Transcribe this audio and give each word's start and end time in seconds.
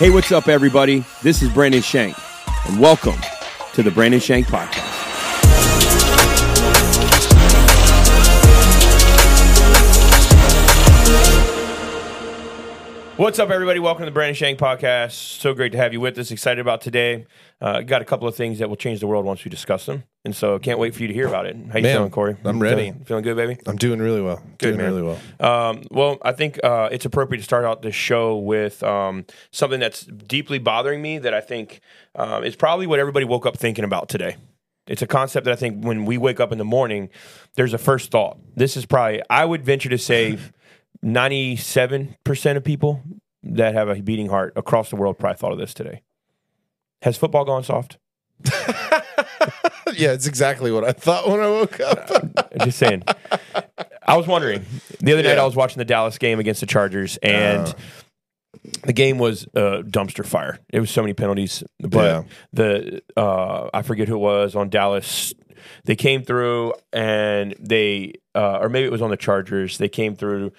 Hey, 0.00 0.08
what's 0.08 0.32
up, 0.32 0.48
everybody? 0.48 1.04
This 1.22 1.42
is 1.42 1.50
Brandon 1.50 1.82
Shank, 1.82 2.16
and 2.66 2.80
welcome 2.80 3.20
to 3.74 3.82
the 3.82 3.90
Brandon 3.90 4.18
Shank 4.18 4.46
Podcast. 4.46 4.79
What's 13.20 13.38
up, 13.38 13.50
everybody? 13.50 13.78
Welcome 13.80 14.00
to 14.00 14.06
the 14.06 14.12
Brandon 14.12 14.34
Shank 14.34 14.58
Podcast. 14.58 15.10
So 15.10 15.52
great 15.52 15.72
to 15.72 15.78
have 15.78 15.92
you 15.92 16.00
with 16.00 16.16
us. 16.16 16.30
Excited 16.30 16.58
about 16.58 16.80
today. 16.80 17.26
Uh, 17.60 17.82
got 17.82 18.00
a 18.00 18.04
couple 18.06 18.26
of 18.26 18.34
things 18.34 18.60
that 18.60 18.70
will 18.70 18.76
change 18.76 19.00
the 19.00 19.06
world 19.06 19.26
once 19.26 19.44
we 19.44 19.50
discuss 19.50 19.84
them, 19.84 20.04
and 20.24 20.34
so 20.34 20.54
I 20.54 20.58
can't 20.58 20.78
wait 20.78 20.94
for 20.94 21.02
you 21.02 21.08
to 21.08 21.12
hear 21.12 21.28
about 21.28 21.44
it. 21.44 21.54
How 21.54 21.76
you 21.76 21.82
Man, 21.82 21.96
feeling, 21.96 22.10
Corey? 22.12 22.36
I'm 22.46 22.58
ready. 22.58 22.84
Feeling, 22.84 23.04
feeling 23.04 23.24
good, 23.24 23.36
baby. 23.36 23.58
I'm 23.66 23.76
doing 23.76 24.00
really 24.00 24.22
well. 24.22 24.36
Good, 24.56 24.68
doing 24.68 24.76
man. 24.78 24.86
really 24.86 25.02
well. 25.02 25.18
Um, 25.38 25.82
well, 25.90 26.16
I 26.22 26.32
think 26.32 26.64
uh, 26.64 26.88
it's 26.90 27.04
appropriate 27.04 27.40
to 27.40 27.44
start 27.44 27.66
out 27.66 27.82
this 27.82 27.94
show 27.94 28.38
with 28.38 28.82
um, 28.82 29.26
something 29.50 29.80
that's 29.80 30.06
deeply 30.06 30.58
bothering 30.58 31.02
me 31.02 31.18
that 31.18 31.34
I 31.34 31.42
think 31.42 31.82
um, 32.14 32.42
is 32.42 32.56
probably 32.56 32.86
what 32.86 33.00
everybody 33.00 33.26
woke 33.26 33.44
up 33.44 33.58
thinking 33.58 33.84
about 33.84 34.08
today. 34.08 34.38
It's 34.86 35.02
a 35.02 35.06
concept 35.06 35.44
that 35.44 35.52
I 35.52 35.56
think 35.56 35.84
when 35.84 36.06
we 36.06 36.16
wake 36.16 36.40
up 36.40 36.52
in 36.52 36.58
the 36.58 36.64
morning, 36.64 37.10
there's 37.54 37.74
a 37.74 37.78
first 37.78 38.10
thought. 38.10 38.38
This 38.56 38.78
is 38.78 38.86
probably, 38.86 39.20
I 39.28 39.44
would 39.44 39.62
venture 39.62 39.90
to 39.90 39.98
say, 39.98 40.38
97% 41.04 42.56
of 42.56 42.64
people 42.64 43.02
that 43.42 43.74
have 43.74 43.88
a 43.88 44.00
beating 44.02 44.28
heart 44.28 44.52
across 44.56 44.90
the 44.90 44.96
world 44.96 45.18
probably 45.18 45.36
thought 45.38 45.52
of 45.52 45.58
this 45.58 45.72
today. 45.74 46.02
Has 47.02 47.16
football 47.16 47.44
gone 47.44 47.64
soft? 47.64 47.96
yeah, 49.94 50.12
it's 50.12 50.26
exactly 50.26 50.70
what 50.70 50.84
I 50.84 50.92
thought 50.92 51.28
when 51.28 51.40
I 51.40 51.46
woke 51.48 51.80
up. 51.80 52.52
Just 52.64 52.78
saying. 52.78 53.02
I 54.06 54.16
was 54.16 54.26
wondering. 54.26 54.64
The 55.00 55.12
other 55.12 55.22
night 55.22 55.34
Yeah. 55.36 55.42
I 55.42 55.44
was 55.46 55.56
watching 55.56 55.78
the 55.78 55.84
Dallas 55.84 56.18
game 56.18 56.38
against 56.38 56.60
the 56.60 56.66
Chargers 56.66 57.16
and 57.22 57.68
Oh. 57.68 57.72
the 58.84 58.92
game 58.92 59.18
was 59.18 59.46
uh, 59.54 59.82
dumpster 59.86 60.24
fire. 60.26 60.58
It 60.70 60.80
was 60.80 60.90
so 60.90 61.00
many 61.02 61.14
penalties, 61.14 61.62
but 61.80 62.04
Yeah. 62.04 62.22
the 62.52 63.02
uh, 63.16 63.70
I 63.72 63.82
forget 63.82 64.08
who 64.08 64.16
it 64.16 64.20
was 64.20 64.54
on 64.56 64.68
Dallas. 64.68 65.32
They 65.84 65.96
came 65.96 66.22
through 66.22 66.74
and 66.92 67.54
they 67.58 68.14
uh, 68.34 68.58
or 68.60 68.68
maybe 68.68 68.86
it 68.86 68.92
was 68.92 69.02
on 69.02 69.10
the 69.10 69.16
Chargers. 69.16 69.78
They 69.78 69.88
came 69.88 70.14
through 70.16 70.52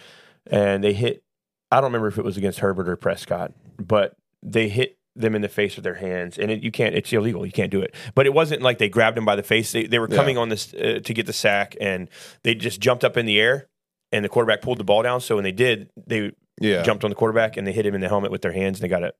and 0.48 0.84
they 0.84 0.94
hit 0.94 1.24
I 1.72 1.78
don't 1.78 1.86
remember 1.86 2.08
if 2.08 2.18
it 2.18 2.26
was 2.26 2.38
against 2.38 2.60
Herbert 2.60 2.90
or 2.90 2.96
Prescott, 2.98 3.54
but 3.78 4.16
they 4.44 4.68
hit 4.68 4.98
them 5.16 5.36
in 5.36 5.42
the 5.42 5.50
face 5.50 5.76
with 5.76 5.84
their 5.84 5.96
hands, 5.96 6.38
and 6.38 6.52
it, 6.52 6.62
you 6.62 6.72
can't. 6.72 6.96
It's 6.96 7.12
illegal. 7.12 7.46
You 7.46 7.52
can't 7.52 7.72
do 7.72 7.82
it. 7.82 7.94
But 8.16 8.26
it 8.26 8.34
wasn't 8.34 8.62
like 8.62 8.78
they 8.78 8.90
grabbed 8.90 9.18
him 9.18 9.26
by 9.26 9.36
the 9.36 9.44
face. 9.44 9.72
They, 9.72 9.86
they 9.86 10.00
were 10.00 10.08
Yeah. 10.10 10.16
coming 10.16 10.38
on 10.38 10.50
this 10.50 10.74
uh, 10.74 11.00
to 11.04 11.14
get 11.14 11.26
the 11.26 11.34
sack, 11.34 11.76
and 11.80 12.10
they 12.44 12.56
just 12.56 12.80
jumped 12.80 13.04
up 13.04 13.18
in 13.18 13.26
the 13.26 13.40
air, 13.40 13.68
and 14.12 14.24
the 14.24 14.30
quarterback 14.30 14.62
pulled 14.62 14.80
the 14.80 14.84
ball 14.84 15.02
down. 15.04 15.22
So 15.22 15.36
when 15.36 15.44
they 15.44 15.52
did, 15.52 15.90
they 16.08 16.32
yeah. 16.60 16.82
jumped 16.84 17.04
on 17.04 17.10
the 17.10 17.16
quarterback 17.16 17.58
and 17.58 17.66
they 17.66 17.72
hit 17.72 17.86
him 17.86 17.96
in 17.96 18.02
the 18.02 18.10
helmet 18.10 18.32
with 18.32 18.42
their 18.42 18.52
hands, 18.54 18.80
and 18.80 18.84
they 18.84 18.90
got 18.90 19.04
a, 19.04 19.14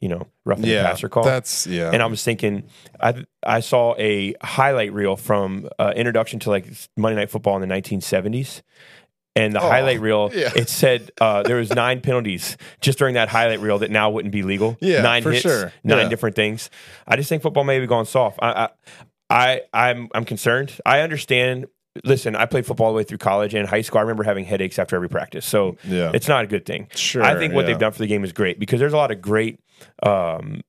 you 0.00 0.08
know, 0.08 0.26
roughing 0.44 0.66
yeah. 0.66 0.82
the 0.82 0.88
passer 0.88 1.08
call. 1.08 1.24
That's 1.24 1.66
yeah. 1.66 1.90
And 1.92 2.02
I 2.02 2.06
was 2.06 2.22
thinking, 2.22 2.64
I 3.00 3.24
I 3.44 3.60
saw 3.60 3.94
a 3.98 4.34
highlight 4.42 4.92
reel 4.92 5.16
from 5.16 5.68
uh, 5.78 5.92
introduction 5.94 6.40
to 6.40 6.50
like 6.50 6.66
Monday 6.96 7.16
Night 7.16 7.30
Football 7.30 7.60
in 7.60 7.68
the 7.68 7.74
1970s, 7.74 8.62
and 9.36 9.52
the 9.54 9.60
Oh, 9.60 9.68
highlight 9.68 10.00
reel 10.00 10.30
yeah. 10.34 10.50
it 10.54 10.68
said 10.68 11.10
uh, 11.20 11.42
there 11.42 11.56
was 11.56 11.70
nine 11.70 12.00
penalties 12.00 12.56
just 12.80 12.98
during 12.98 13.14
that 13.14 13.28
highlight 13.28 13.60
reel 13.60 13.78
that 13.80 13.90
now 13.90 14.10
wouldn't 14.10 14.32
be 14.32 14.42
legal. 14.42 14.76
Yeah, 14.80 15.02
nine 15.02 15.22
for 15.22 15.30
hits, 15.32 15.42
sure. 15.42 15.72
nine 15.82 15.98
Yeah. 16.04 16.08
different 16.08 16.36
things. 16.36 16.70
I 17.06 17.16
just 17.16 17.28
think 17.28 17.42
football 17.42 17.64
may 17.64 17.80
be 17.80 17.86
going 17.86 18.06
soft. 18.06 18.38
I, 18.42 18.50
I 18.50 18.68
I 19.30 19.60
I'm 19.72 20.08
I'm 20.14 20.24
concerned. 20.24 20.78
I 20.86 21.00
understand. 21.00 21.66
Listen, 22.04 22.34
I 22.34 22.44
played 22.46 22.66
football 22.66 22.88
all 22.88 22.92
the 22.92 22.96
way 22.96 23.04
through 23.04 23.18
college 23.18 23.54
and 23.54 23.68
high 23.68 23.80
school. 23.82 23.98
I 23.98 24.02
remember 24.02 24.24
having 24.24 24.44
headaches 24.44 24.80
after 24.80 24.96
every 24.96 25.08
practice, 25.08 25.46
so 25.46 25.76
Yeah. 25.84 26.10
it's 26.12 26.26
not 26.26 26.42
a 26.42 26.46
good 26.48 26.66
thing. 26.66 26.88
Sure, 26.94 27.22
I 27.22 27.36
think 27.38 27.54
what 27.54 27.66
they've 27.66 27.78
done 27.78 27.92
for 27.92 27.98
the 28.00 28.08
game 28.08 28.24
is 28.24 28.32
great 28.32 28.58
because 28.58 28.80
there's 28.80 28.92
a 28.92 28.96
lot 28.96 29.12
of 29.12 29.22
great 29.22 29.60
um, 30.02 30.62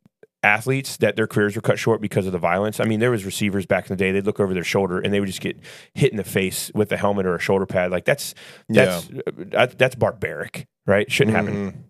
athletes 0.45 0.97
that 0.97 1.15
their 1.15 1.27
careers 1.27 1.55
were 1.55 1.61
cut 1.61 1.77
short 1.79 1.99
because 1.99 2.25
of 2.25 2.31
the 2.31 2.37
violence. 2.39 2.79
I 2.79 2.85
mean, 2.85 2.99
there 2.99 3.11
was 3.11 3.25
receivers 3.25 3.65
back 3.65 3.89
in 3.89 3.97
the 3.97 4.01
day. 4.01 4.11
They'd 4.11 4.25
look 4.25 4.39
over 4.39 4.53
their 4.53 4.63
shoulder 4.63 4.99
and 4.99 5.11
they 5.13 5.19
would 5.19 5.27
just 5.27 5.41
get 5.41 5.59
hit 5.93 6.11
in 6.11 6.17
the 6.17 6.23
face 6.23 6.71
with 6.73 6.91
a 6.91 6.97
helmet 6.97 7.25
or 7.25 7.35
a 7.35 7.39
shoulder 7.39 7.65
pad. 7.65 7.91
Like 7.91 8.05
that's 8.05 8.33
that's 8.69 9.09
uh, 9.53 9.67
that's 9.77 9.95
barbaric, 9.95 10.67
right? 10.85 11.11
Shouldn't 11.11 11.35
happen. 11.35 11.85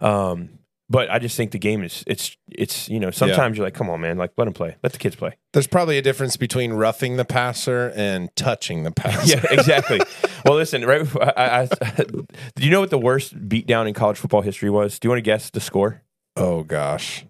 Mhm. 0.00 0.06
Um, 0.06 0.58
but 0.90 1.10
I 1.10 1.18
just 1.18 1.36
think 1.38 1.52
the 1.52 1.58
game 1.58 1.82
is 1.84 2.04
it's 2.06 2.36
it's 2.50 2.88
you 2.90 3.00
know 3.00 3.10
sometimes 3.10 3.56
you're 3.56 3.64
like, 3.66 3.72
come 3.74 3.88
on, 3.88 4.00
man, 4.02 4.18
like 4.18 4.32
let 4.36 4.44
them 4.44 4.52
play, 4.52 4.76
let 4.82 4.92
the 4.92 4.98
kids 4.98 5.16
play. 5.16 5.36
There's 5.54 5.66
probably 5.66 5.96
a 5.96 6.02
difference 6.02 6.36
between 6.36 6.72
roughing 6.74 7.16
the 7.16 7.24
passer 7.24 7.92
and 7.96 8.28
touching 8.36 8.82
the 8.82 8.90
passer. 8.90 9.38
Yeah, 9.38 9.46
exactly. 9.52 10.00
well, 10.44 10.54
listen, 10.56 10.84
right? 10.84 11.00
before- 11.00 11.38
I, 11.38 11.62
I, 11.62 11.68
do 12.04 12.26
you 12.64 12.70
know 12.70 12.80
what 12.80 12.90
the 12.90 12.98
worst 12.98 13.34
beatdown 13.48 13.88
in 13.88 13.94
college 13.94 14.18
football 14.18 14.42
history 14.42 14.68
was? 14.68 14.98
Do 14.98 15.06
you 15.06 15.10
want 15.10 15.18
to 15.18 15.22
guess 15.22 15.48
the 15.48 15.60
score? 15.60 16.02
Oh 16.36 16.62
gosh. 16.62 17.24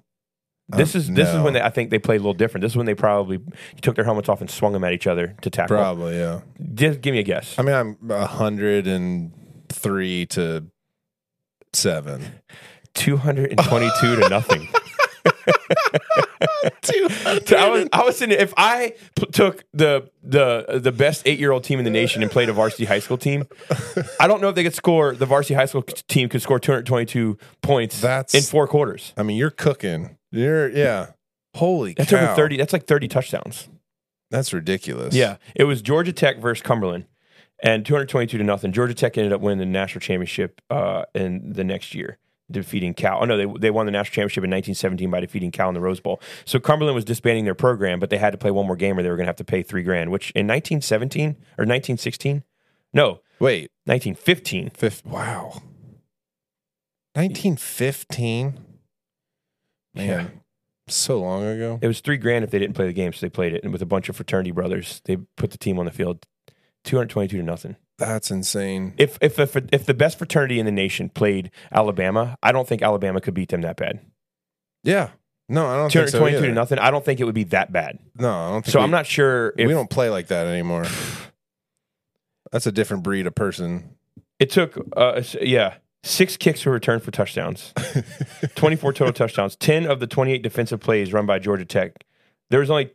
This 0.77 0.94
Um, 0.94 1.00
is 1.00 1.10
this 1.10 1.28
is 1.28 1.41
when 1.41 1.53
they, 1.55 1.60
I 1.60 1.71
think 1.71 1.91
they 1.91 1.99
played 1.99 2.16
a 2.16 2.22
little 2.22 2.34
different. 2.34 2.62
This 2.62 2.72
is 2.72 2.77
when 2.77 2.87
they 2.87 2.94
probably 2.94 3.41
took 3.81 3.94
their 3.94 4.05
helmets 4.05 4.28
off 4.28 4.41
and 4.41 4.50
swung 4.50 4.72
them 4.72 4.84
at 4.84 4.93
each 4.93 5.06
other 5.06 5.34
to 5.43 5.50
tackle. 5.50 5.77
Probably 5.77 6.16
yeah. 6.19 6.41
Just 6.75 7.00
give 7.00 7.12
me 7.12 7.19
a 7.21 7.22
guess. 7.25 7.59
I 7.59 7.62
mean, 7.62 7.75
I'm 7.75 8.10
a 8.10 8.27
hundred 8.27 8.87
and 8.87 9.32
three 9.69 10.27
to 10.27 10.65
seven. 11.72 12.41
Two 12.94 13.16
hundred 13.16 13.50
and 13.50 13.59
twenty-two 13.61 14.16
to 14.16 14.28
nothing. 14.28 14.69
So 17.44 17.56
I 17.56 17.69
was 17.69 17.88
I 17.93 18.03
was 18.05 18.16
sitting. 18.19 18.38
If 18.38 18.53
I 18.56 18.94
p- 19.16 19.27
took 19.27 19.65
the 19.72 20.11
the 20.22 20.78
the 20.82 20.93
best 20.93 21.22
eight-year-old 21.27 21.65
team 21.65 21.78
in 21.78 21.84
the 21.84 21.91
nation 21.91 22.22
and 22.22 22.31
played 22.31 22.49
a 22.49 22.53
varsity 22.53 22.84
high 22.84 22.99
school 22.99 23.16
team, 23.19 23.44
I 24.21 24.27
don't 24.27 24.41
know 24.41 24.49
if 24.49 24.55
they 24.55 24.62
could 24.62 24.75
score. 24.75 25.15
The 25.15 25.27
varsity 25.27 25.55
high 25.55 25.66
school 25.66 25.82
team 25.82 26.28
could 26.28 26.43
score 26.43 26.59
two 26.59 26.72
hundred 26.72 26.87
twenty-two 26.87 27.38
points 27.62 28.00
That's- 28.00 28.34
in 28.34 28.43
four 28.43 28.66
quarters. 28.69 29.12
I 29.16 29.22
mean, 29.22 29.37
you're 29.37 29.50
cooking. 29.50 30.16
You're 30.32 30.69
yeah. 30.70 31.12
Holy 31.54 31.94
That's 31.94 32.10
cow. 32.10 32.25
over 32.25 32.34
thirty. 32.34 32.56
That's 32.56 32.72
like 32.72 32.87
thirty 32.87 33.06
touchdowns. 33.06 33.69
That's 34.31 34.53
ridiculous. 34.53 35.15
Yeah, 35.15 35.37
it 35.54 35.65
was 35.65 35.82
Georgia 35.82 36.12
Tech 36.12 36.38
versus 36.38 36.62
Cumberland, 36.62 37.04
and 37.62 37.84
222 37.84 38.38
to 38.38 38.44
nothing. 38.44 38.72
Georgia 38.72 38.94
Tech 38.94 39.19
ended 39.19 39.32
up 39.32 39.43
winning 39.43 39.59
the 39.59 39.66
national 39.66 40.00
championship 40.00 40.62
uh, 40.70 41.04
in 41.15 41.53
the 41.53 41.62
next 41.62 41.94
year, 41.94 42.16
defeating 42.50 42.94
Cal. 42.94 43.19
Oh 43.20 43.25
no, 43.26 43.37
they 43.37 43.47
they 43.60 43.70
won 43.70 43.84
the 43.84 43.93
national 43.93 44.15
championship 44.15 44.44
in 44.44 44.50
1917 44.50 45.10
by 45.10 45.20
defeating 45.20 45.50
Cal 45.50 45.69
in 45.69 45.75
the 45.75 45.82
Rose 45.82 46.00
Bowl. 46.00 46.19
So 46.47 46.59
Cumberland 46.59 46.94
was 46.94 47.04
disbanding 47.04 47.44
their 47.44 47.54
program, 47.54 48.00
but 48.00 48.09
they 48.09 48.16
had 48.16 48.31
to 48.31 48.38
play 48.38 48.50
one 48.50 48.66
more 48.66 48.76
game, 48.76 48.99
or 48.99 49.03
they 49.03 49.10
were 49.10 49.16
going 49.16 49.26
to 49.26 49.28
have 49.28 49.37
to 49.37 49.44
pay 49.44 49.62
three 49.62 49.82
grand. 49.82 50.10
Which 50.10 50.31
in 50.31 50.47
1917 50.47 51.28
or 51.59 51.66
1916, 51.66 52.43
no, 52.94 53.20
Wait. 53.38 53.70
1915. 53.84 54.70
Fifth. 54.70 55.04
Wow. 55.04 55.62
1915. 57.14 58.59
Man, 59.95 60.07
Yeah. 60.09 60.27
so 60.89 61.21
long 61.21 61.45
ago. 61.45 61.79
It 61.83 61.87
was 61.87 62.01
three 62.01 62.17
grand 62.17 62.45
if 62.45 62.51
they 62.51 62.59
didn't 62.59 62.75
play 62.75 62.87
the 62.87 62.93
game, 62.93 63.13
so 63.13 63.25
they 63.27 63.31
played 63.31 63.53
it, 63.53 63.63
and 63.63 63.73
with 63.73 63.83
a 63.83 63.87
bunch 63.87 64.09
of 64.09 64.17
fraternity 64.17 64.51
brothers, 64.51 65.01
they 65.05 65.17
put 65.37 65.51
the 65.51 65.59
team 65.59 65.79
on 65.79 65.85
the 65.87 65.91
field. 65.93 66.27
222 66.85 67.37
to 67.37 67.43
nothing. 67.43 67.77
That's 67.99 68.31
insane. 68.33 68.95
If 68.99 69.17
if 69.21 69.39
if, 69.39 69.55
if 69.73 69.87
the 69.87 69.95
best 69.95 70.19
fraternity 70.19 70.59
in 70.59 70.67
the 70.67 70.73
nation 70.73 71.09
played 71.09 71.51
Alabama, 71.71 72.37
I 72.43 72.51
don't 72.51 72.67
think 72.67 72.83
Alabama 72.83 73.21
could 73.21 73.35
beat 73.35 73.51
them 73.51 73.61
that 73.61 73.77
bad. 73.77 74.01
Yeah. 74.83 75.11
No, 75.49 75.67
I 75.69 75.77
don't 75.77 75.91
Two 75.91 75.99
think 76.01 76.07
hundred 76.07 76.11
so. 76.11 76.19
twenty-two 76.19 76.39
either. 76.39 76.47
to 76.49 76.55
nothing. 76.55 76.79
I 76.81 76.91
don't 76.91 77.05
think 77.05 77.21
it 77.21 77.25
would 77.25 77.35
be 77.35 77.45
that 77.45 77.71
bad. 77.71 77.99
No, 78.19 78.31
I 78.33 78.51
don't 78.51 78.63
think 78.65 78.73
So 78.73 78.79
we, 78.81 78.85
I'm 78.85 78.91
not 78.91 79.07
sure 79.07 79.55
if 79.57 79.69
we 79.69 79.73
don't 79.75 79.91
play 79.91 80.09
like 80.11 80.29
that 80.29 80.47
anymore. 80.49 80.85
That's 82.51 82.67
a 82.67 82.73
different 82.73 83.03
breed 83.03 83.27
of 83.27 83.35
person. 83.35 83.91
it 84.39 84.51
took. 84.51 84.77
Uh, 84.97 85.23
yeah, 85.41 85.75
six 86.03 86.37
kicks 86.37 86.65
were 86.65 86.73
returned 86.73 87.03
for 87.03 87.11
touchdowns. 87.11 87.73
Twenty-four 88.55 88.93
total 88.93 89.13
touchdowns. 89.13 89.57
Ten 89.57 89.87
of 89.87 90.01
the 90.01 90.07
twenty-eight 90.07 90.43
defensive 90.43 90.81
plays 90.81 91.13
run 91.13 91.27
by 91.27 91.39
Georgia 91.39 91.65
Tech. 91.65 92.05
There 92.51 92.61
was 92.61 92.71
only 92.71 92.93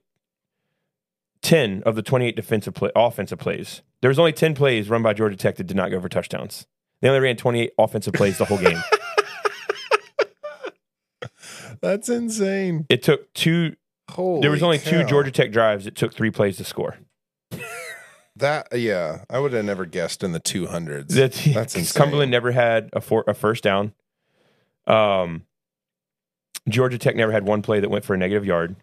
ten 1.42 1.84
of 1.86 1.96
the 1.96 2.02
twenty-eight 2.02 2.36
defensive 2.36 2.74
play, 2.74 2.92
offensive 2.96 3.40
plays. 3.40 3.82
There 4.02 4.10
was 4.10 4.20
only 4.20 4.34
ten 4.34 4.56
plays 4.56 4.90
run 4.90 5.04
by 5.04 5.14
Georgia 5.14 5.38
Tech 5.38 5.56
that 5.56 5.66
did 5.66 5.78
not 5.78 5.92
go 5.92 6.00
for 6.00 6.10
touchdowns. 6.10 6.68
They 7.02 7.08
only 7.10 7.22
ran 7.22 7.38
twenty-eight 7.38 7.72
offensive 7.78 8.14
plays 8.14 8.38
the 8.38 8.46
whole 8.46 8.58
game. 8.58 8.82
That's 11.82 12.10
insane. 12.10 12.86
It 12.90 13.04
took 13.04 13.34
two. 13.34 13.76
Holy 14.10 14.42
there 14.42 14.52
was 14.52 14.64
only 14.64 14.80
two. 14.80 15.04
Georgia 15.04 15.32
Tech 15.32 15.52
drives. 15.52 15.86
It 15.86 15.96
took 15.96 16.14
three 16.14 16.32
plays 16.32 16.58
to 16.58 16.64
score. 16.64 16.98
That 18.38 18.68
yeah, 18.78 19.24
I 19.30 19.40
would 19.40 19.54
have 19.54 19.66
never 19.66 19.86
guessed 19.86 20.24
in 20.24 20.32
the 20.32 20.40
200s. 20.40 21.08
That's, 21.10 21.44
That's 21.54 21.76
insane. 21.76 22.02
Cumberland 22.02 22.32
never 22.32 22.52
had 22.52 22.90
a, 22.94 23.02
four, 23.02 23.24
a 23.28 23.34
first 23.34 23.64
down. 23.64 23.94
Um, 24.86 25.44
Georgia 26.70 26.98
Tech 26.98 27.16
never 27.16 27.32
had 27.32 27.46
one 27.46 27.62
play 27.62 27.80
that 27.80 27.90
went 27.90 28.06
for 28.06 28.14
a 28.14 28.18
negative 28.18 28.46
yard. 28.46 28.76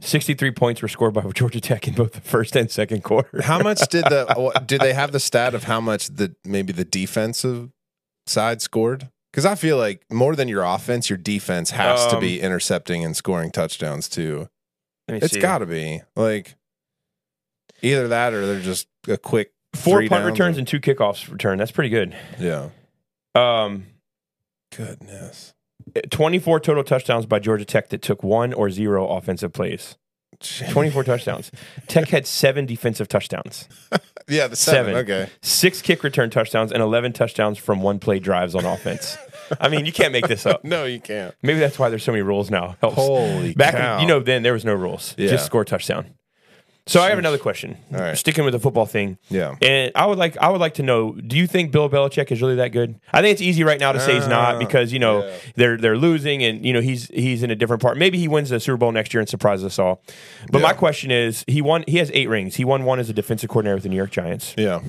63 0.00 0.50
points 0.52 0.82
were 0.82 0.88
scored 0.88 1.14
by 1.14 1.22
Georgia 1.34 1.60
Tech 1.60 1.86
in 1.86 1.94
both 1.94 2.12
the 2.12 2.20
first 2.20 2.56
and 2.56 2.70
second 2.70 3.02
quarter. 3.04 3.42
How 3.42 3.62
much 3.62 3.80
did 3.88 4.04
the 4.04 4.62
did 4.66 4.80
they 4.80 4.92
have 4.92 5.12
the 5.12 5.20
stat 5.20 5.54
of 5.54 5.64
how 5.64 5.80
much 5.80 6.08
the 6.08 6.34
maybe 6.44 6.72
the 6.72 6.84
defensive 6.84 7.70
side 8.26 8.60
scored? 8.62 9.08
Because 9.32 9.46
I 9.46 9.54
feel 9.54 9.78
like 9.78 10.04
more 10.10 10.36
than 10.36 10.48
your 10.48 10.62
offense, 10.62 11.08
your 11.08 11.16
defense 11.16 11.70
has 11.70 12.06
to 12.08 12.16
Um, 12.16 12.20
be 12.20 12.40
intercepting 12.40 13.02
and 13.04 13.16
scoring 13.16 13.50
touchdowns 13.50 14.08
too. 14.08 14.48
It's 15.08 15.36
got 15.36 15.58
to 15.58 15.66
be 15.66 16.02
like 16.16 16.54
either 17.82 18.08
that 18.08 18.32
or 18.32 18.46
they're 18.46 18.60
just 18.60 18.88
a 19.08 19.16
quick 19.18 19.52
four 19.74 20.06
punt 20.06 20.24
returns 20.24 20.56
and- 20.56 20.60
and 20.60 20.68
two 20.68 20.80
kickoffs 20.80 21.30
return. 21.30 21.58
That's 21.58 21.70
pretty 21.72 21.90
good. 21.90 22.16
yeah. 22.38 22.68
Um, 23.34 23.86
goodness. 24.76 25.54
24 26.10 26.60
total 26.60 26.84
touchdowns 26.84 27.26
by 27.26 27.38
Georgia 27.38 27.64
Tech 27.64 27.88
that 27.90 28.02
took 28.02 28.22
one 28.22 28.52
or 28.52 28.70
zero 28.70 29.08
offensive 29.08 29.52
plays. 29.52 29.96
24 30.70 31.04
touchdowns. 31.04 31.50
Tech 31.88 32.08
had 32.08 32.26
seven 32.26 32.66
defensive 32.66 33.06
touchdowns, 33.06 33.68
Yeah, 34.28 34.46
the 34.48 34.56
seven. 34.56 34.94
Seven. 34.94 34.96
Okay. 34.96 35.30
six 35.40 35.82
kick 35.82 36.02
return 36.02 36.30
touchdowns, 36.30 36.72
and 36.72 36.82
11 36.82 37.12
touchdowns 37.12 37.58
from 37.58 37.80
one 37.82 37.98
play 37.98 38.18
drives 38.18 38.54
on 38.54 38.64
offense. 38.64 39.16
I 39.60 39.68
mean, 39.68 39.84
you 39.86 39.92
can't 39.92 40.12
make 40.12 40.26
this 40.28 40.46
up. 40.46 40.64
No, 40.64 40.84
you 40.84 41.00
can't. 41.00 41.34
Maybe 41.42 41.58
that's 41.60 41.78
why 41.78 41.90
there's 41.90 42.02
so 42.02 42.12
many 42.12 42.22
rules 42.22 42.50
now. 42.50 42.76
Helps. 42.80 42.96
Holy 42.96 43.54
Back, 43.54 43.74
cow. 43.74 44.00
you 44.00 44.06
know, 44.06 44.20
then 44.20 44.42
there 44.42 44.52
was 44.54 44.64
no 44.64 44.74
rules. 44.74 45.14
Yeah. 45.18 45.28
Just 45.28 45.46
score 45.46 45.64
touchdown. 45.64 46.06
So 46.86 47.00
I 47.00 47.10
have 47.10 47.18
another 47.18 47.38
question. 47.38 47.76
All 47.94 48.00
right. 48.00 48.18
Sticking 48.18 48.44
with 48.44 48.52
the 48.52 48.58
football 48.58 48.86
thing. 48.86 49.16
Yeah. 49.28 49.54
And 49.62 49.92
I 49.94 50.04
would 50.06 50.18
like 50.18 50.36
I 50.38 50.50
would 50.50 50.60
like 50.60 50.74
to 50.74 50.82
know, 50.82 51.12
do 51.12 51.36
you 51.36 51.46
think 51.46 51.70
Bill 51.70 51.88
Belichick 51.88 52.32
is 52.32 52.42
really 52.42 52.56
that 52.56 52.68
good? 52.72 52.98
I 53.12 53.22
think 53.22 53.32
it's 53.34 53.40
easy 53.42 53.62
right 53.62 53.78
now 53.78 53.92
to 53.92 54.00
say 54.00 54.14
he's 54.14 54.26
not 54.26 54.56
Uh, 54.56 54.58
because, 54.58 54.92
you 54.92 54.98
know, 54.98 55.24
yeah. 55.24 55.34
they're 55.54 55.76
they're 55.76 55.96
losing 55.96 56.42
and 56.42 56.66
you 56.66 56.72
know 56.72 56.80
he's 56.80 57.06
he's 57.08 57.44
in 57.44 57.50
a 57.52 57.54
different 57.54 57.82
part. 57.82 57.96
Maybe 57.98 58.18
he 58.18 58.26
wins 58.26 58.50
the 58.50 58.58
Super 58.58 58.76
Bowl 58.78 58.90
next 58.90 59.14
year 59.14 59.20
and 59.20 59.28
surprises 59.28 59.64
us 59.64 59.78
all. 59.78 60.02
But 60.50 60.60
my 60.60 60.72
question 60.72 61.10
is, 61.12 61.44
he 61.46 61.62
won 61.62 61.84
he 61.86 61.98
has 61.98 62.10
8 62.12 62.28
rings. 62.28 62.56
He 62.56 62.64
won 62.64 62.82
one 62.84 62.98
as 62.98 63.08
a 63.08 63.12
defensive 63.12 63.48
coordinator 63.48 63.76
with 63.76 63.84
the 63.84 63.88
New 63.88 63.96
York 63.96 64.10
Giants 64.10 64.54
Yeah. 64.58 64.80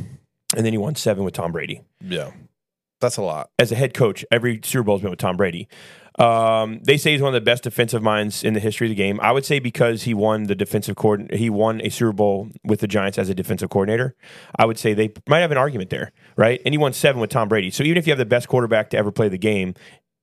and 0.55 0.65
then 0.65 0.73
he 0.73 0.77
won 0.79 0.95
7 0.95 1.23
with 1.23 1.35
Tom 1.35 1.51
Brady. 1.51 1.81
Yeah. 2.01 2.31
That's 3.01 3.17
a 3.17 3.21
lot. 3.21 3.49
As 3.59 3.71
a 3.71 3.75
head 3.75 3.93
coach, 3.93 4.23
every 4.31 4.61
Super 4.63 4.83
Bowl's 4.83 5.01
been 5.01 5.09
with 5.11 5.19
Tom 5.19 5.35
Brady. 5.37 5.67
Um, 6.19 6.79
they 6.83 6.97
say 6.97 7.13
he's 7.13 7.21
one 7.21 7.29
of 7.29 7.33
the 7.33 7.41
best 7.45 7.63
defensive 7.63 8.03
minds 8.03 8.43
in 8.43 8.53
the 8.53 8.59
history 8.59 8.85
of 8.87 8.89
the 8.89 8.95
game. 8.95 9.19
I 9.21 9.31
would 9.31 9.45
say 9.45 9.57
because 9.59 10.03
he 10.03 10.13
won 10.13 10.43
the 10.43 10.53
defensive 10.53 10.95
coordinator, 10.95 11.35
he 11.37 11.49
won 11.49 11.81
a 11.81 11.89
Super 11.89 12.11
Bowl 12.13 12.49
with 12.63 12.81
the 12.81 12.87
Giants 12.87 13.17
as 13.17 13.29
a 13.29 13.33
defensive 13.33 13.69
coordinator. 13.71 14.15
I 14.55 14.65
would 14.65 14.77
say 14.77 14.93
they 14.93 15.11
might 15.27 15.39
have 15.39 15.51
an 15.51 15.57
argument 15.57 15.89
there, 15.89 16.11
right? 16.37 16.61
And 16.65 16.73
he 16.73 16.77
won 16.77 16.93
seven 16.93 17.19
with 17.19 17.31
Tom 17.31 17.49
Brady. 17.49 17.71
So 17.71 17.83
even 17.83 17.97
if 17.97 18.05
you 18.05 18.11
have 18.11 18.19
the 18.19 18.25
best 18.25 18.47
quarterback 18.47 18.91
to 18.91 18.97
ever 18.97 19.11
play 19.11 19.27
the 19.27 19.39
game, 19.39 19.73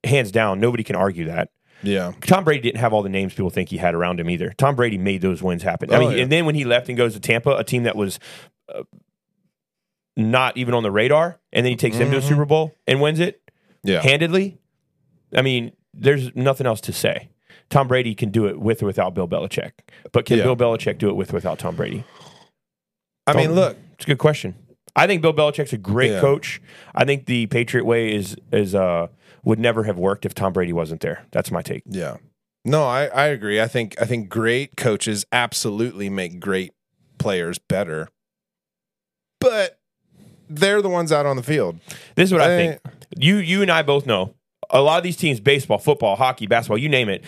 hands 0.04 0.30
down, 0.30 0.60
nobody 0.60 0.84
can 0.84 0.94
argue 0.94 1.24
that. 1.24 1.50
Yeah. 1.82 2.12
Tom 2.20 2.44
Brady 2.44 2.60
didn't 2.60 2.80
have 2.80 2.92
all 2.92 3.02
the 3.02 3.08
names 3.08 3.32
people 3.34 3.50
think 3.50 3.70
he 3.70 3.78
had 3.78 3.94
around 3.94 4.20
him 4.20 4.30
either. 4.30 4.52
Tom 4.58 4.76
Brady 4.76 4.98
made 4.98 5.22
those 5.22 5.42
wins 5.42 5.62
happen. 5.62 5.90
I 5.92 5.96
Oh, 5.96 6.00
mean, 6.00 6.10
yeah. 6.12 6.22
and 6.22 6.30
then 6.30 6.44
when 6.46 6.54
he 6.54 6.64
left 6.64 6.88
and 6.88 6.96
goes 6.96 7.14
to 7.14 7.20
Tampa, 7.20 7.56
a 7.56 7.64
team 7.64 7.82
that 7.84 7.96
was 7.96 8.18
uh, 8.72 8.82
not 10.16 10.56
even 10.56 10.74
on 10.74 10.82
the 10.82 10.90
radar, 10.90 11.40
and 11.52 11.64
then 11.64 11.70
he 11.70 11.76
takes 11.76 11.96
them 11.98 12.10
to 12.10 12.18
a 12.18 12.20
Mhm. 12.20 12.28
Super 12.28 12.44
Bowl 12.44 12.74
and 12.86 13.00
wins 13.00 13.18
it 13.18 13.40
Yeah. 13.82 14.02
handedly. 14.02 14.58
I 15.34 15.42
mean, 15.42 15.72
there's 15.94 16.34
nothing 16.34 16.66
else 16.66 16.80
to 16.82 16.92
say. 16.92 17.30
Tom 17.68 17.88
Brady 17.88 18.14
can 18.14 18.30
do 18.30 18.46
it 18.46 18.58
with 18.60 18.82
or 18.82 18.86
without 18.86 19.14
Bill 19.14 19.28
Belichick, 19.28 19.72
but 20.12 20.24
can 20.26 20.38
Yeah. 20.38 20.44
Bill 20.44 20.56
Belichick 20.56 20.98
do 20.98 21.08
it 21.08 21.14
with 21.14 21.32
or 21.32 21.34
without 21.34 21.58
Tom 21.58 21.76
Brady? 21.76 22.04
I 23.26 23.34
mean, 23.34 23.52
look. 23.54 23.76
It's 23.94 24.04
a 24.04 24.08
good 24.08 24.18
question. 24.18 24.54
I 24.96 25.06
think 25.06 25.22
Bill 25.22 25.32
Belichick's 25.32 25.72
a 25.72 25.78
great 25.78 26.10
Yeah. 26.12 26.20
coach. 26.20 26.60
I 26.94 27.04
think 27.04 27.26
the 27.26 27.46
Patriot 27.46 27.84
way 27.84 28.12
is 28.14 28.36
is 28.52 28.74
uh 28.74 29.06
would 29.44 29.58
never 29.60 29.84
have 29.84 29.98
worked 29.98 30.26
if 30.26 30.34
Tom 30.34 30.52
Brady 30.52 30.72
wasn't 30.72 31.00
there. 31.00 31.26
That's 31.30 31.50
my 31.50 31.62
take. 31.62 31.82
Yeah. 31.86 32.16
No, 32.64 32.84
I, 32.84 33.06
I 33.06 33.26
agree. 33.26 33.60
I 33.60 33.68
think 33.68 33.94
I 34.00 34.04
think 34.04 34.28
great 34.28 34.76
coaches 34.76 35.24
absolutely 35.32 36.10
make 36.10 36.40
great 36.40 36.72
players 37.18 37.58
better. 37.58 38.08
But 39.40 39.78
they're 40.48 40.82
the 40.82 40.88
ones 40.88 41.12
out 41.12 41.24
on 41.26 41.36
the 41.36 41.42
field. 41.42 41.78
This 42.16 42.28
is 42.28 42.32
what 42.32 42.42
I, 42.42 42.54
I- 42.54 42.56
think. 42.56 42.80
You 43.16 43.36
you 43.36 43.62
and 43.62 43.70
I 43.70 43.82
both 43.82 44.06
know 44.06 44.34
a 44.72 44.80
lot 44.80 44.98
of 44.98 45.02
these 45.04 45.16
teams, 45.16 45.40
baseball, 45.40 45.78
football, 45.78 46.16
hockey, 46.16 46.46
basketball, 46.46 46.78
you 46.78 46.88
name 46.88 47.08
it. 47.08 47.24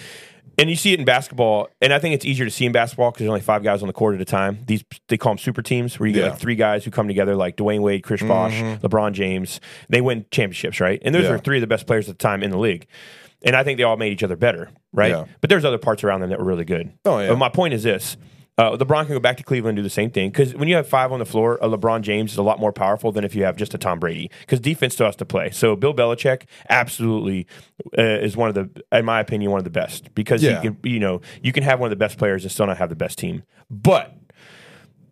And 0.58 0.68
you 0.68 0.76
see 0.76 0.92
it 0.92 0.98
in 0.98 1.06
basketball, 1.06 1.68
and 1.80 1.94
I 1.94 1.98
think 1.98 2.14
it's 2.14 2.26
easier 2.26 2.44
to 2.44 2.50
see 2.50 2.66
in 2.66 2.72
basketball 2.72 3.10
because 3.10 3.20
there's 3.20 3.30
only 3.30 3.40
five 3.40 3.62
guys 3.62 3.80
on 3.82 3.86
the 3.86 3.94
court 3.94 4.14
at 4.16 4.20
a 4.20 4.24
time. 4.26 4.58
These 4.66 4.84
they 5.08 5.16
call 5.16 5.32
them 5.32 5.38
super 5.38 5.62
teams, 5.62 5.98
where 5.98 6.06
you 6.06 6.14
get 6.14 6.30
like 6.30 6.38
three 6.38 6.56
guys 6.56 6.84
who 6.84 6.90
come 6.90 7.08
together, 7.08 7.34
like 7.34 7.56
Dwyane 7.56 7.80
Wade, 7.80 8.02
Chris 8.02 8.20
mm-hmm. 8.20 8.28
Bosh, 8.28 8.52
LeBron 8.82 9.12
James. 9.12 9.60
They 9.88 10.02
win 10.02 10.26
championships, 10.30 10.78
right? 10.78 11.00
And 11.02 11.14
those 11.14 11.24
Yeah. 11.24 11.32
are 11.32 11.38
three 11.38 11.56
of 11.56 11.62
the 11.62 11.66
best 11.66 11.86
players 11.86 12.06
at 12.10 12.18
the 12.18 12.22
time 12.22 12.42
in 12.42 12.50
the 12.50 12.58
league. 12.58 12.86
And 13.42 13.56
I 13.56 13.64
think 13.64 13.78
they 13.78 13.82
all 13.82 13.96
made 13.96 14.12
each 14.12 14.22
other 14.22 14.36
better, 14.36 14.68
right? 14.92 15.10
Yeah. 15.12 15.24
But 15.40 15.48
there's 15.48 15.64
other 15.64 15.78
parts 15.78 16.04
around 16.04 16.20
them 16.20 16.28
that 16.28 16.38
were 16.38 16.44
really 16.44 16.66
good. 16.66 16.92
Oh, 17.06 17.18
yeah. 17.18 17.30
But 17.30 17.38
my 17.38 17.48
point 17.48 17.72
is 17.72 17.82
this: 17.82 18.18
uh, 18.58 18.76
LeBron 18.76 19.06
can 19.06 19.14
go 19.14 19.20
back 19.20 19.38
to 19.38 19.42
Cleveland 19.42 19.78
and 19.78 19.82
do 19.82 19.82
the 19.82 19.90
same 19.90 20.10
thing 20.10 20.30
because 20.30 20.54
when 20.54 20.68
you 20.68 20.76
have 20.76 20.86
five 20.86 21.10
on 21.10 21.18
the 21.18 21.24
floor, 21.24 21.58
a 21.62 21.68
LeBron 21.68 22.02
James 22.02 22.32
is 22.32 22.38
a 22.38 22.42
lot 22.42 22.60
more 22.60 22.72
powerful 22.72 23.10
than 23.10 23.24
if 23.24 23.34
you 23.34 23.44
have 23.44 23.56
just 23.56 23.72
a 23.74 23.78
Tom 23.78 23.98
Brady 23.98 24.30
because 24.40 24.60
defense 24.60 24.92
still 24.94 25.06
has 25.06 25.16
to 25.16 25.24
play. 25.24 25.50
So 25.50 25.74
Bill 25.74 25.94
Belichick 25.94 26.42
absolutely 26.68 27.46
uh, 27.96 28.02
is 28.02 28.36
one 28.36 28.48
of 28.50 28.54
the, 28.54 28.84
in 28.96 29.04
my 29.06 29.20
opinion, 29.20 29.50
one 29.50 29.58
of 29.58 29.64
the 29.64 29.70
best 29.70 30.14
because 30.14 30.42
Yeah. 30.42 30.60
he 30.60 30.68
can, 30.68 30.76
you 30.82 31.00
know, 31.00 31.20
you 31.42 31.52
can 31.52 31.62
have 31.62 31.80
one 31.80 31.86
of 31.86 31.90
the 31.90 31.96
best 32.04 32.18
players 32.18 32.42
and 32.44 32.52
still 32.52 32.66
not 32.66 32.76
have 32.76 32.90
the 32.90 32.94
best 32.96 33.18
team. 33.18 33.42
But 33.70 34.14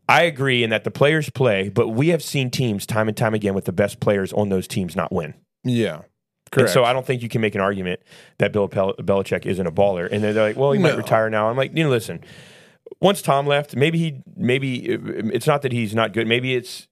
I 0.09 0.23
agree 0.23 0.63
in 0.63 0.71
that 0.71 0.85
the 0.85 0.91
players 0.91 1.31
play, 1.31 1.69
but 1.69 1.89
we 1.89 2.09
have 2.09 2.23
seen 2.23 2.51
teams 2.51 2.85
time 2.85 3.09
and 3.09 3.17
time 3.17 3.33
again 3.33 3.55
with 3.55 3.65
the 3.65 3.73
best 3.73 4.01
players 4.01 4.33
on 4.33 4.49
those 4.49 4.67
teams 4.69 4.95
not 4.97 5.13
win. 5.13 5.35
Yeah. 5.65 5.95
And 5.97 6.05
Correct. 6.51 6.71
so 6.73 6.85
I 6.85 6.93
don't 6.93 7.07
think 7.07 7.23
you 7.23 7.29
can 7.29 7.41
make 7.41 7.55
an 7.55 7.61
argument 7.61 8.01
that 8.39 8.53
Bill 8.53 8.67
Pel- 8.67 8.95
Belichick 8.95 9.47
isn't 9.47 9.67
a 9.67 9.71
baller. 9.71 10.09
And 10.11 10.23
they're 10.23 10.33
like, 10.35 10.57
well, 10.57 10.73
he 10.73 10.81
might 10.81 10.97
retire 10.97 11.31
now. 11.31 11.49
I'm 11.49 11.57
like, 11.57 11.77
you 11.77 11.85
know, 11.85 11.91
listen. 11.91 12.21
Once 13.01 13.23
Tom 13.23 13.47
left, 13.47 13.75
maybe 13.77 13.99
he, 13.99 14.23
maybe 14.37 14.85
it's 14.89 15.47
not 15.47 15.63
that 15.63 15.73
he's 15.73 15.95
not 15.95 16.13
good. 16.13 16.27
Maybe 16.27 16.55
it's, 16.55 16.87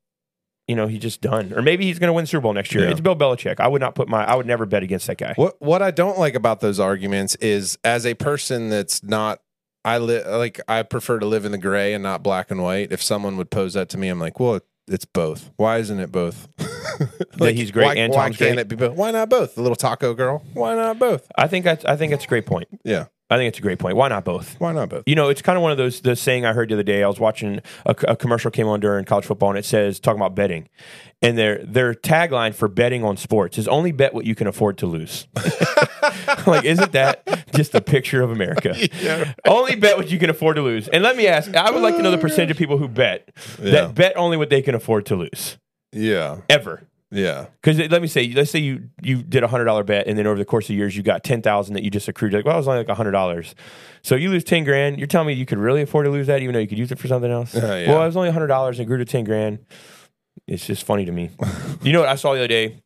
you 0.66 0.74
know, 0.74 0.86
he's 0.86 1.00
just 1.02 1.20
done, 1.20 1.52
or 1.54 1.62
maybe 1.62 1.84
he's 1.84 1.98
going 1.98 2.08
to 2.08 2.12
win 2.12 2.24
the 2.24 2.26
Super 2.28 2.42
Bowl 2.42 2.52
next 2.52 2.74
year. 2.74 2.84
Yeah. 2.84 2.90
It's 2.90 3.00
Bill 3.00 3.16
Belichick. 3.16 3.60
I 3.60 3.68
would 3.68 3.80
not 3.80 3.94
put 3.94 4.08
my, 4.08 4.24
I 4.24 4.34
would 4.34 4.46
never 4.46 4.66
bet 4.66 4.82
against 4.82 5.06
that 5.06 5.18
guy. 5.18 5.34
What 5.36 5.60
what 5.60 5.82
I 5.82 5.90
don't 5.90 6.18
like 6.18 6.34
about 6.34 6.60
those 6.60 6.78
arguments 6.80 7.34
is 7.36 7.78
as 7.84 8.04
a 8.06 8.14
person 8.14 8.68
that's 8.70 9.02
not 9.02 9.40
I 9.84 9.98
li- 9.98 10.24
like 10.24 10.60
I 10.68 10.82
prefer 10.82 11.18
to 11.18 11.26
live 11.26 11.44
in 11.44 11.52
the 11.52 11.58
gray 11.58 11.94
and 11.94 12.02
not 12.02 12.22
black 12.22 12.50
and 12.50 12.62
white. 12.62 12.92
If 12.92 13.02
someone 13.02 13.36
would 13.36 13.50
pose 13.50 13.74
that 13.74 13.88
to 13.90 13.98
me, 13.98 14.08
I'm 14.08 14.18
like, 14.18 14.38
well, 14.40 14.60
it's 14.86 15.04
both. 15.04 15.50
Why 15.56 15.78
isn't 15.78 16.00
it 16.00 16.12
both? 16.12 16.48
That 17.36 17.54
he's 17.54 17.70
great 17.70 17.84
Why, 17.84 17.94
and 17.94 18.12
why 18.12 18.24
can't 18.30 18.38
great? 18.38 18.58
it 18.58 18.66
be 18.68 18.74
both? 18.74 18.96
Why 18.96 19.12
not 19.12 19.28
both? 19.28 19.54
The 19.54 19.62
little 19.62 19.76
taco 19.76 20.14
girl. 20.14 20.42
Why 20.54 20.74
not 20.74 20.98
both? 20.98 21.30
I 21.36 21.46
think 21.46 21.64
that's, 21.64 21.84
I 21.84 21.94
think 21.94 22.10
that's 22.10 22.24
a 22.24 22.28
great 22.28 22.46
point. 22.46 22.66
Yeah. 22.82 23.06
I 23.30 23.36
think 23.36 23.48
it's 23.48 23.58
a 23.58 23.62
great 23.62 23.78
point. 23.78 23.94
Why 23.96 24.08
not 24.08 24.24
both? 24.24 24.58
Why 24.58 24.72
not 24.72 24.88
both? 24.88 25.02
You 25.06 25.14
know, 25.14 25.28
it's 25.28 25.42
kind 25.42 25.56
of 25.58 25.62
one 25.62 25.70
of 25.70 25.76
those 25.78 26.00
the 26.00 26.16
saying 26.16 26.46
I 26.46 26.52
heard 26.54 26.70
the 26.70 26.74
other 26.74 26.82
day. 26.82 27.02
I 27.02 27.08
was 27.08 27.20
watching 27.20 27.60
a, 27.84 27.94
a 28.08 28.16
commercial 28.16 28.50
came 28.50 28.66
on 28.68 28.80
during 28.80 29.04
college 29.04 29.26
football, 29.26 29.50
and 29.50 29.58
it 29.58 29.66
says 29.66 30.00
talking 30.00 30.18
about 30.18 30.34
betting, 30.34 30.68
and 31.20 31.36
their 31.36 31.58
their 31.64 31.92
tagline 31.92 32.54
for 32.54 32.68
betting 32.68 33.04
on 33.04 33.16
sports 33.18 33.58
is 33.58 33.68
only 33.68 33.92
bet 33.92 34.14
what 34.14 34.24
you 34.24 34.34
can 34.34 34.46
afford 34.46 34.78
to 34.78 34.86
lose. 34.86 35.26
like, 36.46 36.64
isn't 36.64 36.92
that 36.92 37.44
just 37.54 37.74
a 37.74 37.80
picture 37.80 38.22
of 38.22 38.30
America? 38.30 38.74
Yeah. 38.98 39.34
Only 39.46 39.76
bet 39.76 39.96
what 39.96 40.10
you 40.10 40.18
can 40.18 40.30
afford 40.30 40.56
to 40.56 40.62
lose. 40.62 40.88
And 40.88 41.02
let 41.04 41.16
me 41.16 41.26
ask, 41.26 41.54
I 41.54 41.70
would 41.70 41.82
like 41.82 41.96
to 41.96 42.02
know 42.02 42.10
the 42.10 42.18
percentage 42.18 42.50
of 42.50 42.56
people 42.56 42.78
who 42.78 42.88
bet 42.88 43.28
Yeah. 43.62 43.70
that 43.72 43.94
bet 43.94 44.16
only 44.16 44.36
what 44.36 44.50
they 44.50 44.62
can 44.62 44.74
afford 44.74 45.06
to 45.06 45.16
lose 45.16 45.58
Yeah. 45.92 46.38
ever. 46.48 46.87
Yeah. 47.10 47.46
Because 47.62 47.78
let 47.90 48.02
me 48.02 48.08
say, 48.08 48.32
let's 48.32 48.50
say 48.50 48.58
you 48.58 48.90
you 49.02 49.22
did 49.22 49.42
a 49.42 49.48
hundred 49.48 49.64
dollar 49.64 49.82
bet, 49.82 50.06
and 50.06 50.18
then 50.18 50.26
over 50.26 50.38
the 50.38 50.44
course 50.44 50.68
of 50.68 50.76
years, 50.76 50.96
you 50.96 51.02
got 51.02 51.24
ten 51.24 51.40
thousand 51.40 51.74
that 51.74 51.82
you 51.82 51.90
just 51.90 52.06
accrued. 52.08 52.32
Like, 52.34 52.44
well, 52.44 52.54
it 52.54 52.58
was 52.58 52.68
only 52.68 52.80
like 52.80 52.88
a 52.88 52.94
hundred 52.94 53.12
dollars. 53.12 53.54
So 54.02 54.14
you 54.14 54.30
lose 54.30 54.44
ten 54.44 54.64
grand. 54.64 54.98
You're 54.98 55.06
telling 55.06 55.28
me 55.28 55.32
you 55.32 55.46
could 55.46 55.58
really 55.58 55.82
afford 55.82 56.04
to 56.04 56.10
lose 56.10 56.26
that, 56.26 56.42
even 56.42 56.52
though 56.52 56.58
you 56.58 56.68
could 56.68 56.78
use 56.78 56.92
it 56.92 56.98
for 56.98 57.08
something 57.08 57.30
else? 57.30 57.54
Uh, 57.54 57.82
yeah. 57.86 57.92
Well, 57.92 58.02
it 58.02 58.06
was 58.06 58.16
only 58.16 58.28
a 58.28 58.32
hundred 58.32 58.48
dollars 58.48 58.78
and 58.78 58.86
grew 58.86 58.98
to 58.98 59.06
ten 59.06 59.24
grand. 59.24 59.60
It's 60.46 60.66
just 60.66 60.84
funny 60.84 61.04
to 61.06 61.12
me. 61.12 61.30
you 61.82 61.92
know 61.92 62.00
what 62.00 62.08
I 62.08 62.14
saw 62.16 62.32
the 62.32 62.40
other 62.40 62.48
day? 62.48 62.82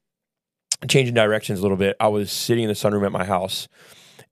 Changing 0.88 1.14
directions 1.14 1.58
a 1.58 1.62
little 1.62 1.76
bit. 1.76 1.96
I 2.00 2.08
was 2.08 2.30
sitting 2.30 2.64
in 2.64 2.68
the 2.68 2.74
sunroom 2.74 3.04
at 3.04 3.12
my 3.12 3.24
house, 3.24 3.68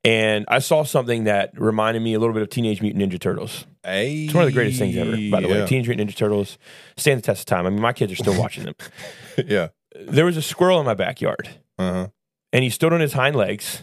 and 0.04 0.44
I 0.49 0.61
saw 0.61 0.85
something 0.85 1.25
that 1.25 1.52
reminded 1.61 2.00
me 2.00 2.14
a 2.14 2.20
little 2.20 2.32
bit 2.32 2.42
of 2.42 2.49
Teenage 2.49 2.80
Mutant 2.80 3.04
Ninja 3.04 3.20
Turtles. 3.20 3.66
Hey. 3.85 4.25
It's 4.25 4.35
one 4.35 4.44
of 4.44 4.49
the 4.49 4.54
greatest 4.54 4.78
things 4.78 4.97
ever, 4.97 5.16
by 5.30 5.40
the 5.40 5.49
way. 5.49 5.66
Teenage 5.66 5.88
Mutant 5.88 6.11
Ninja 6.11 6.16
Turtles 6.16 6.59
stand 6.97 7.18
the 7.18 7.23
test 7.23 7.40
of 7.40 7.47
time. 7.47 7.66
I 7.66 7.70
mean, 7.70 7.80
my 7.80 7.92
kids 7.92 8.12
are 8.12 8.16
still 8.16 8.38
watching 8.38 8.64
them. 8.64 8.75
yeah. 9.47 9.68
There 10.09 10.25
was 10.25 10.37
a 10.37 10.42
squirrel 10.42 10.78
in 10.80 10.87
my 10.87 10.95
backyard 10.95 11.49
Uh-huh. 11.78 12.09
and 12.52 12.64
he 12.64 12.71
stood 12.71 12.92
on 12.92 13.00
his 13.00 13.12
hind 13.14 13.37
legs 13.37 13.83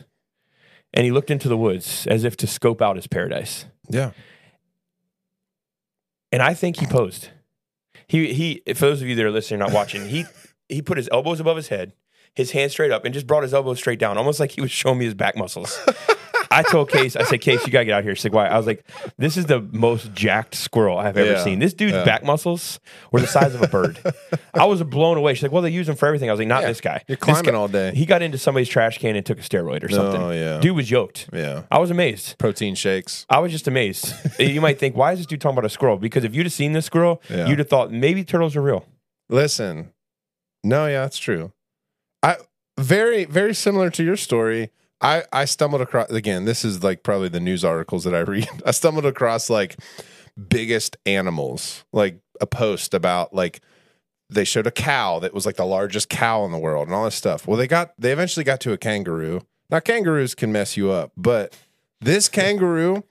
and 0.94 1.06
he 1.06 1.12
looked 1.12 1.30
into 1.32 1.48
the 1.50 1.58
woods 1.58 2.08
as 2.08 2.24
if 2.24 2.36
to 2.38 2.48
scope 2.48 2.82
out 2.82 2.96
his 2.96 3.08
paradise. 3.08 3.66
Yeah. 3.90 4.12
And 6.32 6.42
I 6.42 6.54
think 6.54 6.78
he 6.78 6.86
posed. 6.86 7.30
He 8.08 8.34
he 8.34 8.62
for 8.74 8.86
those 8.86 9.02
of 9.02 9.08
you 9.08 9.16
that 9.16 9.26
are 9.26 9.32
listening 9.32 9.60
not 9.60 9.72
watching, 9.72 10.08
he 10.10 10.26
he 10.70 10.82
put 10.82 10.98
his 10.98 11.10
elbows 11.12 11.40
above 11.40 11.56
his 11.58 11.68
head, 11.70 11.94
his 12.34 12.52
hands 12.52 12.72
straight 12.74 12.92
up, 12.92 13.06
and 13.06 13.14
just 13.14 13.28
brought 13.28 13.44
his 13.44 13.54
elbows 13.54 13.80
straight 13.80 14.00
down, 14.00 14.18
almost 14.18 14.40
like 14.40 14.52
he 14.52 14.62
was 14.62 14.72
showing 14.72 14.98
me 15.00 15.06
his 15.06 15.14
back 15.14 15.36
muscles. 15.38 15.80
I 16.58 16.64
told 16.64 16.90
Case, 16.90 17.16
I 17.16 17.24
said, 17.24 17.40
Case, 17.42 17.66
you 17.68 17.72
gotta 17.72 17.86
get 17.86 17.94
out 17.94 18.04
here. 18.04 18.16
She's 18.16 18.26
like, 18.26 18.34
why? 18.34 18.48
I 18.48 18.58
was 18.58 18.66
like, 18.66 18.84
this 19.18 19.38
is 19.38 19.46
the 19.46 19.62
most 19.62 20.12
jacked 20.14 20.56
squirrel 20.56 20.98
I've 20.98 21.16
ever 21.16 21.34
Yeah. 21.34 21.44
seen. 21.44 21.60
This 21.60 21.74
dude's 21.74 21.94
Yeah. 21.94 22.04
back 22.04 22.24
muscles 22.24 22.80
were 23.12 23.20
the 23.20 23.28
size 23.28 23.54
of 23.54 23.62
a 23.62 23.68
bird. 23.68 24.00
I 24.56 24.66
was 24.66 24.82
blown 24.82 25.18
away. 25.18 25.36
She's 25.36 25.44
like, 25.44 25.52
well, 25.52 25.62
they 25.62 25.70
use 25.70 25.86
them 25.86 25.96
for 25.96 26.08
everything. 26.08 26.30
I 26.30 26.34
was 26.34 26.40
like, 26.40 26.48
not 26.48 26.64
Yeah. 26.64 26.70
this 26.70 26.82
guy. 26.82 27.04
You're 27.08 27.18
climbing 27.18 27.52
guy- 27.52 27.58
all 27.58 27.68
day. 27.68 27.94
He 27.94 28.08
got 28.08 28.22
into 28.24 28.40
somebody's 28.40 28.70
trash 28.70 28.98
can 28.98 29.16
and 29.16 29.24
took 29.26 29.38
a 29.38 29.44
steroid 29.44 29.84
or 29.84 29.88
oh, 29.92 29.96
something. 29.96 30.22
Oh, 30.22 30.32
yeah. 30.32 30.60
Dude 30.60 30.76
was 30.76 30.90
yoked. 30.90 31.30
Yeah. 31.32 31.64
I 31.70 31.78
was 31.78 31.92
amazed. 31.92 32.38
Protein 32.40 32.74
shakes. 32.74 33.26
I 33.30 33.40
was 33.40 33.52
just 33.52 33.68
amazed. 33.68 34.14
you 34.40 34.60
might 34.60 34.80
think, 34.80 34.96
why 34.96 35.12
is 35.12 35.20
this 35.20 35.28
dude 35.28 35.40
talking 35.40 35.58
about 35.58 35.66
a 35.66 35.70
squirrel? 35.70 35.98
Because 35.98 36.24
if 36.24 36.34
you'd 36.34 36.48
have 36.48 36.54
seen 36.54 36.74
this 36.74 36.86
squirrel, 36.86 37.22
you'd 37.30 37.60
have 37.60 37.70
thought 37.70 37.92
maybe 37.92 38.24
turtles 38.24 38.56
are 38.56 38.62
real. 38.62 38.86
Listen. 39.30 39.92
No, 40.64 40.88
yeah, 40.88 41.02
that's 41.02 41.20
true. 41.20 41.52
I 42.24 42.38
very 42.80 43.26
very 43.26 43.54
similar 43.54 43.90
to 43.92 44.04
your 44.04 44.18
story. 44.18 44.72
I 45.02 45.24
I 45.32 45.46
stumbled 45.46 45.82
across 45.82 46.10
again, 46.10 46.46
this 46.46 46.66
is 46.66 46.84
like 46.84 47.04
probably 47.04 47.30
the 47.30 47.40
news 47.40 47.64
articles 47.64 48.04
that 48.04 48.16
I 48.16 48.20
read. 48.32 48.48
I 48.66 48.72
stumbled 48.72 49.06
across 49.06 49.50
like 49.50 49.78
biggest 50.50 50.98
animals, 51.06 51.86
like 51.94 52.20
a 52.42 52.46
post 52.48 52.94
about 52.94 53.34
like 53.34 53.62
they 54.30 54.44
showed 54.44 54.68
a 54.68 54.72
cow 54.72 55.20
that 55.20 55.34
was 55.34 55.46
like 55.46 55.56
the 55.56 55.66
largest 55.66 56.10
cow 56.10 56.44
in 56.46 56.52
the 56.52 56.58
world 56.58 56.88
and 56.88 56.96
all 56.96 57.06
this 57.06 57.16
stuff. 57.16 57.48
Well, 57.48 57.58
they 57.58 57.68
got 57.68 57.94
they 57.98 58.12
eventually 58.12 58.44
got 58.44 58.60
to 58.62 58.74
a 58.74 58.78
kangaroo. 58.78 59.42
Now 59.70 59.80
kangaroos 59.80 60.36
can 60.36 60.52
mess 60.52 60.78
you 60.78 60.92
up, 60.92 61.12
but 61.18 61.58
this 62.02 62.30
kangaroo 62.30 63.04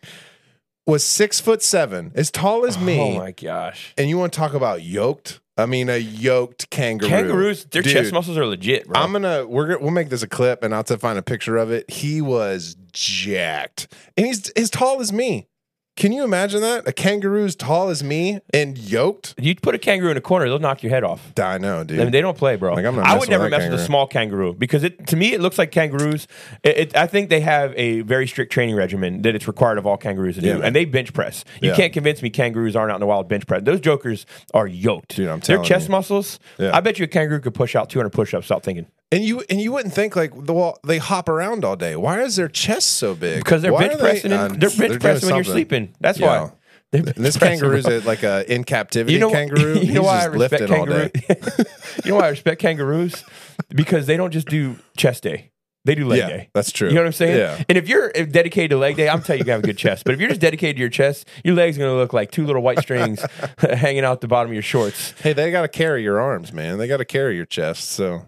was 0.86 1.02
six 1.02 1.40
foot 1.40 1.62
seven, 1.62 2.12
as 2.14 2.30
tall 2.30 2.64
as 2.64 2.76
oh 2.76 2.80
me. 2.80 3.00
Oh 3.00 3.18
my 3.18 3.32
gosh. 3.32 3.92
and 3.98 4.08
you 4.08 4.18
want 4.18 4.32
to 4.32 4.38
talk 4.38 4.54
about 4.54 4.82
yoked? 4.82 5.40
I 5.58 5.66
mean, 5.66 5.88
a 5.88 5.96
yoked 5.96 6.68
kangaroo. 6.70 7.08
Kangaroos, 7.08 7.64
their 7.66 7.82
Dude, 7.82 7.92
chest 7.92 8.12
muscles 8.12 8.36
are 8.36 8.46
legit, 8.46 8.86
bro. 8.86 9.00
I'm 9.00 9.12
gonna 9.12 9.46
we're 9.46 9.68
gonna 9.68 9.78
we'll 9.80 9.90
make 9.90 10.10
this 10.10 10.22
a 10.22 10.28
clip 10.28 10.62
and 10.62 10.74
I'll 10.74 10.80
have 10.80 10.86
to 10.86 10.98
find 10.98 11.18
a 11.18 11.22
picture 11.22 11.56
of 11.56 11.70
it. 11.70 11.90
He 11.90 12.20
was 12.20 12.76
jacked, 12.92 13.92
and 14.16 14.26
he's 14.26 14.50
as 14.50 14.68
tall 14.68 15.00
as 15.00 15.12
me. 15.12 15.48
Can 15.96 16.12
you 16.12 16.24
imagine 16.24 16.60
that? 16.60 16.86
A 16.86 16.92
kangaroo 16.92 17.46
as 17.46 17.56
tall 17.56 17.88
as 17.88 18.04
me 18.04 18.40
and 18.52 18.76
yoked? 18.76 19.34
you 19.38 19.54
put 19.54 19.74
a 19.74 19.78
kangaroo 19.78 20.10
in 20.10 20.18
a 20.18 20.20
corner, 20.20 20.44
they'll 20.46 20.58
knock 20.58 20.82
your 20.82 20.90
head 20.90 21.02
off. 21.04 21.32
I 21.40 21.56
know, 21.56 21.84
dude. 21.84 21.98
I 21.98 22.02
mean, 22.02 22.12
they 22.12 22.20
don't 22.20 22.36
play, 22.36 22.56
bro. 22.56 22.74
Like, 22.74 22.84
I'm 22.84 22.94
not 22.96 23.06
I 23.06 23.14
messing 23.14 23.20
would 23.20 23.28
never 23.30 23.44
that 23.44 23.50
mess 23.50 23.58
with 23.60 23.66
a 23.66 23.70
kangaroo. 23.76 23.86
small 23.86 24.06
kangaroo 24.06 24.52
because 24.52 24.84
it 24.84 25.06
to 25.06 25.16
me 25.16 25.32
it 25.32 25.40
looks 25.40 25.56
like 25.56 25.70
kangaroos. 25.72 26.28
It, 26.62 26.76
it, 26.78 26.96
I 26.96 27.06
think 27.06 27.30
they 27.30 27.40
have 27.40 27.72
a 27.78 28.02
very 28.02 28.26
strict 28.28 28.52
training 28.52 28.74
regimen 28.76 29.22
that 29.22 29.34
it's 29.34 29.46
required 29.48 29.78
of 29.78 29.86
all 29.86 29.96
kangaroos 29.96 30.36
to 30.36 30.42
Yeah, 30.42 30.52
do, 30.52 30.58
man. 30.58 30.66
and 30.68 30.76
they 30.76 30.84
bench 30.84 31.14
press. 31.14 31.44
You 31.62 31.70
Yeah. 31.70 31.76
can't 31.76 31.94
convince 31.94 32.20
me 32.22 32.28
kangaroos 32.28 32.76
aren't 32.76 32.92
out 32.92 32.96
in 32.96 33.00
the 33.00 33.06
wild 33.06 33.26
bench 33.26 33.46
press. 33.46 33.62
Those 33.64 33.80
jokers 33.80 34.26
are 34.52 34.66
yoked. 34.66 35.16
Dude, 35.16 35.28
I'm 35.28 35.40
telling 35.40 35.40
you 35.40 35.40
Their 35.40 35.56
telling 35.56 35.68
chest 35.68 35.88
you. 35.88 35.92
muscles. 35.92 36.38
Yeah. 36.58 36.76
I 36.76 36.80
bet 36.80 36.98
you 36.98 37.04
a 37.04 37.08
kangaroo 37.08 37.40
could 37.40 37.54
push 37.54 37.74
out 37.74 37.88
200 37.88 38.10
push-ups 38.10 38.48
without 38.50 38.62
thinking 38.62 38.84
and 39.12 39.22
you 39.24 39.42
and 39.48 39.60
you 39.60 39.72
wouldn't 39.72 39.94
think 39.94 40.16
like 40.16 40.32
the 40.46 40.52
well, 40.52 40.78
they 40.86 40.98
hop 40.98 41.28
around 41.28 41.64
all 41.64 41.76
day. 41.76 41.96
Why 41.96 42.22
is 42.22 42.36
their 42.36 42.48
chest 42.48 42.90
so 42.90 43.14
big? 43.14 43.38
because 43.44 43.62
they're 43.62 43.72
Why 43.72 43.88
bench 43.88 43.94
they- 43.94 44.00
pressing. 44.00 44.32
uh, 44.32 44.44
and, 44.46 44.60
they're 44.60 44.70
bench 44.88 45.00
pressing 45.00 45.26
when 45.28 45.36
you're 45.36 45.44
sleeping. 45.44 45.94
That's 46.00 46.18
Yeah. 46.18 46.42
why. 46.44 46.52
They're 46.92 47.00
And 47.02 47.24
this 47.24 47.36
kangaroo's 47.36 47.86
a, 47.86 47.98
like 48.00 48.22
a 48.22 48.50
in 48.52 48.62
captivity 48.64 49.14
You 49.14 49.18
know, 49.20 49.30
kangaroo. 49.30 49.74
You 49.80 49.92
know 49.94 50.00
He's 50.00 50.00
why 50.00 50.22
I 50.22 50.24
respect 50.26 50.70
all 50.70 50.86
day. 50.86 51.10
kangaroos? 51.10 51.66
you 52.04 52.10
know 52.12 52.16
why 52.18 52.26
I 52.26 52.28
respect 52.30 52.60
kangaroos? 52.60 53.24
Because 53.70 54.06
they 54.06 54.16
don't 54.16 54.30
just 54.32 54.46
do 54.48 54.76
chest 54.96 55.22
day; 55.24 55.50
they 55.84 55.94
do 55.96 56.06
leg 56.06 56.18
Yeah, 56.20 56.28
day. 56.28 56.48
that's 56.54 56.70
true. 56.70 56.88
You 56.88 56.94
know 56.94 57.00
what 57.00 57.06
I'm 57.06 57.12
saying? 57.12 57.36
Yeah. 57.38 57.62
And 57.68 57.76
if 57.76 57.88
you're 57.88 58.10
dedicated 58.12 58.70
to 58.70 58.76
leg 58.76 58.96
day, 58.96 59.08
I'm 59.08 59.20
telling 59.22 59.40
you, 59.40 59.46
you 59.46 59.52
have 59.52 59.64
a 59.64 59.66
good 59.66 59.78
chest. 59.78 60.04
But 60.04 60.14
if 60.14 60.20
you're 60.20 60.28
just 60.28 60.40
dedicated 60.40 60.76
to 60.76 60.80
your 60.80 60.88
chest, 60.90 61.26
your 61.42 61.54
legs 61.56 61.76
are 61.76 61.80
going 61.80 61.92
to 61.92 61.96
look 61.96 62.12
like 62.12 62.30
two 62.30 62.46
little 62.46 62.62
white 62.62 62.78
strings 62.80 63.24
hanging 63.58 64.04
out 64.04 64.20
the 64.20 64.28
bottom 64.28 64.50
of 64.50 64.54
your 64.54 64.62
shorts. 64.62 65.12
Hey, 65.22 65.32
they 65.32 65.50
got 65.50 65.62
to 65.62 65.68
carry 65.68 66.02
your 66.04 66.20
arms, 66.20 66.52
man. 66.52 66.78
They 66.78 66.86
got 66.86 66.98
to 66.98 67.04
carry 67.04 67.34
your 67.34 67.46
chest. 67.46 67.90
So 67.90 68.26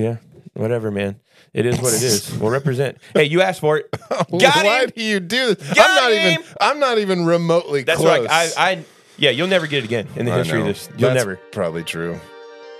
Yeah, 0.00 0.16
whatever, 0.54 0.90
man. 0.90 1.20
It 1.52 1.66
is 1.66 1.80
what 1.80 1.92
it 1.94 2.02
is. 2.02 2.36
We'll 2.40 2.50
represent. 2.50 2.98
Hey, 3.12 3.24
you 3.24 3.42
asked 3.42 3.60
for 3.60 3.76
it. 3.78 3.90
Got 4.10 4.30
why 4.30 4.84
him. 4.84 4.90
do 4.96 5.02
you 5.02 5.18
do 5.20 5.54
this? 5.54 5.72
Got 5.74 5.88
I'm 5.90 5.94
not 5.96 6.12
him. 6.12 6.32
even. 6.40 6.54
I'm 6.60 6.78
not 6.80 6.98
even 6.98 7.26
remotely 7.26 7.82
That's 7.82 8.00
close. 8.00 8.26
right. 8.28 8.52
I, 8.56 8.70
I, 8.70 8.84
yeah, 9.18 9.30
you'll 9.30 9.48
never 9.48 9.66
get 9.66 9.78
it 9.82 9.86
again 9.86 10.06
in 10.16 10.26
the 10.26 10.32
I 10.32 10.38
history 10.38 10.60
of 10.60 10.66
this. 10.66 10.88
You'll 10.96 11.10
That's 11.12 11.14
never. 11.26 11.36
Probably 11.52 11.82
true. 11.82 12.18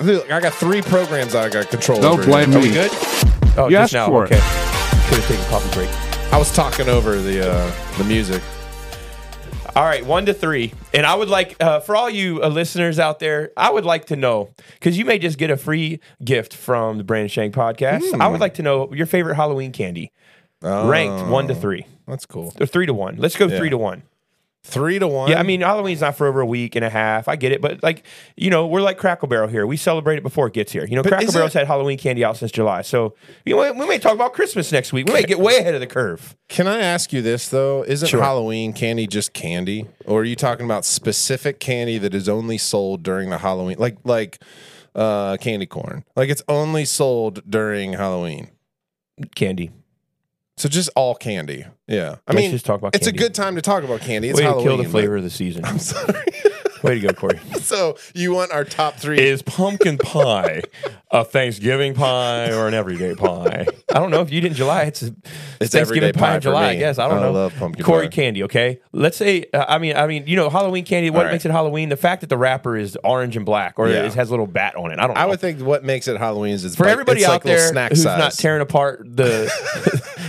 Look, 0.00 0.30
I 0.30 0.40
got 0.40 0.54
three 0.54 0.82
programs 0.82 1.34
I 1.34 1.48
got 1.50 1.68
control 1.68 2.00
Don't 2.00 2.14
over. 2.20 2.24
blame 2.24 2.50
here. 2.52 2.58
Are 2.58 2.62
we 2.62 2.68
me. 2.68 2.74
good? 2.74 2.90
Oh, 3.58 3.64
You 3.68 3.76
just 3.76 3.92
asked 3.92 3.92
now. 3.94 4.06
for 4.06 4.24
it. 4.24 4.32
okay. 4.32 4.40
Should 5.08 5.18
have 5.18 5.26
taken 5.28 5.44
a 5.44 5.48
coffee 5.48 5.74
break. 5.74 6.32
I 6.32 6.38
was 6.38 6.52
talking 6.54 6.88
over 6.88 7.20
the 7.20 7.50
uh, 7.50 7.98
the 7.98 8.04
music. 8.04 8.40
All 9.76 9.84
right, 9.84 10.04
one 10.04 10.26
to 10.26 10.34
three. 10.34 10.72
And 10.92 11.06
I 11.06 11.14
would 11.14 11.28
like, 11.28 11.56
uh, 11.62 11.80
for 11.80 11.94
all 11.94 12.10
you 12.10 12.42
uh, 12.42 12.48
listeners 12.48 12.98
out 12.98 13.18
there, 13.20 13.52
I 13.56 13.70
would 13.70 13.84
like 13.84 14.06
to 14.06 14.16
know, 14.16 14.50
because 14.74 14.98
you 14.98 15.04
may 15.04 15.18
just 15.18 15.38
get 15.38 15.50
a 15.50 15.56
free 15.56 16.00
gift 16.24 16.54
from 16.54 16.98
the 16.98 17.04
Brandon 17.04 17.28
Shank 17.28 17.54
podcast. 17.54 18.20
I 18.20 18.26
would 18.28 18.40
like 18.40 18.54
to 18.54 18.62
know 18.62 18.92
your 18.92 19.06
favorite 19.06 19.36
Halloween 19.36 19.70
candy, 19.72 20.10
ranked 20.62 21.28
one 21.28 21.46
to 21.48 21.54
three, 21.54 21.86
That's 22.06 22.26
cool. 22.26 22.52
or 22.60 22.66
three 22.66 22.86
to 22.86 22.94
one. 22.94 23.16
Let's 23.16 23.36
go 23.36 23.46
Yeah. 23.46 23.58
three 23.58 23.70
to 23.70 23.78
one. 23.78 24.02
Three 24.62 24.98
to 24.98 25.08
one. 25.08 25.30
Yeah, 25.30 25.40
I 25.40 25.42
mean, 25.42 25.62
Halloween's 25.62 26.02
not 26.02 26.16
for 26.16 26.26
over 26.26 26.42
a 26.42 26.46
week 26.46 26.76
and 26.76 26.84
a 26.84 26.90
half. 26.90 27.28
I 27.28 27.36
get 27.36 27.50
it. 27.50 27.62
But, 27.62 27.82
like, 27.82 28.04
you 28.36 28.50
know, 28.50 28.66
we're 28.66 28.82
like 28.82 28.98
Cracker 28.98 29.26
Barrel 29.26 29.48
here. 29.48 29.66
We 29.66 29.78
celebrate 29.78 30.16
it 30.18 30.22
before 30.22 30.48
it 30.48 30.52
gets 30.52 30.70
here. 30.70 30.84
You 30.86 30.96
know, 30.96 31.02
But 31.02 31.08
Cracker 31.12 31.24
is 31.28 31.32
Barrel's 31.32 31.54
it- 31.54 31.60
had 31.60 31.66
Halloween 31.66 31.96
candy 31.96 32.24
out 32.24 32.36
since 32.36 32.52
July. 32.52 32.82
So, 32.82 33.14
you 33.46 33.56
know, 33.56 33.72
we 33.72 33.86
may 33.86 33.98
talk 33.98 34.12
about 34.14 34.34
Christmas 34.34 34.70
next 34.70 34.92
week. 34.92 35.06
We 35.06 35.14
may 35.14 35.22
get 35.22 35.40
way 35.40 35.56
ahead 35.56 35.72
of 35.74 35.80
the 35.80 35.86
curve. 35.86 36.36
Can 36.48 36.66
I 36.68 36.78
ask 36.80 37.10
you 37.10 37.22
this 37.22 37.48
though? 37.48 37.84
Isn't 37.86 38.08
Sure. 38.08 38.20
Halloween 38.20 38.74
candy 38.74 39.06
just 39.06 39.32
candy, 39.32 39.86
or 40.04 40.20
are 40.20 40.24
you 40.24 40.36
talking 40.36 40.66
about 40.66 40.84
specific 40.84 41.58
candy 41.58 41.96
that 41.96 42.14
is 42.14 42.28
only 42.28 42.58
sold 42.58 43.02
during 43.02 43.30
the 43.30 43.38
Halloween, 43.38 43.76
like 43.78 43.96
like 44.04 44.42
uh, 44.94 45.38
candy 45.38 45.64
corn? 45.66 46.04
Like 46.16 46.28
it's 46.28 46.42
only 46.48 46.84
sold 46.84 47.40
during 47.48 47.94
Halloween. 47.94 48.50
Candy. 49.34 49.70
So 50.60 50.68
just 50.68 50.90
all 50.94 51.14
candy. 51.14 51.64
Yeah, 51.86 52.16
I 52.28 52.32
Let's 52.34 52.42
mean, 52.42 52.50
just 52.50 52.66
talk 52.66 52.78
about 52.78 52.94
it's 52.94 53.06
candy. 53.06 53.18
a 53.18 53.22
good 53.22 53.34
time 53.34 53.54
to 53.56 53.62
talk 53.62 53.82
about 53.82 54.02
candy. 54.02 54.28
It's 54.28 54.36
Way 54.38 54.44
to 54.44 54.50
Halloween. 54.50 54.66
kill 54.68 54.76
the 54.76 54.82
but- 54.82 54.90
flavor 54.90 55.16
of 55.16 55.22
the 55.22 55.30
season. 55.30 55.64
I'm 55.64 55.78
sorry. 55.78 56.12
Way 56.82 56.98
to 56.98 57.06
go, 57.08 57.12
Corey. 57.12 57.38
so 57.60 57.96
you 58.14 58.32
want 58.32 58.52
our 58.52 58.64
top 58.64 58.96
three? 58.96 59.18
Is 59.20 59.42
pumpkin 59.42 59.98
pie 59.98 60.62
a 61.10 61.24
Thanksgiving 61.24 61.94
pie 61.94 62.52
or 62.52 62.68
an 62.68 62.74
everyday 62.74 63.14
pie? 63.14 63.66
I 63.92 63.98
don't 63.98 64.10
know 64.10 64.20
if 64.22 64.30
you 64.32 64.40
did 64.40 64.52
in 64.52 64.56
July. 64.56 64.84
It's, 64.84 65.02
a, 65.02 65.14
It's 65.60 65.72
Thanksgiving 65.72 66.12
pie 66.14 66.20
pie 66.20 66.34
in 66.36 66.40
July. 66.40 66.68
I 66.70 66.76
guess 66.76 66.98
I 66.98 67.08
don't 67.08 67.18
I 67.18 67.22
know. 67.22 67.32
love 67.32 67.54
pumpkin 67.56 67.84
Corey 67.84 68.06
pie. 68.06 68.12
candy. 68.12 68.44
Okay, 68.44 68.80
let's 68.92 69.16
say. 69.16 69.44
Uh, 69.52 69.64
I 69.68 69.78
mean, 69.78 69.96
I 69.96 70.06
mean, 70.06 70.24
you 70.26 70.36
know, 70.36 70.48
Halloween 70.48 70.84
candy. 70.84 71.10
What 71.10 71.24
right. 71.26 71.32
makes 71.32 71.44
it 71.44 71.50
Halloween? 71.50 71.88
The 71.90 71.96
fact 71.96 72.20
that 72.22 72.28
the 72.28 72.38
wrapper 72.38 72.76
is 72.76 72.96
orange 73.04 73.36
and 73.36 73.44
black, 73.44 73.74
or 73.78 73.88
Yeah. 73.88 74.04
it 74.04 74.14
has 74.14 74.28
a 74.28 74.30
little 74.32 74.46
bat 74.46 74.74
on 74.76 74.90
it. 74.92 74.98
I 74.98 75.06
don't. 75.06 75.14
know. 75.16 75.20
I 75.20 75.26
would 75.26 75.40
think 75.40 75.60
what 75.60 75.84
makes 75.84 76.08
it 76.08 76.16
Halloween 76.16 76.54
is 76.54 76.64
it's 76.64 76.76
for 76.76 76.84
like- 76.84 76.92
everybody 76.92 77.24
out 77.24 77.30
like 77.32 77.42
there 77.42 77.88
who's 77.88 78.02
size. 78.02 78.18
not 78.18 78.32
tearing 78.32 78.62
apart 78.62 79.02
the 79.04 79.50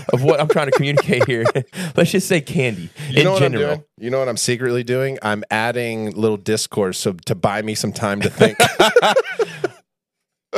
of 0.13 0.23
what 0.23 0.39
I'm 0.39 0.47
trying 0.47 0.65
to 0.67 0.71
communicate 0.71 1.25
here, 1.25 1.45
let's 1.95 2.11
just 2.11 2.27
say 2.27 2.41
candy 2.41 2.89
You 3.09 3.19
in 3.19 3.23
know 3.23 3.31
what 3.33 3.39
general. 3.39 3.63
I'm 3.63 3.69
doing? 3.75 3.83
You 3.99 4.09
know 4.09 4.17
what 4.19 4.27
I'm 4.29 4.37
secretly 4.37 4.83
doing? 4.83 5.19
I'm 5.21 5.43
adding 5.51 6.11
little 6.11 6.37
discourse 6.43 6.97
so 6.97 7.13
to 7.13 7.35
buy 7.35 7.61
me 7.61 7.75
some 7.75 7.93
time 7.93 8.21
to 8.21 8.29
think. 8.29 8.57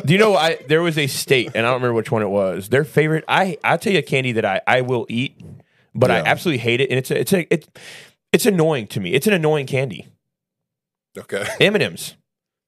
Do 0.06 0.12
you 0.12 0.20
know 0.20 0.36
I 0.36 0.56
there 0.68 0.82
was 0.82 0.98
a 0.98 1.08
state 1.08 1.52
and 1.54 1.66
I 1.66 1.70
don't 1.70 1.82
remember 1.82 1.94
which 1.94 2.12
one 2.12 2.24
it 2.24 2.30
was. 2.30 2.70
Their 2.70 2.84
favorite 2.84 3.24
I 3.28 3.58
I'll 3.64 3.78
tell 3.78 3.94
you 3.94 4.00
a 4.00 4.04
candy 4.04 4.32
that 4.34 4.46
I 4.46 4.62
I 4.66 4.82
will 4.82 5.06
eat, 5.10 5.40
but 5.94 6.10
I 6.10 6.20
absolutely 6.20 6.60
hate 6.60 6.82
it 6.82 6.90
and 6.90 6.98
it's 6.98 7.12
a, 7.12 7.20
it's 7.20 7.34
a 7.34 7.54
it's 7.54 7.68
it's 8.32 8.46
annoying 8.46 8.88
to 8.88 9.00
me. 9.00 9.14
It's 9.14 9.28
an 9.28 9.34
annoying 9.34 9.68
candy. 9.68 10.08
okay. 11.18 11.46
M&Ms. 11.60 12.16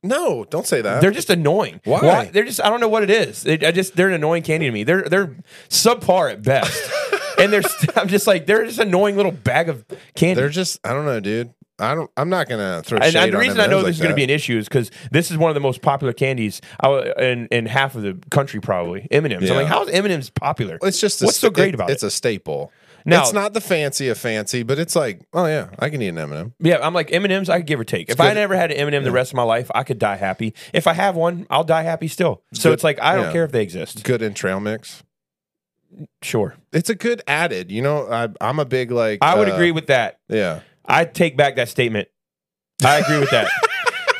No, 0.03 0.45
don't 0.45 0.67
say 0.67 0.81
that. 0.81 1.01
They're 1.01 1.09
just 1.09 1.31
annoying. 1.31 1.81
Why? 1.83 2.25
They're 2.25 2.45
just 2.45 2.63
I 2.63 2.69
don't 2.69 2.79
know 2.79 2.87
what 2.87 3.01
it 3.01 3.09
is. 3.09 3.41
They, 3.41 3.59
I 3.59 3.71
just 3.71 3.95
they're 3.95 4.09
an 4.09 4.13
annoying 4.13 4.43
candy 4.43 4.67
to 4.67 4.71
me. 4.71 4.83
They're 4.83 5.03
they're 5.03 5.35
subpar 5.69 6.31
at 6.31 6.43
best. 6.43 6.91
and 7.39 7.51
they're 7.51 7.63
st- 7.63 7.97
I'm 7.97 8.07
just 8.07 8.27
like 8.27 8.45
they're 8.45 8.65
just 8.65 8.79
annoying 8.79 9.15
little 9.15 9.31
bag 9.31 9.67
of 9.67 9.83
candy. 10.15 10.35
They're 10.35 10.49
just 10.49 10.79
I 10.83 10.93
don't 10.93 11.05
know, 11.05 11.19
dude. 11.19 11.53
I 11.79 11.93
don't. 11.93 12.09
I'm 12.15 12.29
not 12.29 12.47
gonna 12.47 12.81
throw 12.83 12.97
and, 12.97 13.11
shade 13.11 13.23
and 13.23 13.33
the 13.33 13.37
on 13.37 13.41
reason 13.43 13.59
I 13.59 13.67
know 13.67 13.77
like 13.77 13.87
this 13.87 13.95
is 13.97 14.01
going 14.01 14.11
to 14.11 14.15
be 14.15 14.23
an 14.23 14.29
issue 14.29 14.57
is 14.57 14.67
because 14.67 14.91
this 15.11 15.29
is 15.29 15.37
one 15.37 15.49
of 15.49 15.55
the 15.55 15.59
most 15.61 15.81
popular 15.81 16.13
candies 16.13 16.61
uh, 16.83 17.11
in 17.17 17.47
in 17.47 17.65
half 17.65 17.95
of 17.95 18.01
the 18.01 18.17
country, 18.31 18.61
probably 18.61 19.07
M 19.11 19.25
and 19.25 19.33
M's. 19.33 19.49
I'm 19.49 19.57
like, 19.57 19.67
how 19.67 19.83
is 19.83 19.89
M 19.89 20.05
and 20.05 20.13
M's 20.13 20.29
popular? 20.29 20.79
It's 20.81 21.01
just 21.01 21.21
what's 21.21 21.37
so 21.37 21.49
great 21.49 21.73
about 21.73 21.89
it? 21.89 21.93
It's 21.93 22.03
a 22.03 22.11
staple. 22.11 22.71
Now- 23.07 23.21
it's 23.21 23.33
not 23.33 23.53
the 23.53 23.61
fancy 23.61 24.07
of 24.07 24.17
fancy, 24.17 24.63
but 24.63 24.79
it's 24.79 24.95
like, 24.95 25.21
oh 25.33 25.45
yeah, 25.45 25.69
I 25.77 25.89
can 25.89 26.01
eat 26.01 26.07
an 26.07 26.17
M&M. 26.17 26.53
Yeah, 26.59 26.79
I'm 26.81 26.93
like 26.93 27.11
M 27.13 27.23
and 27.23 27.31
M's. 27.31 27.49
I 27.49 27.57
could 27.57 27.67
give 27.67 27.79
or 27.79 27.83
take. 27.83 28.09
If 28.09 28.19
I 28.19 28.33
never 28.33 28.55
had 28.55 28.71
an 28.71 28.77
M 28.77 28.87
and 28.87 28.95
m 28.95 29.03
the 29.03 29.11
rest 29.11 29.31
of 29.31 29.35
my 29.35 29.43
life, 29.43 29.69
I 29.75 29.83
could 29.83 29.99
die 29.99 30.15
happy. 30.15 30.55
If 30.73 30.87
I 30.87 30.93
have 30.93 31.15
one, 31.15 31.45
I'll 31.49 31.63
die 31.63 31.83
happy 31.83 32.07
still. 32.07 32.41
So 32.53 32.69
Good. 32.69 32.73
it's 32.75 32.83
like 32.83 32.99
I 33.01 33.15
don't 33.15 33.25
Yeah. 33.25 33.31
care 33.31 33.43
if 33.43 33.51
they 33.51 33.61
exist. 33.61 34.03
Good 34.03 34.21
in 34.21 34.33
trail 34.33 34.59
mix. 34.59 35.03
Sure, 36.21 36.55
It's 36.73 36.89
a 36.89 36.95
good 36.95 37.21
added. 37.27 37.71
You 37.71 37.81
know, 37.81 38.07
I, 38.11 38.27
I'm 38.41 38.59
a 38.59 38.65
big 38.65 38.91
like. 38.91 39.19
I 39.21 39.37
would 39.37 39.47
uh, 39.49 39.53
agree 39.53 39.71
with 39.71 39.87
that. 39.87 40.19
Yeah. 40.27 40.61
I 40.87 41.05
take 41.05 41.35
back 41.37 41.55
that 41.55 41.69
statement. 41.69 42.07
I 42.83 42.99
agree 42.99 43.19
with 43.19 43.31
that. 43.31 43.49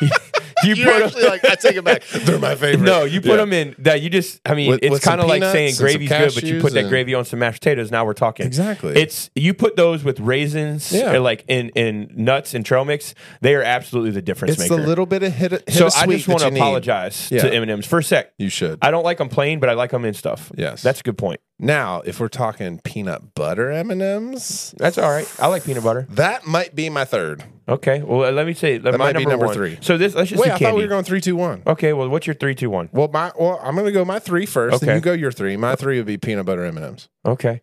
you 0.64 0.74
You're 0.74 0.86
put 0.86 0.94
'em- 0.96 1.02
actually 1.04 1.24
like, 1.24 1.44
I 1.44 1.54
take 1.54 1.76
it 1.76 1.84
back. 1.84 2.02
They're 2.24 2.38
my 2.38 2.54
favorite. 2.54 2.84
No, 2.84 3.04
you 3.04 3.20
put 3.20 3.30
Yeah. 3.32 3.36
them 3.36 3.52
in 3.52 3.74
that. 3.80 4.00
You 4.02 4.08
just, 4.10 4.40
I 4.46 4.54
mean, 4.54 4.70
With- 4.70 4.80
it's 4.82 5.00
kind 5.04 5.20
of 5.20 5.26
like 5.28 5.42
saying 5.42 5.74
gravy's 5.76 6.08
good, 6.08 6.34
but 6.34 6.42
you 6.44 6.60
put 6.60 6.72
that 6.72 6.80
and- 6.80 6.88
gravy 6.88 7.14
on 7.14 7.24
some 7.24 7.38
mashed 7.38 7.60
potatoes. 7.60 7.90
Now 7.90 8.04
we're 8.04 8.14
talking. 8.14 8.46
Exactly. 8.46 8.94
It's 8.96 9.30
you 9.34 9.52
put 9.54 9.76
those 9.76 10.02
with 10.04 10.18
raisins, 10.20 10.90
Yeah. 10.92 11.12
or 11.12 11.20
like 11.20 11.44
in 11.48 11.68
in 11.70 12.10
nuts 12.14 12.54
and 12.54 12.64
trail 12.64 12.84
mix. 12.84 13.14
They 13.42 13.54
are 13.54 13.62
absolutely 13.62 14.12
the 14.12 14.22
difference 14.22 14.54
It's 14.54 14.70
maker. 14.70 14.80
the 14.80 14.88
little 14.88 15.06
bit 15.06 15.22
of 15.22 15.32
hit. 15.34 15.52
hit 15.52 15.70
so 15.72 15.86
of 15.86 15.94
I 15.96 16.06
just 16.06 16.26
want 16.28 16.40
to 16.40 16.46
you 16.46 16.52
need. 16.52 16.60
apologize 16.60 17.28
Yeah. 17.30 17.42
to 17.42 17.52
M 17.54 17.62
and 17.62 17.70
M's 17.70 17.86
for 17.86 17.98
a 17.98 18.02
sec. 18.02 18.32
You 18.38 18.48
should. 18.48 18.78
I 18.82 18.90
don't 18.90 19.04
like 19.04 19.18
them 19.18 19.28
plain, 19.28 19.60
but 19.60 19.68
I 19.68 19.74
like 19.74 19.90
them 19.90 20.04
in 20.04 20.14
stuff. 20.14 20.50
Yes. 20.56 20.82
that's 20.82 21.00
a 21.00 21.02
good 21.02 21.18
point. 21.18 21.40
Now, 21.58 22.02
if 22.04 22.20
we're 22.20 22.28
talking 22.28 22.80
peanut 22.80 23.34
butter 23.34 23.70
M 23.70 23.90
and 23.90 24.02
M's, 24.02 24.74
That's 24.76 24.98
all 24.98 25.10
right. 25.10 25.26
I 25.40 25.46
like 25.46 25.64
peanut 25.64 25.82
butter. 25.84 26.06
that 26.10 26.46
might 26.46 26.74
be 26.74 26.90
my 26.90 27.04
third. 27.06 27.44
Okay, 27.68 28.02
well 28.02 28.30
let 28.30 28.46
me 28.46 28.52
say 28.54 28.78
my 28.78 28.96
might 28.96 29.16
be 29.16 29.24
number, 29.24 29.52
three. 29.52 29.78
So 29.80 29.96
this 29.98 30.14
let's 30.14 30.28
just 30.30 30.40
Wait, 30.40 30.48
do 30.48 30.52
I 30.52 30.58
candy. 30.58 30.64
thought 30.66 30.76
we 30.76 30.82
were 30.82 30.88
going 30.88 31.04
three, 31.04 31.20
two, 31.20 31.34
one. 31.34 31.62
okay, 31.66 31.92
well 31.94 32.08
what's 32.08 32.26
your 32.26 32.34
three, 32.34 32.54
two, 32.54 32.68
one? 32.70 32.88
Well, 32.92 33.08
my 33.08 33.32
well, 33.38 33.58
I'm 33.62 33.74
gonna 33.74 33.90
go 33.90 34.04
my 34.04 34.18
three 34.18 34.44
first, 34.46 34.76
Okay. 34.76 34.86
and 34.92 34.96
you 34.96 35.00
go 35.00 35.12
your 35.14 35.32
three. 35.32 35.56
My 35.56 35.74
three 35.76 35.96
would 35.96 36.06
be 36.06 36.18
peanut 36.18 36.44
butter 36.46 36.64
M 36.64 36.76
and 36.76 36.86
M's. 36.86 37.08
Okay. 37.24 37.62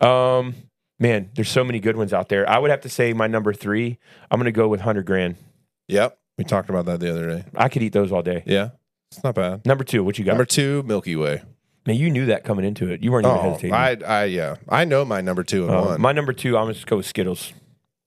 Um, 0.00 0.54
man, 0.98 1.30
there's 1.34 1.48
so 1.48 1.64
many 1.64 1.80
good 1.80 1.96
ones 1.96 2.12
out 2.12 2.28
there. 2.28 2.48
I 2.48 2.58
would 2.58 2.70
have 2.70 2.82
to 2.82 2.88
say 2.88 3.12
my 3.14 3.26
number 3.26 3.52
three. 3.54 3.98
I'm 4.30 4.38
gonna 4.38 4.52
go 4.52 4.68
with 4.68 4.82
hundred 4.82 5.06
grand. 5.06 5.36
Yep, 5.88 6.16
we 6.38 6.44
talked 6.44 6.68
about 6.68 6.84
that 6.84 7.00
the 7.00 7.10
other 7.10 7.26
day. 7.28 7.44
I 7.56 7.68
could 7.70 7.82
eat 7.82 7.92
those 7.94 8.12
all 8.12 8.22
day. 8.22 8.42
Yeah, 8.46 8.70
it's 9.10 9.24
not 9.24 9.34
bad. 9.34 9.64
Number 9.66 9.82
two, 9.82 10.04
what 10.04 10.18
you 10.18 10.24
got? 10.26 10.32
Number 10.32 10.44
two, 10.44 10.82
Milky 10.84 11.16
Way. 11.16 11.42
Man, 11.90 11.98
you 11.98 12.08
knew 12.08 12.26
that 12.26 12.44
coming 12.44 12.64
into 12.64 12.88
it. 12.88 13.02
You 13.02 13.10
weren't 13.10 13.26
even 13.26 13.36
Oh, 13.38 13.42
hesitating. 13.42 13.74
I, 13.74 13.96
I, 14.06 14.24
yeah, 14.26 14.56
I 14.68 14.84
know 14.84 15.04
my 15.04 15.20
number 15.20 15.42
two 15.42 15.64
and 15.66 15.74
Uh, 15.74 15.80
one. 15.82 16.00
my 16.00 16.12
number 16.12 16.32
two, 16.32 16.56
I'm 16.56 16.64
gonna 16.64 16.74
just 16.74 16.86
go 16.86 16.96
with 16.98 17.06
Skittles. 17.06 17.52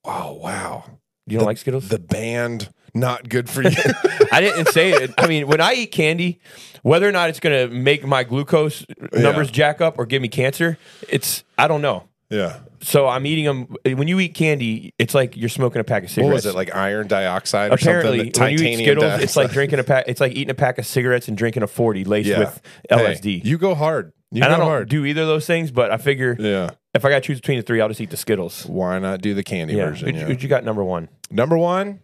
oh 0.06 0.34
wow, 0.34 0.86
You 1.28 1.38
don't 1.38 1.46
like 1.46 1.58
Skittles? 1.58 1.90
The 1.90 2.00
band 2.00 2.70
not 2.94 3.28
good 3.28 3.50
for 3.50 3.62
you. 3.62 3.72
I 4.32 4.40
didn't 4.40 4.68
say 4.70 4.92
it. 4.92 5.12
I 5.18 5.28
mean, 5.28 5.48
when 5.48 5.60
I 5.60 5.74
eat 5.74 5.88
candy, 5.92 6.40
whether 6.84 7.10
or 7.10 7.12
not 7.12 7.30
it's 7.30 7.40
going 7.42 7.68
to 7.70 7.75
make 7.75 8.06
my 8.06 8.24
glucose 8.24 8.86
numbers 9.12 9.50
jack 9.52 9.82
up 9.82 9.98
or 10.00 10.06
give 10.06 10.22
me 10.22 10.28
cancer, 10.30 10.78
it's 11.10 11.44
I 11.58 11.68
don't 11.68 11.82
know. 11.82 12.04
Yeah. 12.30 12.60
So 12.82 13.08
I'm 13.08 13.25
eating 13.25 13.46
them. 13.46 13.75
When 13.98 14.08
you 14.08 14.20
eat 14.20 14.34
candy, 14.34 14.94
it's 15.00 15.13
like 15.13 15.38
you're 15.38 15.50
smoking 15.50 15.80
a 15.80 15.84
pack 15.84 16.03
of 16.03 16.10
What 16.10 16.12
cigarettes. 16.12 16.34
was 16.34 16.46
it 16.48 16.56
like 16.56 16.75
iron 16.75 17.08
dioxide 17.08 17.72
or 17.72 17.75
Apparently, 17.75 18.25
something? 18.34 18.42
when 18.44 18.51
you 18.58 18.65
eat 18.68 18.75
Skittles, 18.77 19.03
dioxide. 19.03 19.24
it's 19.24 19.36
like 19.36 19.51
drinking 19.51 19.80
a 19.80 19.84
pack. 19.84 20.06
It's 20.08 20.20
like 20.20 20.32
eating 20.34 20.50
a 20.50 20.53
pack 20.56 20.77
of 20.77 20.86
cigarettes 20.86 21.27
and 21.27 21.38
drinking 21.38 21.63
a 21.63 21.68
forty 21.68 22.03
laced 22.03 22.30
Yeah. 22.30 22.39
with 22.39 22.62
Hey, 22.89 22.96
LSD. 22.98 23.46
you 23.46 23.58
go 23.58 23.75
hard. 23.75 24.12
You 24.32 24.42
and 24.44 24.50
go 24.50 24.56
I 24.56 24.58
don't 24.58 24.68
hard. 24.68 24.89
do 24.89 25.06
either 25.06 25.22
of 25.22 25.27
those 25.27 25.46
things, 25.46 25.70
but 25.72 25.92
I 25.92 25.98
figure 25.98 26.36
yeah. 26.39 26.72
if 26.96 27.06
I 27.06 27.10
got 27.10 27.15
to 27.18 27.22
choose 27.22 27.39
between 27.39 27.58
the 27.60 27.63
three, 27.63 27.80
I'll 27.80 27.88
just 27.88 28.01
eat 28.01 28.10
the 28.10 28.18
Skittles. 28.18 28.65
Why 28.65 28.98
not 29.00 29.22
do 29.22 29.34
the 29.36 29.44
candy 29.44 29.75
Yeah. 29.75 29.89
version? 29.89 30.08
Who'd, 30.08 30.15
yeah. 30.15 30.25
who'd 30.25 30.42
you 30.44 30.50
got 30.50 30.63
number 30.65 30.84
one? 30.84 31.08
Number 31.30 31.58
one, 31.58 32.00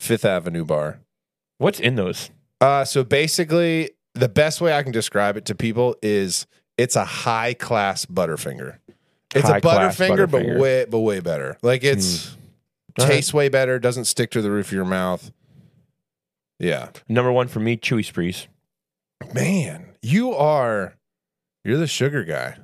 Fifth 0.00 0.24
Avenue 0.24 0.64
Bar. 0.64 1.00
What's 1.58 1.80
in 1.80 1.96
those? 1.96 2.30
Uh, 2.60 2.84
so 2.84 3.02
basically, 3.04 3.90
the 4.14 4.28
best 4.28 4.60
way 4.60 4.72
I 4.76 4.82
can 4.84 4.92
describe 4.92 5.36
it 5.36 5.44
to 5.46 5.54
people 5.54 5.96
is 6.02 6.46
it's 6.78 6.96
a 6.96 7.04
high 7.04 7.54
class 7.54 8.06
Butterfinger. 8.06 8.78
It's 9.34 9.48
a 9.48 9.52
High-class 9.54 9.96
Butterfinger, 9.98 10.30
but 10.30 10.44
way 10.60 10.84
but 10.88 11.00
way 11.00 11.20
better. 11.20 11.56
Like 11.62 11.84
it's 11.84 12.36
right. 12.98 13.06
tastes 13.08 13.32
way 13.32 13.48
better. 13.48 13.78
Doesn't 13.78 14.04
stick 14.04 14.30
to 14.32 14.42
the 14.42 14.50
roof 14.50 14.66
of 14.68 14.72
your 14.72 14.84
mouth. 14.84 15.32
Yeah, 16.58 16.90
Number 17.08 17.32
one 17.32 17.48
for 17.48 17.58
me, 17.60 17.76
Chewy 17.76 18.04
Sprees. 18.04 18.46
man, 19.34 19.94
you 20.02 20.32
are 20.34 20.94
you're 21.64 21.78
the 21.78 21.86
sugar 21.88 22.24
guy. 22.24 22.56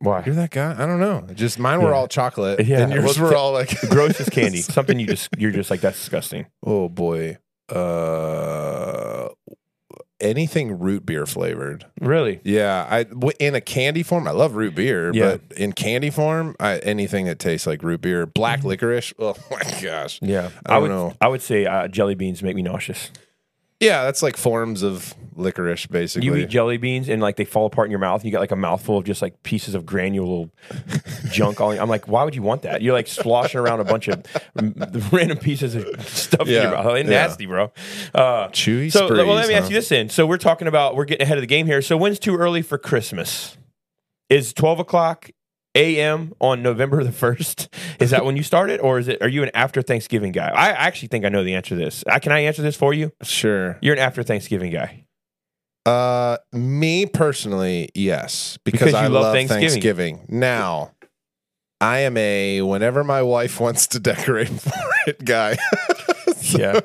Why? 0.00 0.22
You're 0.26 0.34
that 0.34 0.50
guy. 0.50 0.72
I 0.72 0.86
don't 0.86 0.98
know. 1.00 1.26
Just 1.34 1.58
mine 1.58 1.80
were 1.80 1.90
Yeah. 1.90 1.96
all 1.96 2.08
chocolate, 2.08 2.66
Yeah, 2.66 2.80
and 2.80 2.92
yours 2.92 3.18
well, 3.18 3.30
were 3.30 3.36
all 3.36 3.52
like 3.52 3.70
Grossest 3.90 4.30
candy. 4.32 4.58
Something 4.62 4.98
you 4.98 5.06
just 5.06 5.28
you're 5.38 5.50
just 5.52 5.70
like 5.70 5.80
that's 5.80 5.98
disgusting. 5.98 6.46
Oh 6.64 6.88
boy, 6.88 7.38
uh, 7.68 7.74
anything 10.20 10.78
root 10.78 11.04
beer 11.06 11.26
flavored. 11.26 11.84
Really? 12.00 12.40
Yeah, 12.44 12.86
I 12.90 13.04
w- 13.04 13.32
in 13.38 13.54
a 13.54 13.60
candy 13.60 14.02
form, 14.02 14.26
I 14.28 14.30
love 14.32 14.54
root 14.56 14.74
beer, 14.74 15.12
Yeah. 15.14 15.36
but 15.48 15.58
in 15.58 15.72
candy 15.72 16.10
form, 16.10 16.54
I, 16.60 16.78
anything 16.78 17.26
that 17.26 17.38
tastes 17.38 17.66
like 17.66 17.82
root 17.82 18.00
beer, 18.00 18.26
black 18.26 18.64
licorice. 18.64 19.12
Oh 19.18 19.34
my 19.50 19.62
gosh. 19.82 20.18
Yeah. 20.22 20.50
I 20.66 20.74
don't 20.74 20.82
would 20.82 20.88
know. 20.90 21.14
I 21.20 21.28
would 21.28 21.42
say 21.42 21.66
uh, 21.66 21.88
jelly 21.88 22.14
beans 22.14 22.42
make 22.42 22.56
me 22.56 22.62
nauseous. 22.62 23.10
Yeah, 23.80 24.04
that's 24.04 24.22
like 24.22 24.36
forms 24.36 24.82
of 24.82 25.14
licorice, 25.36 25.86
basically. 25.86 26.26
You 26.26 26.36
eat 26.36 26.48
jelly 26.48 26.76
beans 26.76 27.08
and 27.08 27.20
like 27.20 27.36
they 27.36 27.44
fall 27.44 27.66
apart 27.66 27.86
in 27.86 27.90
your 27.90 27.98
mouth. 27.98 28.20
And 28.20 28.26
you 28.26 28.30
get 28.30 28.40
like 28.40 28.52
a 28.52 28.56
mouthful 28.56 28.98
of 28.98 29.04
just 29.04 29.20
like 29.20 29.42
pieces 29.42 29.74
of 29.74 29.84
granule 29.84 30.50
junk. 31.30 31.60
All 31.60 31.72
I'm 31.72 31.88
like, 31.88 32.06
why 32.06 32.24
would 32.24 32.34
you 32.34 32.42
want 32.42 32.62
that? 32.62 32.82
You're 32.82 32.92
like 32.92 33.08
sloshing 33.08 33.60
around 33.60 33.80
a 33.80 33.84
bunch 33.84 34.08
of 34.08 34.24
random 35.12 35.38
pieces 35.38 35.74
of 35.74 36.08
stuff 36.08 36.46
in 36.46 36.54
your 36.54 36.70
mouth. 36.70 36.96
It's 36.96 37.10
yeah. 37.10 37.26
nasty, 37.26 37.46
bro. 37.46 37.72
Uh, 38.14 38.48
Chewy 38.48 38.92
so 38.92 39.08
well, 39.08 39.34
let 39.34 39.48
me 39.48 39.54
ask 39.54 39.68
you 39.68 39.74
this 39.74 39.88
then. 39.88 40.08
So 40.08 40.26
we're 40.26 40.38
talking 40.38 40.68
about 40.68 40.94
we're 40.94 41.04
getting 41.04 41.24
ahead 41.24 41.38
of 41.38 41.42
the 41.42 41.48
game 41.48 41.66
here. 41.66 41.82
So 41.82 41.96
when's 41.96 42.18
too 42.18 42.36
early 42.36 42.62
for 42.62 42.78
Christmas? 42.78 43.56
Is 44.30 44.52
12 44.54 44.80
o'clock 44.80 45.30
a.m. 45.74 46.32
on 46.40 46.62
November 46.62 47.02
the 47.04 47.12
first? 47.12 47.68
Is 48.00 48.10
that 48.10 48.24
when 48.24 48.36
you 48.36 48.42
started, 48.42 48.80
or 48.80 48.98
is 48.98 49.08
it? 49.08 49.20
Are 49.22 49.28
you 49.28 49.42
an 49.42 49.50
after 49.54 49.82
Thanksgiving 49.82 50.32
guy? 50.32 50.50
I 50.54 50.68
actually 50.70 51.08
think 51.08 51.24
I 51.24 51.28
know 51.28 51.44
the 51.44 51.54
answer 51.54 51.70
to 51.70 51.74
this. 51.76 52.04
I, 52.06 52.18
can 52.18 52.32
I 52.32 52.40
answer 52.40 52.62
this 52.62 52.76
for 52.76 52.92
you? 52.92 53.12
Sure. 53.22 53.78
You're 53.82 53.94
an 53.94 54.00
after 54.00 54.22
Thanksgiving 54.22 54.72
guy. 54.72 55.06
Uh, 55.86 56.38
me 56.52 57.04
personally, 57.04 57.90
yes, 57.94 58.58
because, 58.64 58.80
Because 58.80 58.94
I 58.94 59.06
love 59.08 59.24
love 59.24 59.34
Thanksgiving. 59.34 59.68
Thanksgiving. 59.68 60.26
Now, 60.28 60.92
I 61.80 61.98
am 62.00 62.16
a 62.16 62.62
whenever 62.62 63.04
my 63.04 63.22
wife 63.22 63.60
wants 63.60 63.86
to 63.88 64.00
decorate 64.00 64.48
for 64.48 64.72
it 65.06 65.24
guy. 65.24 65.56
Yeah. 66.58 66.80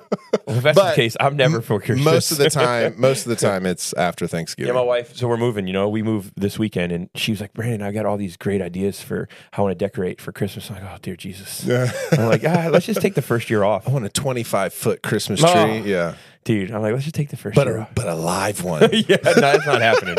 Well, 0.46 0.58
if 0.58 0.64
that's 0.64 0.76
But 0.78 0.90
the 0.92 0.96
case, 0.96 1.16
I'm 1.20 1.36
never 1.38 1.62
for 1.62 1.80
Christmas. 1.80 2.06
most 2.06 2.32
of 2.32 2.38
the 2.38 2.50
time, 2.50 2.96
most 3.00 3.26
of 3.26 3.30
the 3.30 3.36
time, 3.36 3.66
it's 3.66 3.94
after 3.94 4.26
Thanksgiving. 4.28 4.68
Yeah, 4.74 4.80
my 4.80 4.84
wife. 4.86 5.16
So 5.16 5.28
we're 5.28 5.38
moving. 5.38 5.68
You 5.68 5.74
know, 5.74 5.88
we 5.90 6.02
move 6.04 6.32
this 6.36 6.58
weekend, 6.60 6.92
and 6.92 7.10
she 7.16 7.32
was 7.32 7.40
like, 7.42 7.54
"Brandon, 7.54 7.82
I 7.82 7.92
got 7.92 8.06
all 8.06 8.18
these 8.18 8.36
great 8.38 8.62
ideas 8.62 9.02
for 9.02 9.28
how 9.52 9.64
I 9.64 9.68
want 9.68 9.80
to 9.80 9.86
decorate 9.86 10.20
for 10.22 10.32
Christmas." 10.32 10.70
I'm 10.70 10.76
like, 10.78 10.86
"Oh, 10.86 10.98
dear 11.02 11.16
Jesus!" 11.16 11.64
Yeah. 11.66 11.92
I'm 12.12 12.26
like, 12.28 12.44
ah, 12.46 12.70
"Let's 12.72 12.86
just 12.86 13.02
take 13.02 13.14
the 13.16 13.22
first 13.22 13.50
year 13.50 13.64
off, 13.64 13.88
I 13.88 13.92
want 13.92 14.06
a 14.06 14.10
25 14.10 14.74
foot 14.74 15.02
Christmas 15.04 15.40
tree. 15.40 15.50
Oh. 15.52 15.84
Yeah. 15.86 16.16
dude." 16.44 16.72
I'm 16.72 16.82
like, 16.82 16.94
"Let's 16.94 17.06
just 17.06 17.16
take 17.16 17.30
the 17.30 17.38
first 17.38 17.56
But 17.56 17.68
year 17.68 17.78
a, 17.78 17.82
off." 17.82 17.96
but 17.96 18.08
a 18.08 18.16
live 18.16 18.64
one. 18.64 18.90
yeah, 18.92 19.18
no, 19.24 19.34
that's 19.34 19.66
not 19.66 19.82
happening. 19.82 20.18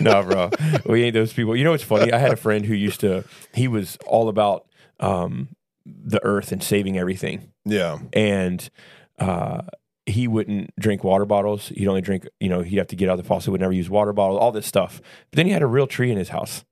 no, 0.00 0.22
bro, 0.22 0.50
we 0.86 1.04
ain't 1.04 1.14
those 1.14 1.32
people. 1.32 1.56
You 1.56 1.64
know 1.64 1.70
what's 1.72 1.82
funny? 1.84 2.12
I 2.12 2.18
had 2.18 2.32
a 2.32 2.36
friend 2.36 2.64
who 2.66 2.74
used 2.74 3.00
to. 3.00 3.24
He 3.54 3.68
was 3.68 3.96
all 4.06 4.28
about 4.28 4.66
um, 5.00 5.48
the 5.86 6.20
earth 6.24 6.52
and 6.52 6.62
saving 6.62 6.98
everything. 6.98 7.52
yeah. 7.64 7.98
and 8.12 8.68
uh, 9.18 9.62
he 10.06 10.26
wouldn't 10.26 10.70
drink 10.80 11.04
water 11.04 11.24
bottles. 11.24 11.68
He'd 11.68 11.86
only 11.86 12.00
drink, 12.00 12.26
you 12.40 12.48
know, 12.48 12.62
he'd 12.62 12.78
have 12.78 12.88
to 12.88 12.96
get 12.96 13.08
out 13.08 13.16
the 13.16 13.22
faucet, 13.22 13.52
would 13.52 13.60
never 13.60 13.72
use 13.72 13.88
water 13.88 14.12
bottles, 14.12 14.40
all 14.40 14.50
this 14.52 14.66
stuff. 14.66 15.00
But 15.30 15.36
then 15.36 15.46
he 15.46 15.52
had 15.52 15.62
a 15.62 15.66
real 15.66 15.86
tree 15.86 16.10
in 16.10 16.18
his 16.18 16.30
house. 16.30 16.64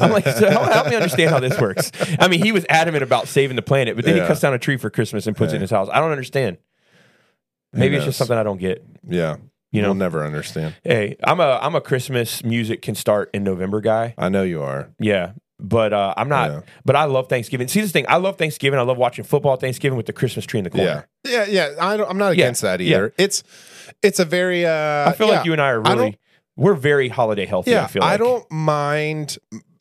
I'm 0.00 0.10
like, 0.10 0.24
so 0.26 0.50
help, 0.50 0.70
help 0.72 0.88
me 0.88 0.96
understand 0.96 1.30
how 1.30 1.38
this 1.40 1.58
works. 1.60 1.90
I 2.18 2.28
mean, 2.28 2.42
he 2.42 2.50
was 2.52 2.64
adamant 2.68 3.02
about 3.02 3.28
saving 3.28 3.56
the 3.56 3.62
planet, 3.62 3.94
but 3.96 4.04
then 4.04 4.16
Yeah. 4.16 4.22
he 4.22 4.28
cuts 4.28 4.40
down 4.40 4.52
a 4.54 4.58
tree 4.58 4.76
for 4.78 4.88
Christmas 4.90 5.26
and 5.26 5.36
puts 5.36 5.52
it 5.52 5.56
in 5.56 5.60
his 5.62 5.70
house. 5.70 5.88
I 5.92 6.00
don't 6.00 6.10
understand. 6.12 6.58
Maybe 7.72 7.96
it's 7.96 8.04
just 8.06 8.16
something 8.18 8.36
I 8.36 8.42
don't 8.42 8.58
get. 8.58 8.84
Yeah. 9.06 9.36
You 9.72 9.82
know, 9.82 9.88
We'll 9.88 9.94
never 9.96 10.24
understand. 10.24 10.74
hey, 10.84 11.16
I'm 11.24 11.40
a 11.40 11.58
I'm 11.60 11.74
a 11.74 11.80
Christmas 11.82 12.42
music 12.42 12.80
can 12.80 12.94
start 12.94 13.28
in 13.34 13.44
November 13.44 13.82
guy. 13.82 14.14
I 14.16 14.30
know 14.30 14.42
you 14.44 14.62
are. 14.62 14.90
Yeah. 14.98 15.32
But 15.58 15.92
uh, 15.92 16.12
I'm 16.16 16.28
not. 16.28 16.50
Yeah. 16.50 16.60
But 16.84 16.96
I 16.96 17.04
love 17.04 17.28
Thanksgiving. 17.28 17.66
See 17.68 17.80
this 17.80 17.90
thing. 17.92 18.04
I 18.08 18.16
love 18.18 18.36
Thanksgiving. 18.36 18.78
I 18.78 18.82
love 18.82 18.98
watching 18.98 19.24
football 19.24 19.56
Thanksgiving 19.56 19.96
with 19.96 20.06
the 20.06 20.12
Christmas 20.12 20.44
tree 20.44 20.58
in 20.58 20.64
the 20.64 20.70
corner. 20.70 21.08
Yeah. 21.24 21.44
Yeah. 21.46 21.68
Yeah. 21.70 21.84
I 21.84 21.96
don't, 21.96 22.08
I'm 22.10 22.18
not 22.18 22.36
Yeah. 22.36 22.44
against 22.44 22.62
that 22.62 22.80
Yeah. 22.80 22.96
either. 22.96 23.14
It's, 23.16 23.42
it's 24.02 24.18
a 24.18 24.24
very, 24.26 24.66
uh, 24.66 25.08
I 25.08 25.12
feel 25.16 25.28
yeah. 25.28 25.36
like 25.36 25.46
you 25.46 25.52
and 25.52 25.62
I 25.62 25.70
are 25.70 25.80
really 25.80 25.96
don't- 25.96 26.16
we're 26.58 26.74
very 26.74 27.08
holiday 27.08 27.44
healthy. 27.46 27.70
Yeah, 27.72 27.84
I 27.84 27.86
feel 27.86 28.00
like. 28.02 28.18
don't 28.18 28.50
mind 28.50 29.36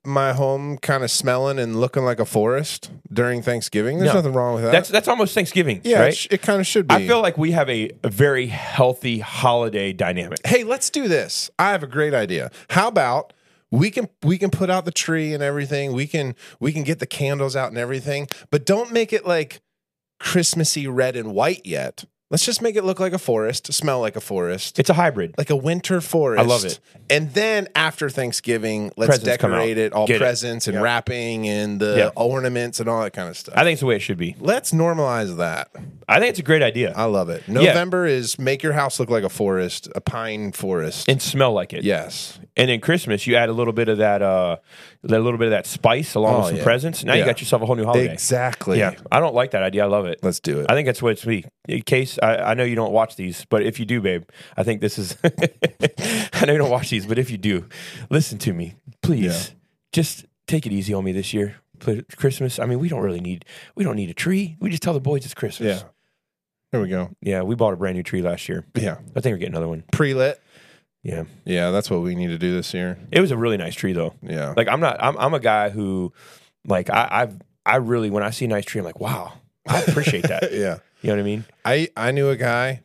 my 0.05 0.33
home 0.33 0.77
kind 0.77 1.03
of 1.03 1.09
smelling 1.11 1.57
and 1.57 1.79
looking 1.79 2.03
like 2.03 2.19
a 2.19 2.25
forest 2.25 2.91
during 3.11 3.41
Thanksgiving. 3.41 3.97
There's 3.97 4.09
No. 4.09 4.15
nothing 4.19 4.33
wrong 4.33 4.55
with 4.55 4.63
that. 4.65 4.71
That's 4.71 4.89
that's 4.89 5.07
almost 5.07 5.33
Thanksgiving, 5.33 5.81
yeah, 5.83 5.99
right? 6.01 6.09
it, 6.09 6.15
sh- 6.17 6.27
it 6.31 6.41
kind 6.41 6.59
of 6.59 6.67
should 6.67 6.87
be. 6.87 6.95
I 6.95 7.07
feel 7.07 7.21
like 7.21 7.37
we 7.37 7.51
have 7.51 7.69
a, 7.69 7.89
a 8.03 8.09
very 8.09 8.47
healthy 8.47 9.19
holiday 9.19 9.93
dynamic. 9.93 10.45
hey, 10.45 10.63
let's 10.63 10.89
do 10.89 11.07
this. 11.07 11.49
I 11.57 11.71
have 11.71 11.81
a 11.81 11.87
great 11.87 12.13
idea. 12.13 12.51
How 12.69 12.87
about 12.89 13.33
we 13.71 13.91
can 13.91 14.07
we 14.23 14.37
can 14.37 14.49
put 14.49 14.69
out 14.69 14.85
the 14.85 14.91
tree 14.91 15.33
and 15.33 15.41
everything. 15.43 15.93
We 15.93 16.07
can 16.07 16.35
we 16.59 16.71
can 16.71 16.83
get 16.83 16.99
the 16.99 17.07
candles 17.07 17.55
out 17.55 17.69
and 17.69 17.77
everything, 17.77 18.27
but 18.51 18.65
don't 18.65 18.91
make 18.91 19.11
it 19.13 19.25
like 19.25 19.61
Christmassy 20.19 20.87
red 20.87 21.15
and 21.15 21.33
white 21.33 21.65
yet. 21.65 22.05
Let's 22.31 22.43
just 22.43 22.59
make 22.59 22.75
it 22.75 22.83
look 22.83 22.99
like 22.99 23.13
a 23.13 23.19
forest, 23.19 23.71
smell 23.71 23.99
like 24.01 24.15
a 24.15 24.19
forest. 24.21 24.79
It's 24.79 24.89
a 24.89 24.95
hybrid. 24.95 25.35
like 25.37 25.51
a 25.51 25.55
winter 25.55 26.01
forest. 26.01 26.41
I 26.41 26.43
love 26.45 26.65
it. 26.65 26.79
And 27.07 27.31
then 27.35 27.67
after 27.75 28.09
Thanksgiving, 28.09 28.91
let's 28.97 29.09
Presents 29.19 29.25
decorate 29.43 29.77
it, 29.77 29.93
all 29.93 30.07
Get 30.07 30.15
it. 30.15 30.19
presents 30.19 30.65
and 30.67 30.73
Yeah. 30.75 30.81
wrapping 30.81 31.47
and 31.47 31.79
the 31.79 31.95
Yeah. 31.97 32.09
ornaments 32.15 32.79
and 32.79 32.89
all 32.89 33.03
that 33.03 33.13
kind 33.13 33.29
of 33.29 33.37
stuff. 33.37 33.53
I 33.55 33.61
think 33.63 33.73
it's 33.73 33.81
the 33.81 33.85
way 33.85 33.97
it 33.97 33.99
should 34.01 34.17
be. 34.17 34.35
let's 34.39 34.71
normalize 34.71 35.37
that. 35.37 35.69
I 36.09 36.19
think 36.19 36.31
it's 36.31 36.39
a 36.39 36.43
great 36.43 36.63
idea 36.63 36.93
I 36.95 37.05
love 37.05 37.29
it. 37.29 37.47
November 37.47 38.07
is 38.07 38.39
make 38.39 38.63
your 38.63 38.73
house 38.73 38.99
look 38.99 39.09
like 39.11 39.23
a 39.23 39.29
forest, 39.29 39.87
a 39.95 40.01
pine 40.01 40.51
forest. 40.51 41.07
and 41.07 41.21
smell 41.21 41.53
like 41.53 41.73
it. 41.73 41.83
yes. 41.83 42.39
And 42.57 42.69
then 42.69 42.79
Christmas, 42.79 43.27
you 43.27 43.35
add 43.35 43.49
a 43.49 43.53
little 43.53 43.73
bit 43.73 43.89
of 43.89 43.97
that, 43.97 44.21
uh, 44.21 44.55
a 45.03 45.07
little 45.07 45.37
bit 45.37 45.47
of 45.47 45.51
that 45.51 45.65
spice 45.67 46.15
along 46.15 46.35
Oh, 46.35 46.37
with 46.39 46.47
some 46.47 46.55
yeah. 46.57 46.63
presents. 46.63 47.03
Now 47.03 47.13
you 47.15 47.25
got 47.25 47.41
yourself 47.41 47.61
a 47.61 47.65
whole 47.65 47.75
new 47.75 47.83
holiday. 47.85 48.11
Exactly. 48.13 48.79
Yeah, 48.79 48.95
I 49.11 49.19
don't 49.19 49.35
like 49.35 49.51
that 49.51 49.61
idea. 49.61 49.83
I 49.83 49.87
love 49.87 50.05
it. 50.05 50.19
Let's 50.23 50.39
do 50.39 50.61
it. 50.61 50.67
I 50.69 50.73
think 50.73 50.85
that's 50.85 51.01
what 51.01 51.11
it's 51.11 51.25
me. 51.25 51.43
In 51.67 51.81
case 51.81 52.17
I, 52.23 52.37
I 52.37 52.53
know 52.53 52.63
you 52.63 52.75
don't 52.75 52.93
watch 52.93 53.17
these, 53.17 53.43
but 53.49 53.61
if 53.63 53.77
you 53.79 53.85
do, 53.85 53.99
babe, 53.99 54.23
I 54.55 54.63
think 54.63 54.79
this 54.79 54.97
is. 54.97 55.17
I 55.23 56.45
know 56.45 56.53
you 56.53 56.57
don't 56.59 56.71
watch 56.71 56.89
these, 56.89 57.05
but 57.05 57.17
if 57.19 57.29
you 57.29 57.37
do, 57.37 57.67
listen 58.09 58.37
to 58.39 58.53
me, 58.53 58.75
please. 59.01 59.53
Just 59.91 60.25
take 60.47 60.65
it 60.65 60.71
easy 60.71 60.93
on 60.93 61.03
me 61.03 61.11
this 61.11 61.33
year. 61.33 61.55
Christmas. 62.15 62.57
I 62.59 62.65
mean, 62.65 62.79
we 62.79 62.87
don't 62.87 63.01
really 63.01 63.19
need. 63.21 63.43
We 63.75 63.83
don't 63.83 63.95
need 63.97 64.09
a 64.09 64.13
tree. 64.13 64.55
We 64.61 64.69
just 64.69 64.81
tell 64.81 64.93
the 64.93 64.99
boys 65.01 65.25
it's 65.25 65.33
Christmas. 65.33 65.81
yeah. 65.81 65.89
There 66.71 66.81
we 66.81 66.89
go. 66.89 67.11
yeah. 67.21 67.41
We 67.41 67.55
bought 67.55 67.73
a 67.73 67.77
brand 67.77 67.95
new 67.95 68.03
tree 68.03 68.21
last 68.21 68.49
year. 68.49 68.65
Yeah. 68.75 68.97
I 69.15 69.19
think 69.21 69.33
we're 69.33 69.37
getting 69.37 69.53
another 69.53 69.67
one. 69.67 69.83
Pre 69.91 70.13
lit. 70.13 70.41
Yeah, 71.05 71.25
Yeah, 71.45 71.69
that's 71.69 71.91
what 71.91 72.01
we 72.01 72.15
need 72.15 72.27
to 72.27 72.37
do 72.39 72.55
this 72.55 72.73
year. 72.73 72.97
it 73.11 73.21
was 73.21 73.29
a 73.29 73.37
really 73.37 73.57
nice 73.57 73.75
tree 73.75 73.93
though. 73.93 74.15
Yeah. 74.23 74.55
Like 74.57 74.67
I'm 74.67 74.79
not. 74.79 74.97
I'm, 74.99 75.15
I'm 75.17 75.33
a 75.35 75.39
guy 75.39 75.69
who, 75.69 76.11
like, 76.65 76.89
I, 76.89 77.07
I've. 77.11 77.39
I 77.63 77.75
really 77.77 78.09
when 78.09 78.23
I 78.23 78.31
see 78.31 78.45
a 78.45 78.47
nice 78.47 78.65
tree, 78.65 78.79
I'm 78.79 78.85
like, 78.85 78.99
wow, 78.99 79.33
I 79.67 79.81
appreciate 79.81 80.27
that. 80.27 80.51
yeah. 80.51 80.79
You 81.01 81.09
know 81.09 81.17
what 81.17 81.19
I 81.19 81.23
mean? 81.23 81.45
I 81.63 81.89
I 81.95 82.09
knew 82.09 82.29
a 82.29 82.35
guy 82.35 82.81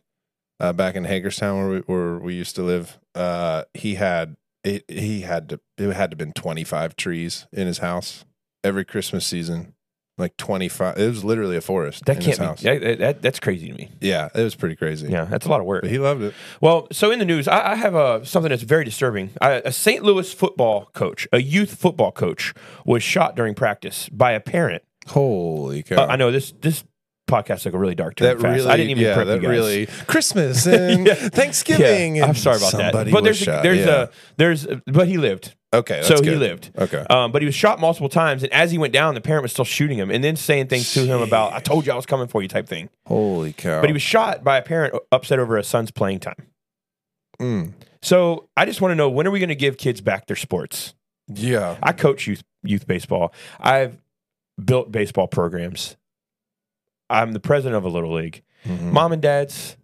uh, 0.59 0.71
back 0.71 0.95
in 0.95 1.03
Hagerstown 1.05 1.57
where 1.57 1.69
we, 1.69 1.79
where 1.79 2.19
we 2.19 2.33
used 2.35 2.55
to 2.57 2.61
live. 2.61 2.99
Uh, 3.15 3.63
he 3.73 3.95
had 3.95 4.37
it. 4.63 4.85
He 4.87 5.21
had 5.21 5.49
to. 5.49 5.59
It 5.79 5.91
had 5.93 6.11
to 6.11 6.15
been 6.17 6.33
twenty 6.33 6.63
five 6.63 6.95
trees 6.95 7.47
in 7.51 7.65
his 7.65 7.79
house 7.79 8.25
every 8.63 8.85
Christmas 8.85 9.25
season. 9.25 9.73
Like 10.17 10.37
twenty 10.37 10.67
five. 10.69 10.97
It 10.99 11.07
was 11.07 11.23
literally 11.23 11.55
a 11.57 11.61
forest. 11.61 12.05
That 12.05 12.17
in 12.17 12.21
can't 12.23 12.37
his 12.37 12.37
house. 12.37 12.61
be. 12.61 12.77
That, 12.77 12.99
that, 12.99 13.21
that's 13.21 13.39
crazy 13.39 13.69
to 13.69 13.73
me. 13.73 13.89
Yeah, 14.01 14.29
it 14.35 14.43
was 14.43 14.53
pretty 14.55 14.75
crazy. 14.75 15.07
Yeah, 15.07 15.25
that's 15.25 15.45
a 15.45 15.49
lot 15.49 15.59
of 15.61 15.65
work. 15.65 15.81
but 15.83 15.89
he 15.91 15.97
loved 15.99 16.21
it. 16.21 16.33
Well, 16.59 16.87
so 16.91 17.09
in 17.11 17.17
the 17.19 17.25
news, 17.25 17.47
I, 17.47 17.71
I 17.71 17.75
have 17.75 17.95
uh, 17.95 18.23
something 18.23 18.49
that's 18.49 18.61
very 18.63 18.83
disturbing. 18.83 19.31
I, 19.41 19.53
a 19.65 19.71
St. 19.71 20.03
Louis 20.03 20.31
football 20.31 20.89
coach, 20.93 21.27
a 21.31 21.41
youth 21.41 21.75
football 21.75 22.11
coach, 22.11 22.53
was 22.85 23.01
shot 23.01 23.35
during 23.35 23.55
practice 23.55 24.09
by 24.09 24.33
a 24.33 24.39
parent. 24.39 24.83
Holy 25.07 25.81
cow! 25.81 26.03
Uh, 26.03 26.07
I 26.07 26.15
know 26.17 26.29
this. 26.31 26.51
This 26.61 26.83
podcast 27.27 27.61
took 27.63 27.73
a 27.73 27.79
really 27.79 27.95
dark 27.95 28.15
turn. 28.17 28.27
that 28.27 28.41
fast. 28.41 28.53
really, 28.57 28.69
I 28.69 28.75
didn't 28.77 28.91
even 28.91 29.03
yeah, 29.03 29.13
prep 29.15 29.27
that 29.27 29.35
you 29.37 29.41
guys. 29.43 29.49
really 29.49 29.85
Christmas 30.07 30.67
and 30.67 31.07
Yeah. 31.07 31.13
Thanksgiving. 31.15 32.17
Yeah, 32.17 32.25
I'm 32.25 32.35
sorry 32.35 32.57
about 32.57 32.73
that. 32.73 33.11
But 33.11 33.23
there's 33.23 33.41
a, 33.47 33.59
there's 33.63 33.85
a 33.85 34.09
there's 34.37 34.65
a, 34.65 34.81
but 34.85 35.07
he 35.07 35.17
lived. 35.17 35.55
Okay, 35.73 36.01
so 36.03 36.09
that's 36.15 36.21
he 36.27 36.35
lived. 36.35 36.71
Okay, 36.77 37.05
Um, 37.09 37.31
but 37.31 37.41
he 37.41 37.45
was 37.45 37.55
shot 37.55 37.79
multiple 37.79 38.09
times, 38.09 38.43
and 38.43 38.51
as 38.53 38.71
he 38.71 38.77
went 38.77 38.93
down, 38.93 39.15
the 39.15 39.21
parent 39.21 39.43
was 39.43 39.51
still 39.51 39.65
shooting 39.65 39.97
him, 39.97 40.09
and 40.11 40.23
then 40.23 40.35
saying 40.35 40.67
things 40.67 40.93
to 40.93 41.05
him 41.05 41.21
about 41.21 41.53
"I 41.53 41.59
told 41.59 41.85
you 41.85 41.91
I 41.91 41.95
was 41.95 42.05
coming 42.05 42.27
for 42.27 42.41
you" 42.41 42.47
type 42.47 42.67
thing. 42.67 42.89
holy 43.05 43.53
cow! 43.53 43.81
But 43.81 43.89
he 43.89 43.93
was 43.93 44.01
shot 44.01 44.43
by 44.43 44.57
a 44.57 44.61
parent 44.61 44.93
upset 45.11 45.39
over 45.39 45.57
a 45.57 45.63
son's 45.63 45.91
playing 45.91 46.19
time. 46.19 46.47
Mm. 47.39 47.73
So 48.01 48.49
I 48.57 48.65
just 48.65 48.81
want 48.81 48.91
to 48.91 48.95
know 48.95 49.09
when 49.09 49.27
are 49.27 49.31
we 49.31 49.39
going 49.39 49.49
to 49.49 49.55
give 49.55 49.77
kids 49.77 50.01
back 50.01 50.27
their 50.27 50.35
sports? 50.35 50.93
yeah, 51.27 51.77
I 51.81 51.93
coach 51.93 52.27
youth 52.27 52.43
youth 52.63 52.85
baseball. 52.87 53.33
I've 53.59 53.97
built 54.63 54.91
baseball 54.91 55.27
programs. 55.27 55.95
I'm 57.09 57.33
the 57.33 57.39
president 57.39 57.75
of 57.75 57.83
a 57.83 57.89
little 57.89 58.13
league. 58.13 58.41
Mhm. 58.65 58.91
Mom 58.91 59.11
and 59.11 59.21
dads, 59.21 59.75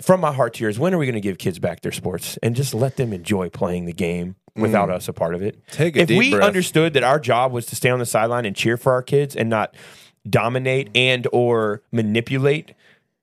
from 0.00 0.20
my 0.20 0.32
heart 0.32 0.54
to 0.54 0.64
yours, 0.64 0.78
when 0.78 0.94
are 0.94 0.98
we 0.98 1.06
going 1.06 1.14
to 1.14 1.20
give 1.20 1.38
kids 1.38 1.58
back 1.58 1.82
their 1.82 1.92
sports 1.92 2.36
and 2.42 2.56
just 2.56 2.74
let 2.74 2.96
them 2.96 3.12
enjoy 3.12 3.48
playing 3.48 3.84
the 3.84 3.92
game 3.92 4.36
without 4.56 4.90
us 4.90 5.08
a 5.08 5.12
part 5.12 5.34
of 5.34 5.42
it? 5.42 5.58
Take 5.70 5.96
a 5.96 6.00
if 6.00 6.08
deep 6.08 6.18
we 6.18 6.30
breath. 6.32 6.44
understood 6.46 6.94
that 6.94 7.02
our 7.04 7.18
job 7.18 7.52
was 7.52 7.66
to 7.66 7.76
stay 7.76 7.90
on 7.90 7.98
the 7.98 8.06
sideline 8.06 8.44
and 8.44 8.54
cheer 8.54 8.76
for 8.76 8.92
our 8.92 9.02
kids 9.02 9.34
and 9.36 9.48
not 9.50 9.74
dominate 10.28 10.90
and 10.94 11.26
or 11.32 11.82
manipulate 11.92 12.72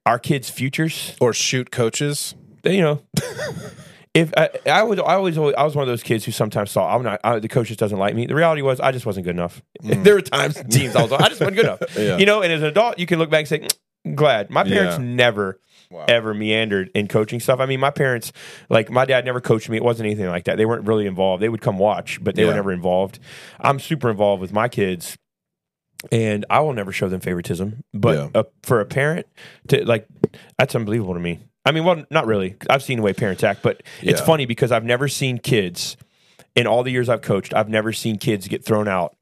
our 0.06 0.18
kids' 0.20 0.50
futures, 0.50 1.16
or 1.22 1.32
shoot 1.34 1.72
coaches. 1.72 2.34
then, 2.64 2.74
you 2.76 2.82
know. 2.82 3.02
If 4.14 4.34
I, 4.36 4.50
I 4.70 4.84
was, 4.84 5.00
I 5.00 5.14
always, 5.14 5.38
I 5.38 5.64
was 5.64 5.74
one 5.74 5.84
of 5.84 5.88
those 5.88 6.04
kids 6.04 6.26
who 6.26 6.34
sometimes 6.34 6.74
thought 6.74 6.94
I'm 6.94 7.02
not. 7.02 7.22
I, 7.24 7.40
the 7.40 7.48
coach 7.48 7.68
just 7.70 7.80
doesn't 7.80 7.98
like 7.98 8.14
me. 8.14 8.26
The 8.26 8.36
reality 8.36 8.62
was, 8.62 8.82
I 8.82 8.92
just 8.92 9.06
wasn't 9.06 9.24
good 9.26 9.36
enough. 9.38 9.62
There 9.82 10.16
were 10.16 10.22
times, 10.22 10.62
teams, 10.70 10.98
I 10.98 11.04
was, 11.04 11.14
I 11.14 11.30
just 11.30 11.40
wasn't 11.40 11.56
good 11.56 11.66
enough. 11.66 11.80
Mm. 11.80 12.04
Yeah. 12.08 12.18
You 12.18 12.26
know, 12.26 12.42
and 12.42 12.52
as 12.52 12.62
an 12.62 12.68
adult, 12.68 13.00
you 13.00 13.06
can 13.06 13.20
look 13.20 13.30
back 13.30 13.40
and 13.40 13.48
say, 13.48 13.60
"Mm, 13.60 13.64
"I'm 13.64 13.70
glad." 14.16 14.50
My 14.50 14.64
parents 14.64 14.98
Yeah. 14.98 15.04
never, 15.06 15.60
Wow. 15.90 16.06
ever 16.08 16.34
meandered 16.34 16.90
in 16.96 17.08
coaching 17.08 17.40
stuff. 17.40 17.60
I 17.60 17.66
mean, 17.66 17.80
my 17.80 17.90
parents, 17.92 18.32
like 18.70 18.90
my 18.90 19.06
dad, 19.06 19.26
never 19.26 19.42
coached 19.42 19.70
me. 19.70 19.78
It 19.78 19.84
wasn't 19.84 20.08
anything 20.08 20.28
like 20.28 20.46
that. 20.46 20.58
They 20.58 20.66
weren't 20.66 20.88
really 20.88 21.06
involved. 21.06 21.44
They 21.44 21.50
would 21.50 21.62
come 21.62 21.78
watch, 21.78 22.24
but 22.24 22.36
they 22.36 22.46
were 22.46 22.54
never 22.54 22.72
involved. 22.72 23.20
I'm 23.60 23.80
super 23.80 24.10
involved 24.10 24.42
with 24.42 24.54
my 24.54 24.68
kids. 24.70 25.18
And 26.12 26.46
I 26.50 26.62
will 26.62 26.74
never 26.74 26.92
show 26.92 27.10
them 27.10 27.20
favoritism, 27.20 27.84
but 27.94 28.16
Yeah. 28.34 28.40
uh, 28.42 28.44
for 28.64 28.80
a 28.80 28.86
parent 28.86 29.28
to 29.68 29.86
like, 29.86 30.08
that's 30.58 30.74
unbelievable 30.74 31.14
to 31.14 31.20
me. 31.20 31.42
I 31.64 31.72
mean, 31.72 31.84
well, 31.86 32.04
not 32.10 32.26
really. 32.26 32.56
I've 32.72 32.82
seen 32.82 32.98
the 32.98 33.04
way 33.04 33.14
parents 33.14 33.44
act, 33.44 33.62
but 33.62 33.84
it's 34.02 34.20
Yeah. 34.20 34.26
funny 34.26 34.48
because 34.48 34.72
I've 34.72 34.84
never 34.84 35.08
seen 35.08 35.38
kids 35.38 35.98
in 36.56 36.66
all 36.66 36.82
the 36.82 36.90
years 36.92 37.08
I've 37.08 37.22
coached. 37.22 37.54
I've 37.54 37.70
never 37.70 37.94
seen 37.94 38.18
kids 38.18 38.48
get 38.48 38.66
thrown 38.66 38.88
out. 38.88 39.16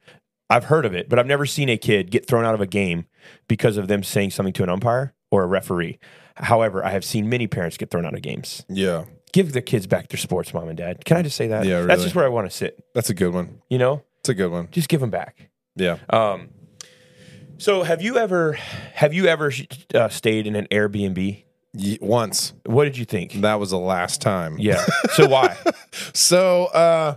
I've 0.49 0.65
heard 0.65 0.85
of 0.85 0.93
it, 0.95 1.09
but 1.09 1.19
I've 1.19 1.27
never 1.27 1.45
seen 1.45 1.69
a 1.69 1.77
kid 1.77 2.09
get 2.11 2.25
thrown 2.27 2.43
out 2.45 2.55
of 2.55 2.61
a 2.61 2.65
game 2.67 3.05
because 3.47 3.77
of 3.77 3.87
them 3.87 4.03
saying 4.03 4.31
something 4.31 4.53
to 4.53 4.63
an 4.63 4.69
umpire 4.69 5.13
or 5.31 5.43
a 5.43 5.47
referee. 5.47 5.99
However, 6.35 6.83
I 6.83 6.89
have 6.91 7.03
seen 7.05 7.29
many 7.29 7.47
parents 7.47 7.77
get 7.77 7.91
thrown 7.91 8.05
out 8.05 8.13
of 8.15 8.21
games. 8.21 8.65
Yeah, 8.69 9.05
Give 9.31 9.51
the 9.51 9.61
kids 9.61 9.85
back 9.85 10.07
their 10.09 10.17
sports, 10.17 10.53
mom 10.55 10.69
and 10.69 10.77
dad. 10.77 11.05
Can 11.05 11.15
I 11.17 11.21
just 11.21 11.35
say 11.37 11.47
that? 11.49 11.63
Yeah, 11.65 11.81
That's 11.83 12.01
just 12.01 12.15
where 12.15 12.25
I 12.25 12.29
want 12.29 12.49
to 12.49 12.55
sit. 12.55 12.83
that's 12.95 13.11
a 13.11 13.13
good 13.13 13.31
one. 13.33 13.61
You 13.69 13.77
know, 13.77 14.01
It's 14.21 14.29
a 14.29 14.33
good 14.33 14.49
one. 14.51 14.69
just 14.71 14.89
give 14.89 15.01
them 15.01 15.11
back. 15.11 15.49
Yeah. 15.75 15.97
Um, 16.09 16.49
so 17.59 17.83
have 17.83 18.01
you 18.01 18.17
ever 18.17 18.53
have 18.93 19.13
you 19.13 19.27
ever 19.27 19.51
uh, 19.93 20.09
stayed 20.09 20.47
in 20.47 20.55
an 20.55 20.65
Airbnb? 20.71 21.43
Once 22.01 22.53
What 22.65 22.85
did 22.85 22.97
you 22.97 23.05
think? 23.05 23.33
that 23.41 23.59
was 23.59 23.69
the 23.69 23.77
last 23.77 24.21
time. 24.21 24.57
Yeah. 24.57 24.83
So 25.13 25.27
why? 25.27 25.55
So, 26.13 26.65
uh, 26.65 27.15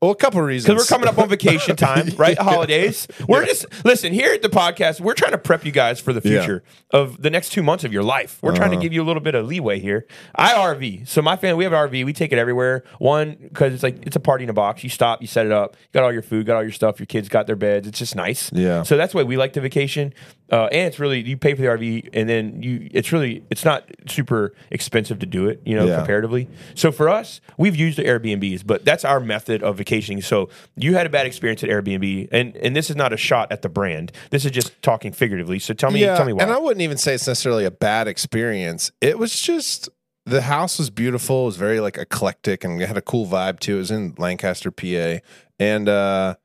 well, 0.00 0.10
a 0.10 0.16
couple 0.16 0.40
of 0.40 0.46
reasons. 0.46 0.66
Because 0.66 0.90
we're 0.90 0.94
coming 0.94 1.08
up 1.08 1.18
on 1.18 1.28
vacation 1.28 1.74
time, 1.76 2.08
right? 2.16 2.38
Holidays. 2.38 3.06
We're 3.26 3.46
just 3.46 3.66
listen 3.84 4.12
here 4.12 4.32
at 4.32 4.42
the 4.42 4.48
podcast. 4.48 5.00
We're 5.00 5.14
trying 5.14 5.32
to 5.32 5.38
prep 5.38 5.64
you 5.64 5.72
guys 5.72 6.00
for 6.00 6.12
the 6.12 6.20
Yeah. 6.26 6.40
future 6.40 6.62
of 6.90 7.22
the 7.22 7.30
next 7.30 7.50
two 7.50 7.62
months 7.62 7.82
of 7.84 7.92
your 7.92 8.02
life. 8.02 8.38
We're 8.42 8.54
trying 8.54 8.70
to 8.70 8.76
uh-huh. 8.76 8.82
give 8.82 8.92
you 8.92 9.02
a 9.02 9.06
little 9.06 9.22
bit 9.22 9.34
of 9.34 9.46
leeway 9.46 9.80
here. 9.80 10.06
I 10.34 10.52
RV, 10.52 11.08
so 11.08 11.22
my 11.22 11.36
family 11.36 11.56
we 11.56 11.64
have 11.64 11.72
an 11.72 11.78
RV. 11.88 12.04
We 12.04 12.12
take 12.12 12.32
it 12.32 12.38
everywhere. 12.38 12.84
One 12.98 13.36
because 13.40 13.72
it's 13.72 13.82
like 13.82 14.06
it's 14.06 14.16
a 14.16 14.20
party 14.20 14.44
in 14.44 14.50
a 14.50 14.54
box. 14.54 14.84
You 14.84 14.90
stop, 14.90 15.22
you 15.22 15.28
set 15.28 15.46
it 15.46 15.52
up, 15.52 15.76
you 15.80 15.88
got 15.94 16.04
all 16.04 16.12
your 16.12 16.22
food, 16.22 16.46
got 16.46 16.56
all 16.56 16.62
your 16.62 16.72
stuff. 16.72 17.00
Your 17.00 17.06
kids 17.06 17.28
got 17.28 17.46
their 17.46 17.56
beds. 17.56 17.88
It's 17.88 17.98
just 17.98 18.14
nice. 18.14 18.52
Yeah. 18.52 18.82
So 18.82 18.96
that's 18.96 19.14
why 19.14 19.22
we 19.22 19.36
like 19.36 19.54
the 19.54 19.60
vacation. 19.60 20.12
Uh, 20.50 20.66
and 20.66 20.86
it's 20.86 21.00
really 21.00 21.20
you 21.22 21.36
pay 21.36 21.54
for 21.54 21.62
the 21.62 21.66
RV, 21.68 22.10
and 22.12 22.28
then 22.28 22.62
you 22.62 22.88
it's 22.92 23.10
really 23.10 23.42
it's 23.50 23.64
not 23.64 23.90
super 24.08 24.54
expensive 24.70 25.18
to 25.18 25.26
do 25.26 25.48
it. 25.48 25.60
You 25.64 25.74
know, 25.74 25.86
Yeah. 25.86 25.96
comparatively. 25.96 26.48
So 26.76 26.92
for 26.92 27.08
us, 27.08 27.40
we've 27.58 27.74
used 27.74 27.98
the 27.98 28.04
Airbnbs, 28.04 28.64
but 28.64 28.84
that's 28.84 29.04
our 29.04 29.18
method 29.18 29.62
of 29.64 29.78
vacationing. 29.78 30.22
So 30.22 30.48
you 30.76 30.94
had 30.94 31.04
a 31.04 31.10
bad 31.10 31.26
experience 31.26 31.64
at 31.64 31.70
Airbnb, 31.70 32.28
and 32.30 32.56
and 32.58 32.76
this 32.76 32.90
is 32.90 32.96
not 32.96 33.12
a 33.12 33.16
shot 33.16 33.50
at 33.50 33.62
the 33.62 33.68
brand. 33.68 34.12
This 34.30 34.44
is 34.44 34.52
just 34.52 34.80
talking 34.82 35.10
figuratively. 35.12 35.58
So 35.58 35.74
tell 35.74 35.90
me, 35.90 36.00
yeah, 36.00 36.16
tell 36.16 36.26
me 36.26 36.32
why. 36.32 36.44
and 36.44 36.52
I 36.52 36.58
wouldn't 36.58 36.82
even 36.82 36.96
say 36.96 37.14
it's 37.14 37.26
necessarily 37.26 37.64
a 37.64 37.70
bad 37.72 38.06
experience. 38.06 38.92
It 39.00 39.18
was 39.18 39.40
just 39.40 39.88
the 40.26 40.42
house 40.42 40.78
was 40.78 40.90
beautiful. 40.90 41.42
It 41.42 41.46
was 41.46 41.56
very 41.56 41.80
like 41.80 41.98
eclectic 41.98 42.62
and 42.62 42.80
it 42.80 42.86
had 42.86 42.96
a 42.96 43.02
cool 43.02 43.26
vibe 43.26 43.58
too. 43.58 43.76
It 43.76 43.78
was 43.78 43.90
in 43.90 44.14
Lancaster, 44.16 44.70
PA, 44.70 45.18
and 45.58 45.88
uh, 45.88 46.36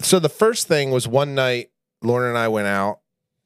so 0.00 0.18
the 0.18 0.28
first 0.28 0.66
thing 0.68 0.90
was 0.90 1.06
one 1.08 1.34
night 1.36 1.70
Lauren 2.02 2.28
and 2.28 2.38
I 2.38 2.48
went 2.48 2.66
out, 2.66 3.00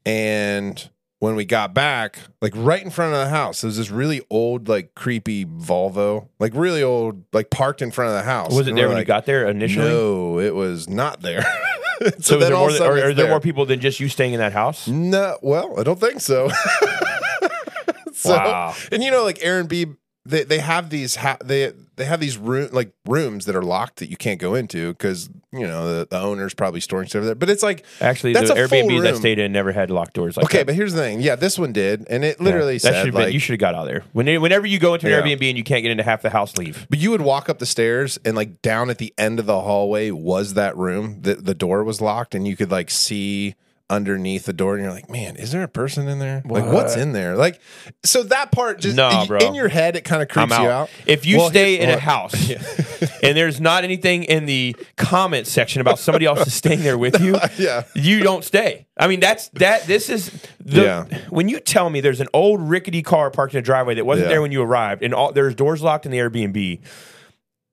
and 0.06 0.90
when 1.18 1.36
we 1.36 1.44
got 1.44 1.74
back, 1.74 2.18
like 2.40 2.52
right 2.56 2.82
in 2.82 2.90
front 2.90 3.12
of 3.14 3.20
the 3.20 3.28
house, 3.28 3.60
there 3.60 3.68
was 3.68 3.76
this 3.76 3.90
really 3.90 4.22
old, 4.30 4.68
like 4.68 4.94
creepy 4.94 5.44
Volvo, 5.44 6.28
like 6.38 6.52
really 6.54 6.82
old, 6.82 7.24
like 7.32 7.50
parked 7.50 7.82
in 7.82 7.90
front 7.90 8.08
of 8.10 8.14
the 8.16 8.22
house. 8.22 8.52
was 8.54 8.66
it 8.66 8.70
And 8.70 8.78
there 8.78 8.88
when 8.88 8.96
you 8.96 9.04
got 9.04 9.26
there 9.26 9.46
initially? 9.46 9.86
No, 9.88 10.38
it 10.40 10.54
was 10.54 10.88
not 10.88 11.20
there. 11.20 11.42
so 12.00 12.10
So, 12.20 12.38
then 12.38 12.48
there 12.48 12.56
all 12.56 12.68
more 12.70 12.72
than, 12.72 12.82
are, 12.82 12.92
are 12.92 12.96
there 13.00 13.12
there. 13.12 13.28
more 13.28 13.40
people 13.40 13.66
than 13.66 13.80
just 13.80 14.00
you 14.00 14.08
staying 14.08 14.32
in 14.32 14.40
that 14.40 14.52
house? 14.54 14.88
No, 14.88 15.36
well, 15.42 15.78
I 15.78 15.82
don't 15.82 16.00
think 16.00 16.20
so. 16.22 16.48
so, 18.12 18.30
Wow. 18.36 18.74
and 18.90 19.02
you 19.02 19.10
know, 19.10 19.22
like 19.24 19.38
Airbnb, 19.38 19.96
they 20.26 20.44
they 20.44 20.58
have 20.58 20.90
these 20.90 21.16
ha- 21.16 21.38
they 21.44 21.72
they 21.96 22.04
have 22.04 22.20
these 22.20 22.36
room 22.38 22.68
like 22.72 22.92
rooms 23.06 23.46
that 23.46 23.56
are 23.56 23.62
locked 23.62 23.96
that 23.96 24.10
you 24.10 24.16
can't 24.16 24.38
go 24.40 24.54
into 24.54 24.92
because 24.92 25.28
you 25.52 25.66
know 25.66 25.98
the, 26.00 26.08
the 26.10 26.20
owner's 26.20 26.54
probably 26.54 26.80
storing 26.80 27.08
stuff 27.08 27.24
there. 27.24 27.34
But 27.34 27.50
it's 27.50 27.62
like 27.62 27.84
Actually, 28.00 28.34
That's 28.34 28.50
the 28.52 28.64
a 28.64 28.68
full 28.68 28.78
Airbnbs 28.78 29.16
stayed 29.16 29.38
in 29.38 29.52
never 29.52 29.72
had 29.72 29.90
locked 29.90 30.14
doors 30.14 30.36
like 30.36 30.44
okay, 30.44 30.58
that. 30.58 30.66
but 30.66 30.74
here's 30.74 30.92
the 30.92 31.00
thing. 31.00 31.20
Yeah, 31.20 31.34
this 31.36 31.58
one 31.58 31.72
did, 31.72 32.06
and 32.08 32.24
it 32.24 32.40
literally 32.40 32.74
Yeah. 32.74 32.78
that 32.78 32.80
said 32.80 32.92
should 32.94 33.06
have 33.06 33.14
been. 33.14 33.22
like, 33.24 33.32
You 33.34 33.40
should 33.40 33.54
have 33.54 33.60
got 33.60 33.74
out 33.74 33.84
there. 33.86 34.04
When, 34.12 34.26
whenever 34.40 34.66
you 34.66 34.78
go 34.78 34.94
into 34.94 35.06
an 35.06 35.12
Yeah. 35.12 35.34
Airbnb 35.36 35.48
and 35.48 35.58
you 35.58 35.64
can't 35.64 35.82
get 35.82 35.90
into 35.90 36.04
half 36.04 36.22
the 36.22 36.30
house, 36.30 36.56
leave. 36.56 36.86
But 36.90 36.98
you 37.00 37.10
would 37.10 37.20
walk 37.22 37.48
up 37.48 37.58
the 37.58 37.66
stairs 37.66 38.18
and 38.24 38.36
like 38.36 38.62
down 38.62 38.90
at 38.90 38.98
the 38.98 39.12
end 39.18 39.38
of 39.40 39.46
the 39.46 39.60
hallway 39.60 40.10
was 40.10 40.54
that 40.54 40.76
room. 40.76 41.18
The 41.22 41.34
the 41.34 41.54
door 41.54 41.82
was 41.84 42.00
locked 42.00 42.34
and 42.34 42.46
you 42.46 42.56
could 42.56 42.70
like 42.70 42.90
see 42.90 43.54
underneath 43.90 44.44
the 44.46 44.52
door 44.52 44.74
and 44.76 44.82
you're 44.84 44.92
like, 44.92 45.10
man, 45.10 45.36
is 45.36 45.50
there 45.52 45.62
a 45.62 45.68
person 45.68 46.08
in 46.08 46.18
there? 46.20 46.42
Like 46.46 46.64
what's 46.64 46.96
in 46.96 47.12
there? 47.12 47.36
Like 47.36 47.60
so 48.04 48.22
that 48.22 48.52
part 48.52 48.80
just 48.80 48.96
Nah, 48.96 49.26
bro. 49.26 49.38
in 49.38 49.52
your 49.54 49.68
head 49.68 49.96
it 49.96 50.04
kind 50.04 50.22
of 50.22 50.28
creeps 50.28 50.52
out. 50.52 50.62
you 50.62 50.68
out. 50.68 50.90
If 51.06 51.26
you 51.26 51.38
Well, 51.38 51.50
stay 51.50 51.78
in 51.80 51.90
a 51.90 51.98
house 51.98 52.32
and 53.22 53.36
there's 53.36 53.60
not 53.60 53.84
anything 53.84 54.22
in 54.24 54.46
the 54.46 54.76
comment 54.96 55.46
section 55.46 55.80
about 55.80 55.98
somebody 55.98 56.24
else 56.24 56.46
is 56.46 56.54
staying 56.54 56.82
there 56.82 56.96
with 56.96 57.20
you, 57.22 57.36
Yeah. 57.58 57.82
you 57.94 58.20
don't 58.22 58.44
stay. 58.44 58.86
I 58.96 59.08
mean, 59.08 59.20
that's 59.20 59.48
that. 59.54 59.86
This 59.86 60.08
is 60.08 60.30
the 60.64 60.82
Yeah. 60.82 61.04
when 61.30 61.48
you 61.48 61.58
tell 61.60 61.90
me 61.90 62.00
there's 62.00 62.20
an 62.20 62.28
old 62.32 62.60
rickety 62.60 63.02
car 63.02 63.30
parked 63.30 63.54
in 63.54 63.58
a 63.58 63.62
driveway 63.62 63.94
that 63.96 64.06
wasn't 64.06 64.26
Yeah. 64.26 64.34
there 64.34 64.42
when 64.42 64.52
you 64.52 64.62
arrived, 64.62 65.02
and 65.02 65.12
all 65.12 65.32
there's 65.32 65.54
doors 65.54 65.82
locked 65.82 66.06
in 66.06 66.12
the 66.12 66.18
Airbnb. 66.18 66.80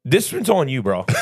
This 0.03 0.32
one's 0.32 0.49
on 0.49 0.69
you, 0.69 0.82
bro. 0.82 1.06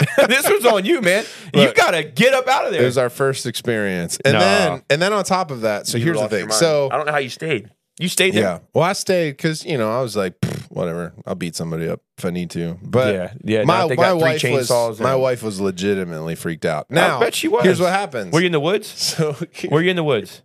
this 0.28 0.48
was 0.48 0.64
on 0.66 0.84
you, 0.84 1.00
man. 1.00 1.24
you 1.54 1.72
gotta 1.74 2.02
get 2.04 2.34
up 2.34 2.46
out 2.48 2.66
of 2.66 2.72
there. 2.72 2.82
It 2.82 2.86
was 2.86 2.98
our 2.98 3.10
first 3.10 3.46
experience. 3.46 4.18
And 4.24 4.34
Nah. 4.34 4.40
then 4.40 4.82
and 4.90 5.02
then 5.02 5.12
on 5.12 5.24
top 5.24 5.50
of 5.50 5.62
that, 5.62 5.86
so 5.86 5.98
You 5.98 6.04
here's 6.04 6.20
the 6.20 6.28
thing. 6.28 6.50
So 6.50 6.88
I 6.92 6.96
don't 6.96 7.06
know 7.06 7.12
how 7.12 7.18
you 7.18 7.28
stayed. 7.30 7.70
You 7.98 8.08
stayed 8.08 8.34
there. 8.34 8.42
yeah. 8.42 8.58
Well, 8.72 8.82
I 8.84 8.92
stayed 8.92 9.32
because 9.36 9.64
you 9.64 9.78
know 9.78 9.90
I 9.90 10.00
was 10.02 10.16
like, 10.16 10.34
whatever, 10.68 11.12
I'll 11.26 11.36
beat 11.36 11.54
somebody 11.54 11.88
up 11.88 12.00
if 12.18 12.24
I 12.24 12.30
need 12.30 12.50
to. 12.50 12.76
But 12.82 13.14
Yeah, 13.14 13.32
yeah, 13.44 13.64
my 13.64 13.86
now 13.86 13.94
my 13.94 14.12
wife 14.12 14.42
was 14.42 14.68
chainsaws 14.68 15.00
my 15.00 15.14
wife 15.14 15.42
was 15.44 15.60
legitimately 15.60 16.34
freaked 16.34 16.64
out. 16.64 16.90
Now, 16.90 17.18
I 17.18 17.20
bet 17.20 17.34
she 17.36 17.46
was. 17.46 17.62
Here's 17.62 17.80
what 17.80 17.92
happens. 17.92 18.32
Were 18.32 18.40
you 18.40 18.46
in 18.46 18.52
the 18.52 18.58
woods? 18.60 18.88
so 19.00 19.36
Were 19.70 19.80
you 19.80 19.90
in 19.90 19.96
the 19.96 20.02
woods? 20.04 20.42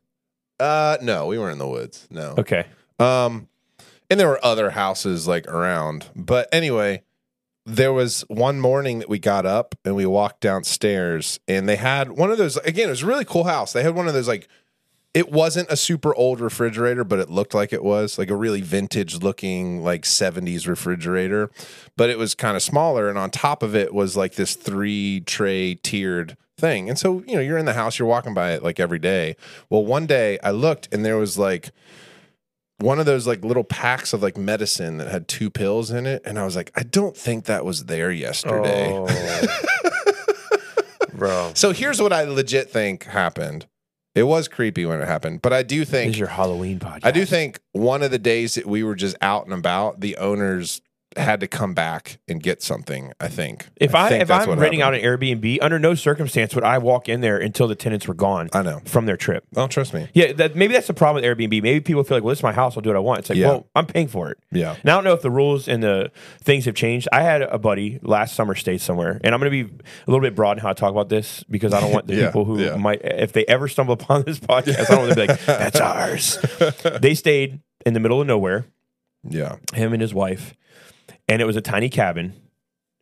uh 0.60 0.98
no, 1.02 1.26
we 1.28 1.40
weren't 1.40 1.54
in 1.54 1.58
the 1.60 1.68
woods. 1.68 2.08
No. 2.12 2.36
Okay. 2.38 2.66
Um, 3.00 3.48
and 4.12 4.20
there 4.20 4.28
were 4.28 4.44
other 4.46 4.70
houses 4.72 5.28
like 5.28 5.48
around. 5.48 6.06
But 6.16 6.50
anyway, 6.52 7.02
there 7.70 7.94
was 7.94 8.22
one 8.28 8.60
morning 8.60 9.00
that 9.00 9.10
we 9.10 9.20
got 9.20 9.46
up 9.46 9.76
and 9.86 9.96
we 9.96 10.06
walked 10.06 10.42
downstairs, 10.42 11.40
and 11.48 11.70
they 11.70 11.76
had 11.76 12.12
one 12.12 12.32
of 12.32 12.38
those. 12.38 12.58
Again, 12.58 12.88
it 12.88 12.92
was 12.92 13.04
a 13.04 13.08
really 13.08 13.26
cool 13.26 13.44
house. 13.44 13.74
They 13.74 13.84
had 13.84 13.96
one 13.96 14.08
of 14.08 14.14
those 14.14 14.28
like. 14.28 14.48
It 15.12 15.32
wasn't 15.32 15.72
a 15.72 15.76
super 15.76 16.14
old 16.14 16.40
refrigerator, 16.40 17.04
but 17.04 17.18
it 17.18 17.32
looked 17.32 17.56
like 17.56 17.74
it 17.74 17.84
was 17.84 18.20
like 18.20 18.30
a 18.30 18.36
really 18.36 18.62
vintage 18.62 19.24
looking 19.24 19.84
like 19.84 20.04
70s 20.04 20.68
refrigerator, 20.68 21.50
but 21.98 22.12
it 22.12 22.20
was 22.20 22.36
kind 22.36 22.56
of 22.56 22.62
smaller 22.62 23.10
and 23.10 23.18
on 23.18 23.32
top 23.32 23.64
of 23.64 23.76
it 23.76 23.92
was 23.92 24.16
like 24.16 24.36
this 24.36 24.54
three 24.54 25.22
tray 25.22 25.74
tiered 25.74 26.38
thing. 26.60 26.90
And 26.90 27.00
so, 27.00 27.24
you 27.26 27.34
know, 27.34 27.42
you're 27.42 27.58
in 27.58 27.66
the 27.66 27.74
house, 27.74 27.98
you're 27.98 28.08
walking 28.08 28.36
by 28.36 28.52
it 28.52 28.62
like 28.62 28.80
every 28.80 29.00
day. 29.00 29.36
Well, 29.68 29.84
one 29.84 30.06
day 30.06 30.38
I 30.44 30.52
looked 30.52 30.88
and 30.94 31.04
there 31.04 31.18
was 31.18 31.40
like 31.40 31.72
one 32.80 33.00
of 33.00 33.06
those 33.06 33.28
like 33.28 33.44
little 33.44 33.64
packs 33.64 34.14
of 34.14 34.22
like 34.22 34.38
medicine 34.38 34.98
that 34.98 35.08
had 35.08 35.28
two 35.28 35.50
pills 35.50 35.92
in 35.92 36.06
it 36.06 36.22
and 36.26 36.40
I 36.40 36.46
was 36.46 36.56
like, 36.56 36.72
I 36.76 36.84
don't 36.84 37.16
think 37.16 37.46
that 37.46 37.66
was 37.66 37.86
there 37.86 38.12
yesterday. 38.12 38.90
Oh. 38.92 39.06
bro. 41.14 41.52
So 41.54 41.72
here's 41.72 42.02
what 42.02 42.14
I 42.14 42.24
legit 42.24 42.72
think 42.72 43.04
happened. 43.04 43.68
It 44.16 44.24
was 44.24 44.48
creepy 44.48 44.86
when 44.86 45.00
it 45.02 45.08
happened, 45.08 45.42
but 45.42 45.54
I 45.54 45.62
do 45.62 45.80
This 45.82 45.90
think 45.92 46.14
is 46.14 46.20
your 46.20 46.30
Halloween 46.30 46.80
podcast. 46.80 47.02
I 47.04 47.12
do 47.12 47.26
think 47.26 47.60
one 47.74 48.02
of 48.02 48.10
the 48.10 48.18
days 48.18 48.56
that 48.56 48.66
we 48.66 48.84
were 48.84 48.96
just 48.96 49.16
out 49.22 49.46
and 49.46 49.54
about, 49.54 50.00
the 50.00 50.18
owners 50.18 50.82
had 51.18 51.40
to 51.40 51.48
come 51.48 51.74
back 51.74 52.20
and 52.28 52.42
get 52.42 52.62
something. 52.62 53.12
I 53.20 53.28
think. 53.28 53.68
if 53.78 53.96
I, 53.96 54.10
think 54.10 54.22
if 54.22 54.30
I'm 54.32 54.60
renting 54.60 54.82
out 54.82 54.94
an 54.94 55.02
Airbnb, 55.02 55.58
under 55.62 55.80
no 55.80 55.96
circumstance 55.96 56.54
would 56.56 56.64
I 56.64 56.78
walk 56.78 57.10
in 57.10 57.22
there 57.22 57.38
until 57.38 57.68
the 57.68 57.76
tenants 57.76 58.08
were 58.08 58.14
gone 58.14 58.50
I 58.54 58.62
know. 58.62 58.82
from 58.86 59.06
their 59.08 59.18
trip. 59.18 59.44
Oh, 59.56 59.68
trust 59.68 59.94
me. 59.94 60.08
Yeah, 60.14 60.34
that, 60.34 60.56
maybe 60.56 60.74
that's 60.74 60.88
the 60.88 60.94
problem 60.94 61.24
with 61.24 61.26
Airbnb. 61.38 61.64
Maybe 61.64 61.80
people 61.80 62.04
feel 62.04 62.18
like, 62.18 62.24
well, 62.24 62.32
this 62.32 62.40
is 62.40 62.44
my 62.44 62.52
house. 62.54 62.78
I'll 62.78 62.82
do 62.82 62.90
what 62.90 62.96
I 62.96 63.00
want. 63.00 63.20
It's 63.20 63.30
like, 63.30 63.38
Yeah. 63.40 63.48
well, 63.48 63.68
I'm 63.76 63.86
paying 63.88 64.08
for 64.08 64.30
it. 64.32 64.38
Yeah. 64.52 64.76
And 64.82 64.90
I 64.90 64.94
don't 64.96 65.04
know 65.04 65.14
if 65.14 65.22
the 65.22 65.32
rules 65.32 65.68
and 65.68 65.82
the 65.82 66.12
things 66.44 66.66
have 66.66 66.76
changed. 66.76 67.08
I 67.12 67.22
had 67.24 67.42
a 67.42 67.58
buddy 67.58 68.00
last 68.04 68.36
summer 68.36 68.54
stayed 68.56 68.82
somewhere, 68.82 69.20
and 69.24 69.34
I'm 69.34 69.42
going 69.42 69.52
to 69.52 69.64
be 69.66 69.74
a 69.74 70.12
little 70.12 70.22
bit 70.22 70.36
broad 70.36 70.58
in 70.58 70.62
how 70.62 70.70
I 70.70 70.74
talk 70.74 70.92
about 70.92 71.10
this 71.10 71.44
because 71.50 71.74
I 71.74 71.82
don't 71.82 71.92
want 71.92 72.06
the 72.08 72.16
Yeah, 72.20 72.26
people 72.28 72.46
who 72.46 72.60
yeah. 72.60 72.76
might, 72.76 73.02
if 73.04 73.34
they 73.34 73.46
ever 73.46 73.68
stumble 73.68 73.94
upon 73.94 74.24
this 74.24 74.40
podcast, 74.40 74.80
I 74.80 74.84
don't 74.84 75.00
want 75.08 75.10
to 75.10 75.16
be 75.16 75.28
like, 75.28 75.46
that's 75.46 75.80
ours. 75.82 76.38
they 77.02 77.16
stayed 77.16 77.62
in 77.86 77.94
the 77.94 78.00
middle 78.00 78.22
of 78.22 78.28
nowhere, 78.28 78.66
Yeah. 79.28 79.56
him 79.74 79.94
and 79.94 80.02
his 80.02 80.14
wife, 80.14 80.54
and 81.30 81.42
it 81.42 81.46
was 81.46 81.56
a 81.56 81.62
tiny 81.62 81.90
cabin 81.90 82.34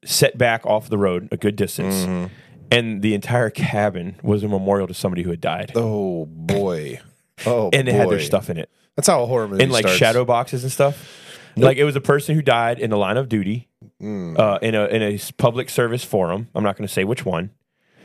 set 0.06 0.38
back 0.38 0.66
off 0.66 0.90
the 0.90 0.98
road 0.98 1.28
a 1.32 1.38
good 1.38 1.56
distance. 1.56 1.96
Mm-hmm. 1.96 2.34
And 2.70 3.02
the 3.02 3.14
entire 3.14 3.50
cabin 3.50 4.18
was 4.22 4.44
a 4.44 4.48
memorial 4.50 4.88
to 4.88 4.94
somebody 4.94 5.24
who 5.24 5.30
had 5.30 5.42
died. 5.42 5.72
Oh 5.76 6.26
boy. 6.26 7.00
Oh, 7.46 7.70
and 7.72 7.88
they 7.88 7.92
had 7.94 8.10
their 8.10 8.20
stuff 8.20 8.50
in 8.50 8.58
it. 8.58 8.68
That's 8.96 9.08
how 9.08 9.22
a 9.22 9.28
horror 9.28 9.48
movie 9.48 9.64
in 9.64 9.70
like 9.70 9.84
starts. 9.84 10.00
shadow 10.00 10.26
boxes 10.26 10.64
and 10.64 10.72
stuff. 10.72 11.08
Like 11.56 11.78
it 11.78 11.84
was 11.84 11.96
a 11.96 12.02
person 12.02 12.34
who 12.34 12.42
died 12.42 12.80
in 12.80 12.90
the 12.90 12.98
line 12.98 13.16
of 13.18 13.30
duty 13.30 13.68
Mm. 14.02 14.38
uh, 14.40 14.58
in 14.64 14.74
a 14.74 14.86
in 14.88 15.04
a 15.04 15.20
public 15.38 15.70
service 15.70 16.04
forum. 16.04 16.48
I'm 16.56 16.64
not 16.64 16.78
going 16.78 16.88
to 16.88 16.92
say 16.94 17.04
which 17.04 17.24
one, 17.26 17.52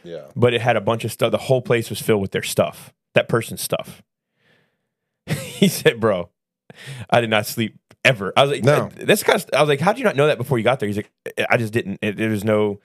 Yeah. 0.04 0.24
but 0.36 0.52
it 0.52 0.60
had 0.60 0.76
a 0.76 0.82
bunch 0.82 1.04
of 1.06 1.12
stuff. 1.12 1.30
The 1.30 1.38
whole 1.38 1.62
place 1.62 1.88
was 1.88 1.98
filled 2.00 2.20
with 2.20 2.32
their 2.32 2.42
stuff, 2.42 2.92
that 3.14 3.26
person's 3.26 3.62
stuff. 3.62 4.02
he 5.26 5.66
said, 5.68 5.98
"Bro, 5.98 6.28
I 7.08 7.20
did 7.22 7.30
not 7.30 7.46
sleep 7.46 7.78
ever." 8.04 8.32
I 8.36 8.42
was 8.42 8.50
like, 8.50 8.64
No. 8.64 8.88
"That's 8.96 9.22
kind 9.22 9.40
of." 9.40 9.48
I 9.52 9.60
was 9.60 9.68
like, 9.68 9.80
"How 9.80 9.92
did 9.92 9.98
you 9.98 10.04
not 10.04 10.16
know 10.16 10.26
that 10.26 10.38
before 10.38 10.58
you 10.58 10.64
got 10.64 10.80
there?" 10.80 10.86
He's 10.88 10.96
like, 10.96 11.10
"I 11.50 11.56
just 11.56 11.72
didn't. 11.72 11.98
It, 12.02 12.16
there 12.16 12.30
was 12.30 12.44
no 12.44 12.80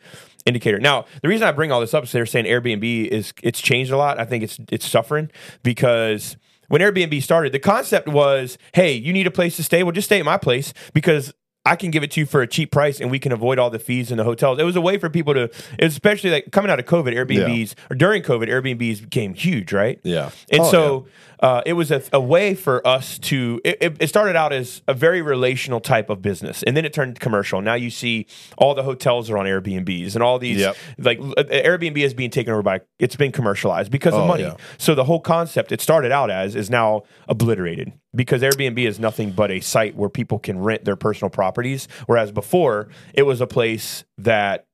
indicator." 0.45 0.79
Now, 0.79 1.05
the 1.21 1.27
reason 1.27 1.47
I 1.47 1.51
bring 1.51 1.71
all 1.71 1.79
this 1.81 1.93
up 1.93 2.03
is 2.05 2.11
they're 2.11 2.25
saying 2.25 2.45
Airbnb 2.45 3.07
is 3.07 3.33
it's 3.43 3.61
changed 3.61 3.91
a 3.91 3.97
lot. 3.97 4.19
I 4.19 4.25
think 4.25 4.43
it's 4.43 4.59
it's 4.71 4.87
suffering 4.87 5.29
because 5.63 6.37
when 6.67 6.81
Airbnb 6.81 7.21
started, 7.23 7.51
the 7.53 7.59
concept 7.59 8.07
was, 8.07 8.57
"Hey, 8.73 8.93
you 8.93 9.13
need 9.13 9.27
a 9.27 9.31
place 9.31 9.55
to 9.57 9.63
stay. 9.63 9.83
Well, 9.83 9.91
just 9.91 10.07
stay 10.07 10.19
at 10.19 10.25
my 10.25 10.37
place 10.37 10.73
because." 10.93 11.33
I 11.67 11.75
can 11.75 11.91
give 11.91 12.03
it 12.03 12.11
to 12.11 12.19
you 12.21 12.25
for 12.25 12.41
a 12.41 12.47
cheap 12.47 12.71
price, 12.71 12.99
and 13.01 13.11
we 13.11 13.19
can 13.19 13.31
avoid 13.31 13.59
all 13.59 13.69
the 13.69 13.79
fees 13.79 14.11
in 14.11 14.17
the 14.17 14.23
hotels. 14.23 14.57
It 14.59 14.63
was 14.63 14.75
a 14.75 14.81
way 14.81 14.97
for 14.97 15.09
people 15.09 15.33
to, 15.33 15.49
especially 15.79 16.31
like 16.31 16.51
coming 16.51 16.71
out 16.71 16.79
of 16.79 16.85
COVID, 16.85 17.13
Airbnbs 17.13 17.73
or 17.89 17.95
during 17.95 18.23
COVID, 18.23 18.47
Airbnbs 18.47 19.01
became 19.01 19.33
huge, 19.33 19.73
right? 19.73 19.99
Yeah. 20.03 20.31
And 20.51 20.61
Oh, 20.61 20.71
so 20.71 21.07
uh, 21.39 21.61
it 21.65 21.73
was 21.73 21.91
a, 21.91 22.01
a 22.13 22.19
way 22.21 22.55
for 22.55 22.85
us 22.87 23.19
to. 23.19 23.61
It, 23.63 23.77
it- 23.81 23.97
it 23.99 24.07
started 24.09 24.35
out 24.35 24.53
as 24.53 24.81
a 24.87 24.93
very 24.93 25.21
relational 25.21 25.79
type 25.79 26.09
of 26.09 26.21
business, 26.21 26.61
and 26.63 26.77
then 26.77 26.85
it 26.85 26.93
turned 26.93 27.19
commercial. 27.19 27.61
Now 27.61 27.73
you 27.73 27.89
see 27.89 28.27
all 28.57 28.73
the 28.75 28.83
hotels 28.83 29.29
are 29.29 29.37
on 29.37 29.45
Airbnbs, 29.45 30.13
and 30.15 30.23
all 30.23 30.39
these 30.39 30.59
Yep. 30.59 30.75
like 30.99 31.19
uh, 31.19 31.43
Airbnb 31.43 31.97
is 31.97 32.13
being 32.13 32.29
taken 32.29 32.53
over 32.53 32.61
by. 32.63 32.81
It's 32.99 33.15
been 33.15 33.31
commercialized 33.31 33.91
because 33.91 34.13
of 34.13 34.21
Oh, 34.21 34.27
money. 34.27 34.43
yeah. 34.43 34.55
So 34.77 34.95
the 34.95 35.03
whole 35.03 35.19
concept 35.19 35.71
it 35.71 35.81
started 35.81 36.11
out 36.11 36.29
as 36.31 36.55
is 36.55 36.69
now 36.69 37.03
obliterated 37.27 37.91
because 38.15 38.41
Airbnb 38.41 38.79
is 38.79 38.99
nothing 38.99 39.31
but 39.31 39.51
a 39.51 39.59
site 39.59 39.95
where 39.95 40.09
people 40.09 40.39
can 40.39 40.59
rent 40.59 40.85
their 40.85 40.95
personal 40.95 41.29
properties, 41.29 41.87
whereas 42.05 42.31
before 42.31 42.89
it 43.13 43.23
was 43.23 43.41
a 43.41 43.47
place 43.47 44.03
that 44.17 44.65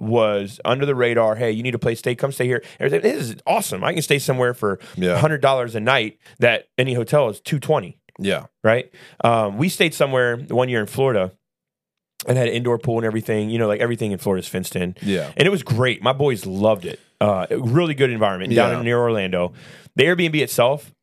was 0.00 0.60
under 0.64 0.86
the 0.86 0.94
radar. 0.94 1.34
Hey, 1.34 1.50
you 1.50 1.62
need 1.62 1.74
a 1.74 1.78
place 1.78 1.98
to 1.98 2.00
stay? 2.00 2.14
Come 2.14 2.30
stay 2.30 2.46
here. 2.46 2.62
Like, 2.78 3.02
This 3.02 3.30
is 3.30 3.36
awesome. 3.46 3.82
I 3.82 3.92
can 3.92 4.02
stay 4.02 4.18
somewhere 4.20 4.54
for 4.54 4.78
Yeah. 4.96 5.18
hundred 5.18 5.40
dollars 5.40 5.74
a 5.74 5.80
night. 5.80 6.18
That 6.38 6.68
any 6.78 6.94
hotel 6.94 7.28
is 7.28 7.40
two 7.40 7.58
twenty. 7.58 7.98
Yeah. 8.20 8.46
Right. 8.62 8.92
Um, 9.24 9.58
we 9.58 9.68
stayed 9.68 9.94
somewhere 9.94 10.36
one 10.36 10.68
year 10.68 10.80
in 10.80 10.86
Florida 10.86 11.32
and 12.26 12.38
had 12.38 12.48
an 12.48 12.54
indoor 12.54 12.78
pool 12.78 12.98
and 12.98 13.06
everything. 13.06 13.50
You 13.50 13.58
know, 13.58 13.66
like 13.68 13.80
everything 13.80 14.12
in 14.12 14.18
Florida 14.18 14.40
is 14.40 14.48
fenced 14.48 14.76
in. 14.76 14.94
Yeah. 15.02 15.32
And 15.36 15.46
it 15.46 15.50
was 15.50 15.62
great. 15.64 16.00
My 16.02 16.12
boys 16.12 16.46
loved 16.46 16.84
it. 16.84 17.00
Uh, 17.20 17.46
really 17.50 17.94
good 17.94 18.10
environment 18.10 18.54
down 18.54 18.70
Yeah. 18.72 18.78
in 18.78 18.84
near 18.84 18.98
Orlando. 19.00 19.52
The 19.96 20.04
Airbnb 20.04 20.36
itself 20.40 20.94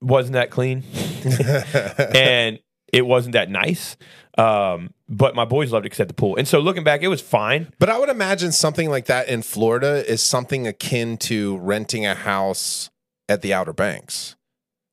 wasn't 0.00 0.34
that 0.34 0.50
clean, 0.50 0.84
and 2.14 2.58
it 2.92 3.06
wasn't 3.06 3.32
that 3.32 3.50
nice. 3.50 3.96
Um, 4.36 4.94
but 5.08 5.34
my 5.34 5.44
boys 5.44 5.72
loved 5.72 5.84
it 5.84 5.90
because 5.90 6.00
at 6.00 6.08
the 6.08 6.14
pool. 6.14 6.36
And 6.36 6.46
so 6.46 6.60
looking 6.60 6.84
back, 6.84 7.02
it 7.02 7.08
was 7.08 7.20
fine. 7.20 7.72
But 7.80 7.88
I 7.88 7.98
would 7.98 8.08
imagine 8.08 8.52
something 8.52 8.88
like 8.88 9.06
that 9.06 9.28
in 9.28 9.42
Florida 9.42 10.08
is 10.08 10.22
something 10.22 10.66
akin 10.66 11.16
to 11.18 11.58
renting 11.58 12.06
a 12.06 12.14
house 12.14 12.90
at 13.28 13.42
the 13.42 13.52
Outer 13.52 13.72
Banks. 13.72 14.36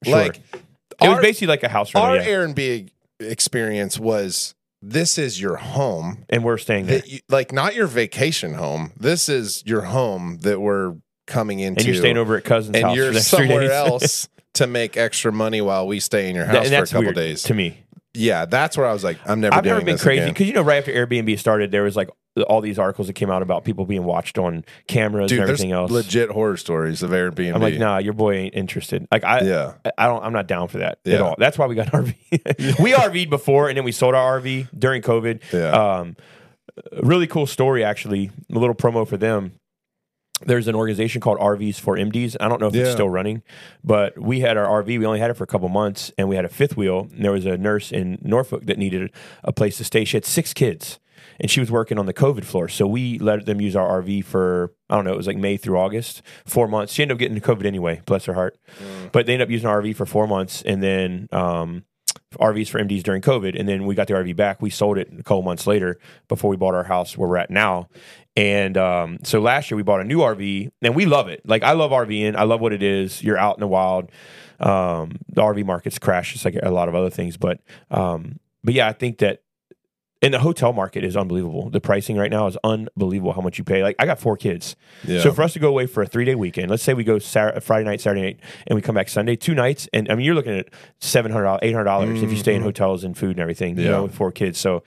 Sure. 0.03 0.15
Like 0.15 0.41
It 1.01 1.09
was 1.09 1.19
basically 1.21 1.47
like 1.47 1.63
a 1.63 1.69
house 1.69 1.93
rental, 1.93 2.11
our 2.11 2.17
yeah. 2.17 2.25
Airbnb 2.25 2.89
experience 3.19 3.99
was 3.99 4.55
this 4.81 5.17
is 5.17 5.39
your 5.39 5.57
home 5.57 6.25
and 6.29 6.43
we're 6.43 6.57
staying 6.57 6.87
there. 6.87 7.01
you, 7.05 7.19
like 7.29 7.51
not 7.51 7.75
your 7.75 7.87
vacation 7.87 8.55
home. 8.55 8.93
This 8.97 9.29
is 9.29 9.63
your 9.65 9.81
home 9.81 10.39
that 10.41 10.59
we're 10.59 10.95
coming 11.27 11.59
into, 11.59 11.79
And 11.79 11.87
you're 11.87 11.95
staying 11.95 12.17
over 12.17 12.35
at 12.37 12.43
cousin's 12.43 12.75
and 12.75 12.85
house 12.85 12.95
you're 12.95 13.11
next 13.11 13.29
three 13.29 13.47
somewhere 13.47 13.71
else 13.71 14.27
to 14.55 14.67
make 14.67 14.97
extra 14.97 15.31
money 15.31 15.61
while 15.61 15.87
we 15.87 15.99
stay 15.99 16.29
in 16.29 16.35
your 16.35 16.45
house 16.45 16.69
and 16.69 16.87
for 16.87 16.97
a 16.97 17.01
couple 17.01 17.13
days. 17.13 17.43
to 17.43 17.53
me. 17.53 17.83
Yeah, 18.13 18.45
that's 18.45 18.77
where 18.77 18.85
I 18.85 18.93
was 18.93 19.03
like, 19.03 19.17
I'm 19.25 19.41
never. 19.41 19.55
I've 19.55 19.63
doing 19.63 19.75
never 19.75 19.85
been 19.85 19.97
crazy 19.97 20.29
because 20.29 20.47
you 20.47 20.53
know 20.53 20.61
right 20.61 20.77
after 20.77 20.91
Airbnb 20.91 21.37
started, 21.37 21.71
there 21.71 21.83
was 21.83 21.95
like 21.95 22.09
all 22.47 22.61
these 22.61 22.77
articles 22.77 23.07
that 23.07 23.13
came 23.13 23.29
out 23.29 23.41
about 23.41 23.63
people 23.63 23.85
being 23.85 24.03
watched 24.03 24.37
on 24.37 24.65
cameras 24.87 25.29
Dude, 25.29 25.39
and 25.39 25.49
everything 25.49 25.71
else. 25.71 25.91
legit 25.91 26.29
horror 26.29 26.57
stories 26.57 27.01
of 27.03 27.11
Airbnb. 27.11 27.53
I'm 27.53 27.61
like, 27.61 27.77
nah, 27.77 27.97
your 27.97 28.13
boy 28.13 28.35
ain't 28.35 28.55
interested. 28.55 29.07
Like 29.11 29.23
I, 29.23 29.41
Yeah. 29.41 29.73
I 29.97 30.07
don't. 30.07 30.23
I'm 30.23 30.33
not 30.33 30.47
down 30.47 30.67
for 30.67 30.79
that 30.79 30.99
at 31.05 31.21
all. 31.21 31.35
That's 31.37 31.57
why 31.57 31.65
we 31.67 31.75
got 31.75 31.87
RV. 31.87 32.15
we 32.79 32.91
RV'd 32.91 33.29
before, 33.29 33.69
and 33.69 33.77
then 33.77 33.83
we 33.83 33.91
sold 33.91 34.15
our 34.15 34.39
RV 34.39 34.69
during 34.77 35.01
COVID. 35.01 35.41
Yeah. 35.53 35.71
Um, 35.71 36.15
really 37.03 37.27
cool 37.27 37.47
story, 37.47 37.83
actually. 37.83 38.31
A 38.53 38.59
little 38.59 38.75
promo 38.75 39.07
for 39.07 39.17
them. 39.17 39.53
There's 40.41 40.67
an 40.67 40.75
organization 40.75 41.21
called 41.21 41.39
RVs 41.39 41.79
for 41.79 41.95
MDs. 41.95 42.35
I 42.39 42.47
don't 42.49 42.59
know 42.59 42.67
if 42.67 42.75
it's 42.75 42.91
still 42.91 43.09
running, 43.09 43.41
but 43.83 44.19
we 44.19 44.41
had 44.41 44.57
our 44.57 44.83
RV. 44.83 44.87
We 44.87 45.05
only 45.05 45.19
had 45.19 45.29
it 45.31 45.35
for 45.35 45.43
a 45.43 45.47
couple 45.47 45.69
months, 45.69 46.11
and 46.17 46.27
we 46.27 46.35
had 46.35 46.45
a 46.45 46.49
fifth 46.49 46.75
wheel. 46.75 47.07
And 47.11 47.23
there 47.23 47.31
was 47.31 47.45
a 47.45 47.57
nurse 47.57 47.91
in 47.91 48.19
Norfolk 48.21 48.65
that 48.65 48.77
needed 48.77 49.11
a 49.43 49.53
place 49.53 49.77
to 49.77 49.83
stay. 49.83 50.03
She 50.05 50.17
had 50.17 50.25
six 50.25 50.53
kids, 50.53 50.99
and 51.39 51.49
she 51.49 51.59
was 51.59 51.71
working 51.71 51.97
on 51.97 52.05
the 52.05 52.13
COVID 52.13 52.43
floor. 52.43 52.67
So 52.67 52.85
we 52.85 53.17
let 53.19 53.45
them 53.45 53.61
use 53.61 53.75
our 53.75 54.01
RV 54.01 54.25
for 54.25 54.73
I 54.89 54.95
don't 54.95 55.05
know. 55.05 55.13
It 55.13 55.17
was 55.17 55.27
like 55.27 55.37
May 55.37 55.57
through 55.57 55.77
August, 55.79 56.21
four 56.45 56.67
months. 56.67 56.93
She 56.93 57.01
ended 57.01 57.15
up 57.15 57.19
getting 57.19 57.39
COVID 57.39 57.65
anyway. 57.65 58.01
Bless 58.05 58.25
her 58.25 58.33
heart. 58.33 58.57
But 59.11 59.25
they 59.25 59.33
ended 59.33 59.47
up 59.47 59.51
using 59.51 59.67
our 59.67 59.81
RV 59.81 59.95
for 59.95 60.05
four 60.05 60.27
months, 60.27 60.61
and 60.63 60.83
then 60.83 61.27
um, 61.31 61.85
RVs 62.37 62.69
for 62.69 62.79
MDs 62.79 63.03
during 63.03 63.21
COVID, 63.21 63.59
and 63.59 63.67
then 63.67 63.85
we 63.85 63.95
got 63.95 64.07
the 64.07 64.13
RV 64.13 64.35
back. 64.35 64.61
We 64.61 64.69
sold 64.69 64.97
it 64.97 65.09
a 65.11 65.23
couple 65.23 65.41
months 65.41 65.67
later 65.67 65.99
before 66.27 66.49
we 66.49 66.57
bought 66.57 66.73
our 66.73 66.83
house 66.83 67.17
where 67.17 67.29
we're 67.29 67.37
at 67.37 67.49
now. 67.49 67.89
And 68.35 68.77
um, 68.77 69.19
so 69.23 69.39
last 69.39 69.71
year 69.71 69.77
we 69.77 69.83
bought 69.83 70.01
a 70.01 70.03
new 70.03 70.19
RV, 70.19 70.71
and 70.81 70.95
we 70.95 71.05
love 71.05 71.27
it. 71.29 71.41
Like 71.45 71.63
I 71.63 71.71
love 71.73 71.91
RVing. 71.91 72.35
I 72.35 72.43
love 72.43 72.61
what 72.61 72.73
it 72.73 72.83
is. 72.83 73.23
You're 73.23 73.37
out 73.37 73.57
in 73.57 73.61
the 73.61 73.67
wild. 73.67 74.11
Um, 74.59 75.19
the 75.29 75.41
RV 75.41 75.65
market's 75.65 75.99
crashed, 75.99 76.33
just 76.33 76.45
like 76.45 76.57
a 76.61 76.71
lot 76.71 76.89
of 76.89 76.95
other 76.95 77.09
things. 77.09 77.37
But 77.37 77.59
um, 77.91 78.39
but 78.63 78.73
yeah, 78.73 78.87
I 78.87 78.93
think 78.93 79.19
that. 79.19 79.41
And 80.25 80.33
the 80.33 80.39
hotel 80.39 80.73
market 80.73 81.03
is 81.03 81.15
unbelievable. 81.15 81.69
The 81.69 81.79
pricing 81.79 82.17
right 82.17 82.31
now 82.31 82.47
is 82.47 82.57
unbelievable. 82.63 83.31
How 83.33 83.41
much 83.41 83.57
you 83.57 83.63
pay? 83.63 83.83
Like 83.83 83.95
I 83.99 84.05
got 84.05 84.19
four 84.19 84.35
kids, 84.37 84.75
Yeah. 85.05 85.21
so 85.21 85.31
for 85.31 85.43
us 85.43 85.53
to 85.53 85.59
go 85.59 85.69
away 85.69 85.85
for 85.85 86.01
a 86.03 86.05
three 86.07 86.25
day 86.25 86.35
weekend, 86.35 86.69
let's 86.71 86.83
say 86.83 86.93
we 86.93 87.03
go 87.03 87.19
Sar- 87.19 87.59
Friday 87.61 87.85
night, 87.85 88.01
Saturday 88.01 88.21
night, 88.23 88.39
and 88.67 88.75
we 88.75 88.81
come 88.81 88.95
back 88.95 89.07
Sunday, 89.07 89.35
two 89.35 89.53
nights, 89.53 89.87
and 89.93 90.11
I 90.11 90.15
mean 90.15 90.25
you're 90.25 90.35
looking 90.35 90.57
at 90.57 90.69
seven 90.99 91.31
hundred 91.31 91.43
dollars, 91.45 91.59
eight 91.61 91.71
hundred 91.73 91.83
dollars 91.85 92.23
if 92.23 92.31
you 92.31 92.37
stay 92.37 92.55
in 92.55 92.61
hotels 92.63 93.03
and 93.03 93.15
food 93.17 93.31
and 93.31 93.39
everything. 93.39 93.69
You 93.77 93.83
Mm-hmm. 93.83 93.85
Yeah. 93.85 93.91
know, 93.97 94.03
with 94.03 94.15
four 94.15 94.31
kids, 94.31 94.59
so 94.59 94.83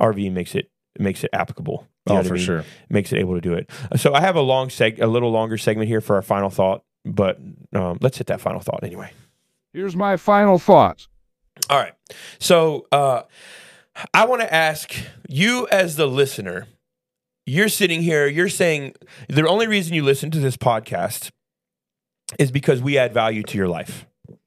RV 0.00 0.30
makes 0.32 0.54
it 0.54 0.70
makes 0.98 1.24
it 1.24 1.30
applicable. 1.32 1.86
You 2.06 2.12
oh, 2.12 2.16
what 2.16 2.24
I 2.26 2.28
for 2.28 2.34
mean? 2.34 2.42
sure. 2.44 2.64
makes 2.90 3.10
it 3.12 3.18
able 3.18 3.34
to 3.34 3.40
do 3.40 3.54
it. 3.54 3.70
So 3.96 4.12
I 4.12 4.20
have 4.20 4.36
a 4.36 4.42
long 4.42 4.68
seg, 4.68 5.00
a 5.00 5.06
little 5.06 5.30
longer 5.30 5.56
segment 5.56 5.88
here 5.88 6.02
for 6.02 6.16
our 6.16 6.22
final 6.22 6.50
thought, 6.50 6.84
but 7.06 7.38
um, 7.74 7.96
let's 8.02 8.18
hit 8.18 8.26
that 8.26 8.40
final 8.42 8.60
thought 8.60 8.84
anyway. 8.84 9.10
Here's 9.72 9.96
my 9.96 10.18
final 10.18 10.58
thoughts. 10.58 11.08
All 11.70 11.78
right. 11.78 11.94
So 12.38 12.86
uh, 12.92 13.22
I 14.12 14.26
want 14.26 14.42
to 14.42 14.52
ask 14.52 14.94
you, 15.28 15.66
as 15.70 15.96
the 15.96 16.06
listener, 16.06 16.66
you're 17.46 17.68
sitting 17.68 18.02
here, 18.02 18.26
you're 18.26 18.48
saying 18.48 18.94
the 19.28 19.46
only 19.46 19.66
reason 19.66 19.94
you 19.94 20.02
listen 20.02 20.30
to 20.32 20.40
this 20.40 20.56
podcast 20.56 21.30
is 22.38 22.50
because 22.50 22.80
we 22.82 22.98
add 22.98 23.12
value 23.12 23.42
to 23.44 23.58
your 23.58 23.68
life. 23.68 24.06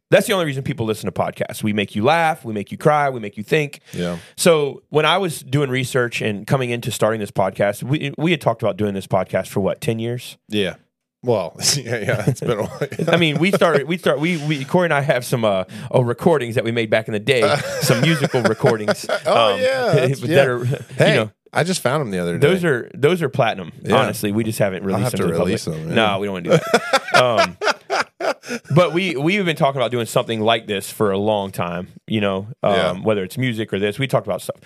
That's 0.10 0.25
the 0.25 0.33
only 0.33 0.45
reason 0.45 0.63
people 0.63 0.86
listen 0.86 1.05
to 1.05 1.12
podcasts. 1.12 1.62
We 1.62 1.73
make 1.73 1.93
you 1.93 2.03
laugh, 2.03 2.45
we 2.45 2.53
make 2.53 2.71
you 2.71 2.77
cry, 2.77 3.10
we 3.10 3.19
make 3.19 3.36
you 3.36 3.43
think. 3.43 3.81
Yeah. 3.91 4.19
So 4.38 4.83
when 4.89 5.05
I 5.05 5.17
was 5.17 5.41
doing 5.41 5.69
research 5.69 6.21
and 6.21 6.47
coming 6.47 6.69
into 6.69 6.91
starting 6.91 7.19
this 7.19 7.31
podcast, 7.31 7.83
we 7.83 8.13
we 8.17 8.31
had 8.31 8.39
talked 8.39 8.62
about 8.62 8.77
doing 8.77 8.93
this 8.93 9.07
podcast 9.07 9.47
for 9.47 9.60
what 9.60 9.81
ten 9.81 9.99
years. 9.99 10.38
Yeah. 10.47 10.75
Well, 11.23 11.56
yeah, 11.75 11.97
yeah. 11.97 12.23
It's 12.27 12.41
been 12.41 12.60
a 12.60 12.63
while. 12.63 12.88
I 13.08 13.17
mean, 13.17 13.39
we 13.39 13.51
started. 13.51 13.88
We 13.88 13.97
start. 13.97 14.19
We 14.19 14.38
we 14.45 14.63
Corey 14.65 14.86
and 14.86 14.93
I 14.93 15.01
have 15.01 15.25
some 15.25 15.43
uh, 15.43 15.63
uh 15.93 16.03
recordings 16.03 16.56
that 16.56 16.63
we 16.63 16.71
made 16.71 16.89
back 16.89 17.08
in 17.08 17.13
the 17.13 17.19
day, 17.19 17.41
some 17.82 18.01
musical 18.01 18.41
recordings. 18.43 19.06
Oh, 19.25 19.53
um, 19.53 19.60
yeah, 19.60 19.93
that 19.93 20.19
yeah. 20.19 20.43
are 20.43 20.65
hey, 20.65 21.10
you 21.10 21.19
know 21.21 21.32
I 21.51 21.63
just 21.63 21.82
found 21.82 22.01
them 22.01 22.12
the 22.12 22.19
other 22.19 22.38
day. 22.38 22.47
those 22.47 22.63
are 22.63 22.91
those 22.93 23.21
are 23.21 23.30
platinum. 23.30 23.71
Yeah. 23.82 23.95
Honestly, 23.95 24.32
we 24.32 24.43
just 24.43 24.60
haven't 24.60 24.84
released 24.84 25.12
them 25.13 25.21
to 25.21 25.27
to 25.27 25.39
release 25.39 25.65
public. 25.65 25.82
them, 25.82 25.89
yeah. 25.89 25.95
No, 25.95 26.19
we 26.19 26.27
don't 26.27 26.34
want 26.34 26.45
to 26.45 26.51
do 26.51 26.58
that. 26.58 27.23
um, 27.23 27.58
but 28.75 28.93
we 28.93 29.15
we've 29.15 29.43
been 29.43 29.56
talking 29.56 29.82
about 29.82 29.89
doing 29.89 30.06
something 30.06 30.39
like 30.39 30.67
this 30.67 30.91
for 30.91 31.12
a 31.12 31.17
long 31.17 31.51
time. 31.51 31.88
You 32.06 32.21
know, 32.21 32.47
um, 32.62 32.73
Yeah. 32.73 32.93
whether 32.99 33.23
it's 33.23 33.38
music 33.39 33.73
or 33.73 33.80
this, 33.80 33.97
we 33.97 34.06
talked 34.06 34.27
about 34.27 34.41
stuff. 34.41 34.58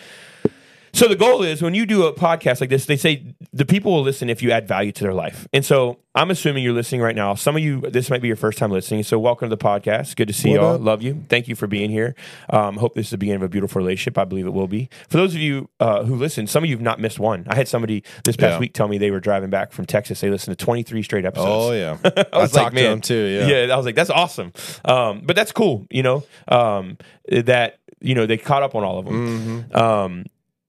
So 0.93 1.07
the 1.07 1.15
goal 1.15 1.41
is 1.43 1.61
when 1.61 1.73
you 1.73 1.85
do 1.85 2.03
a 2.03 2.13
podcast 2.13 2.59
like 2.59 2.69
this, 2.69 2.85
they 2.85 2.97
say 2.97 3.30
the 3.53 3.65
people 3.65 3.91
will 3.91 4.01
listen 4.01 4.29
if 4.29 4.41
you 4.41 4.49
add 4.49 4.65
value 4.65 4.93
to 4.93 5.03
their 5.03 5.13
life. 5.13 5.45
And 5.51 5.65
so 5.65 5.99
I'm 6.15 6.31
assuming 6.31 6.63
you're 6.63 6.71
listening 6.71 7.01
right 7.01 7.15
now. 7.15 7.35
Some 7.35 7.57
of 7.57 7.61
you, 7.61 7.81
this 7.81 8.09
might 8.09 8.21
be 8.21 8.27
your 8.29 8.37
first 8.37 8.57
time 8.57 8.71
listening. 8.71 9.03
So 9.03 9.19
welcome 9.19 9.49
to 9.49 9.53
the 9.53 9.61
podcast. 9.61 10.15
Good 10.15 10.29
to 10.29 10.33
see 10.33 10.51
What 10.51 10.61
y'all. 10.61 10.75
up? 10.75 10.81
Love 10.81 11.01
you. 11.01 11.25
Thank 11.27 11.49
you 11.49 11.55
for 11.55 11.67
being 11.67 11.89
here. 11.89 12.15
Um, 12.49 12.77
hope 12.77 12.95
this 12.95 13.07
is 13.07 13.11
the 13.11 13.17
beginning 13.17 13.41
of 13.41 13.47
a 13.47 13.49
beautiful 13.49 13.81
relationship. 13.81 14.17
I 14.17 14.23
believe 14.23 14.45
it 14.47 14.51
will 14.53 14.69
be. 14.69 14.89
For 15.09 15.17
those 15.17 15.35
of 15.35 15.41
you 15.41 15.67
uh, 15.81 16.05
who 16.05 16.15
listen, 16.15 16.47
some 16.47 16.63
of 16.63 16.69
you 16.69 16.77
have 16.77 16.81
not 16.81 17.01
missed 17.01 17.19
one. 17.19 17.45
I 17.49 17.55
had 17.55 17.67
somebody 17.67 18.03
this 18.23 18.37
past 18.37 18.53
Yeah. 18.53 18.59
week 18.59 18.73
tell 18.73 18.87
me 18.87 18.97
they 18.97 19.11
were 19.11 19.19
driving 19.19 19.49
back 19.49 19.73
from 19.73 19.85
Texas. 19.85 20.21
They 20.21 20.29
listened 20.29 20.57
to 20.57 20.63
23 20.65 21.03
straight 21.03 21.25
episodes. 21.25 21.49
Oh 21.49 21.71
yeah, 21.73 21.97
I 22.31 22.37
was 22.37 22.53
like, 22.53 22.63
talked 22.63 22.75
man, 22.75 22.83
to 22.85 22.89
him 22.91 23.01
too. 23.01 23.15
Yeah, 23.49 23.65
yeah. 23.65 23.73
I 23.73 23.75
was 23.75 23.85
like, 23.85 23.95
that's 23.95 24.09
awesome. 24.09 24.53
Um, 24.85 25.23
but 25.25 25.35
that's 25.35 25.51
cool, 25.51 25.87
you 25.91 26.03
know, 26.03 26.23
um, 26.47 26.97
that, 27.29 27.79
you 27.99 28.15
know, 28.15 28.25
they 28.25 28.37
caught 28.37 28.63
up 28.63 28.75
on 28.75 28.85
all 28.85 28.97
of 28.99 29.05
them. 29.05 29.67
Mhm. 29.69 29.75
Um, 29.75 30.25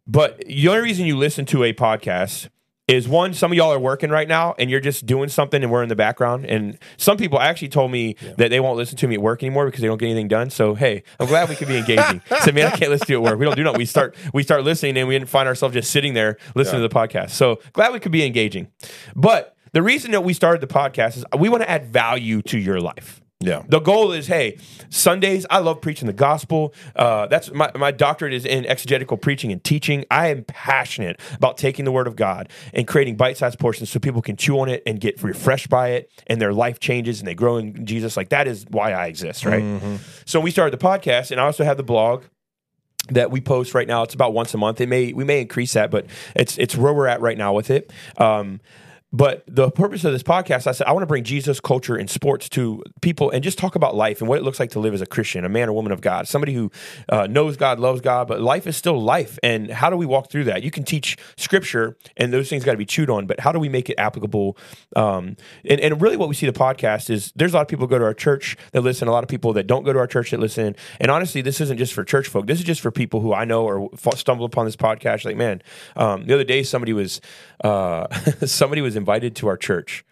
but 0.09 0.39
the 0.47 0.67
only 0.67 0.83
reason 0.83 1.07
you 1.07 1.17
listen 1.17 1.45
to 1.47 1.63
a 1.63 1.73
podcast 1.73 2.49
is 2.93 3.09
one, 3.09 3.33
some 3.33 3.51
of 3.51 3.57
y'all 3.57 3.73
are 3.73 3.79
working 3.79 4.11
right 4.11 4.29
now 4.29 4.55
and 4.59 4.71
you're 4.71 4.81
just 4.81 5.07
doing 5.07 5.29
something 5.29 5.63
and 5.63 5.73
we're 5.73 5.83
in 5.83 5.89
the 5.89 5.97
background. 5.97 6.45
And 6.45 6.79
some 6.97 7.17
people 7.17 7.41
actually 7.41 7.69
told 7.69 7.91
me 7.91 8.17
that 8.37 8.51
they 8.51 8.61
won't 8.61 8.77
listen 8.77 8.99
to 8.99 9.09
me 9.09 9.15
at 9.15 9.23
work 9.23 9.43
anymore 9.43 9.67
because 9.67 9.81
they 9.81 9.87
don't 9.87 9.99
get 9.99 10.07
anything 10.07 10.29
done. 10.29 10.51
So, 10.51 10.75
hey, 10.75 11.03
I'm 11.19 11.27
glad 11.27 11.49
we 11.49 11.57
can 11.57 11.69
be 11.69 11.79
engaging. 11.79 12.21
so, 12.43 12.53
man, 12.53 12.67
I 12.67 12.77
can't 12.77 12.91
listen 12.91 13.07
to 13.07 13.13
you 13.15 13.19
at 13.19 13.31
work. 13.31 13.39
We 13.39 13.47
don't 13.47 13.57
do 13.57 13.65
nothing. 13.65 13.79
We 13.79 13.87
start, 13.87 14.15
we 14.35 14.43
start 14.43 14.65
listening 14.65 14.99
and 14.99 15.09
we 15.09 15.15
didn't 15.19 15.31
find 15.31 15.49
ourselves 15.49 15.75
just 15.75 15.91
sitting 15.91 16.13
there 16.13 16.37
listening 16.55 16.83
to 16.83 16.89
the 16.89 16.95
podcast. 16.95 17.31
So, 17.31 17.61
glad 17.73 17.93
we 17.93 18.01
could 18.01 18.13
be 18.13 18.27
engaging. 18.27 18.69
But 19.17 19.57
the 19.73 19.83
reason 19.83 20.11
that 20.11 20.23
we 20.23 20.35
started 20.35 20.61
the 20.61 20.73
podcast 20.73 21.17
is 21.17 21.25
we 21.39 21.49
want 21.49 21.63
to 21.63 21.71
add 21.71 21.87
value 21.87 22.43
to 22.43 22.59
your 22.59 22.79
life. 22.79 23.22
Yeah. 23.43 23.63
The 23.69 23.81
goal 23.81 24.13
is, 24.13 24.27
hey, 24.29 24.59
Sundays, 24.89 25.45
I 25.51 25.59
love 25.59 25.81
preaching 25.81 26.07
the 26.07 26.13
gospel. 26.13 26.75
Uh, 26.95 27.27
that's 27.27 27.53
my, 27.53 27.71
my 27.77 27.91
doctorate 27.91 28.33
is 28.33 28.45
in 28.45 28.65
exegetical 28.67 29.17
preaching 29.17 29.51
and 29.51 29.63
teaching. 29.63 30.05
I 30.11 30.29
am 30.29 30.45
passionate 30.45 31.21
about 31.35 31.59
taking 31.59 31.85
the 31.85 31.93
word 31.93 32.07
of 32.07 32.17
God 32.17 32.49
and 32.73 32.87
creating 32.87 33.17
bite-sized 33.17 33.59
portions 33.59 33.91
so 33.91 33.99
people 33.99 34.23
can 34.23 34.37
chew 34.37 34.61
on 34.61 34.69
it 34.69 34.83
and 34.87 35.01
get 35.01 35.23
refreshed 35.23 35.69
by 35.69 35.91
it 35.91 36.11
and 36.27 36.41
their 36.41 36.53
life 36.53 36.79
changes 36.81 37.19
and 37.19 37.27
they 37.27 37.35
grow 37.35 37.57
in 37.57 37.85
Jesus. 37.85 38.17
Like 38.17 38.29
that 38.31 38.47
is 38.47 38.65
why 38.71 38.93
I 38.93 39.07
exist, 39.07 39.45
right? 39.45 39.63
So 40.25 40.41
we 40.41 40.51
started 40.51 40.79
the 40.79 40.85
podcast 40.85 41.31
and 41.31 41.41
I 41.41 41.45
also 41.45 41.65
have 41.65 41.77
the 41.77 41.83
blog 41.83 42.25
that 43.09 43.33
we 43.33 43.41
post 43.41 43.75
right 43.75 43.89
now. 43.89 44.05
It's 44.05 44.15
about 44.15 44.33
once 44.33 44.55
a 44.55 44.59
month. 44.59 44.81
It 44.81 44.89
may 44.89 45.13
we 45.13 45.25
may 45.25 45.41
increase 45.41 45.73
that, 45.73 45.91
but 45.91 46.07
it's 46.37 46.57
it's 46.57 46.77
where 46.77 46.95
we're 46.95 47.09
at 47.09 47.21
right 47.21 47.37
now 47.37 47.53
with 47.53 47.71
it. 47.71 47.93
Um, 48.17 48.61
but 49.13 49.45
the 49.47 49.71
purpose 49.71 50.05
of 50.05 50.13
this 50.13 50.23
podcast, 50.23 50.67
I 50.67 50.73
said, 50.73 50.87
I 50.87 50.93
want 50.93 51.03
to 51.03 51.07
bring 51.07 51.23
Jesus, 51.23 51.61
culture, 51.61 51.97
and 51.97 52.09
sports 52.09 52.49
to 52.51 52.83
people 53.03 53.31
and 53.31 53.45
just 53.45 53.59
talk 53.59 53.75
about 53.75 53.95
life 53.95 54.21
and 54.21 54.29
what 54.29 54.39
it 54.39 54.43
looks 54.43 54.59
like 54.59 54.71
to 54.71 54.81
live 54.81 54.95
as 54.95 55.03
a 55.03 55.07
Christian, 55.07 55.45
a 55.45 55.51
man 55.51 55.69
or 55.69 55.73
woman 55.73 55.93
of 55.93 56.01
God, 56.01 56.27
somebody 56.27 56.55
who 56.55 56.71
uh, 57.11 57.27
knows 57.27 57.59
God, 57.59 57.79
loves 57.79 58.01
God, 58.01 58.27
but 58.27 58.41
life 58.41 58.67
is 58.67 58.75
still 58.77 59.01
life. 59.03 59.39
And 59.43 59.71
how 59.71 59.91
do 59.91 59.97
we 59.99 60.07
walk 60.07 60.31
through 60.31 60.45
that? 60.45 60.63
You 60.63 60.71
can 60.71 60.85
teach 60.85 61.19
scripture, 61.37 61.97
and 62.17 62.33
those 62.33 62.49
things 62.49 62.65
got 62.65 62.73
to 62.73 62.79
be 62.79 62.87
chewed 62.87 63.11
on, 63.11 63.27
but 63.27 63.41
how 63.41 63.53
do 63.53 63.59
we 63.59 63.69
make 63.69 63.91
it 63.91 63.97
applicable? 63.99 64.57
Um, 64.97 65.37
and, 65.65 65.79
and 65.79 66.01
really, 66.01 66.17
what 66.17 66.31
we 66.31 66.35
see 66.35 66.47
the 66.47 66.53
podcast 66.53 67.11
is 67.11 67.33
there's 67.37 67.53
a 67.53 67.57
lot 67.57 67.63
of 67.63 67.69
people 67.69 67.87
go 67.87 67.99
to 67.99 68.05
our 68.05 68.15
church 68.15 68.57
that 68.73 68.81
listen, 68.81 69.09
a 69.09 69.13
lot 69.13 69.25
of 69.25 69.29
people 69.29 69.53
that 69.53 69.67
don't 69.67 69.83
go 69.83 69.93
to 69.93 69.99
our 69.99 70.07
church 70.07 70.31
that 70.31 70.41
listen. 70.41 70.75
And 71.01 71.11
honestly, 71.11 71.43
this 71.43 71.61
isn't 71.61 71.77
just 71.77 71.93
for 71.93 72.03
church 72.03 72.29
folk. 72.29 72.47
This 72.47 72.59
is 72.59 72.65
just 72.65 72.81
for 72.81 72.91
people 72.91 73.21
who 73.21 73.35
I 73.35 73.45
know 73.45 73.65
or 73.65 73.91
stumble 74.15 74.47
upon 74.47 74.65
this 74.65 74.77
podcast. 74.77 75.27
Like, 75.27 75.37
man, 75.37 75.63
um, 75.97 76.25
the 76.25 76.33
other 76.35 76.45
day 76.45 76.63
somebody 76.63 76.95
was 76.95 77.21
uh, 77.63 78.07
somebody 78.47 78.81
was 78.81 78.97
invited 79.03 79.35
to 79.37 79.49
our 79.49 79.57
church. 79.57 80.05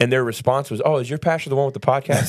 And 0.00 0.12
their 0.12 0.22
response 0.22 0.70
was, 0.70 0.80
"Oh, 0.84 0.98
is 0.98 1.10
your 1.10 1.18
pastor 1.18 1.50
the 1.50 1.56
one 1.56 1.64
with 1.64 1.74
the 1.74 1.80
podcast?" 1.80 2.26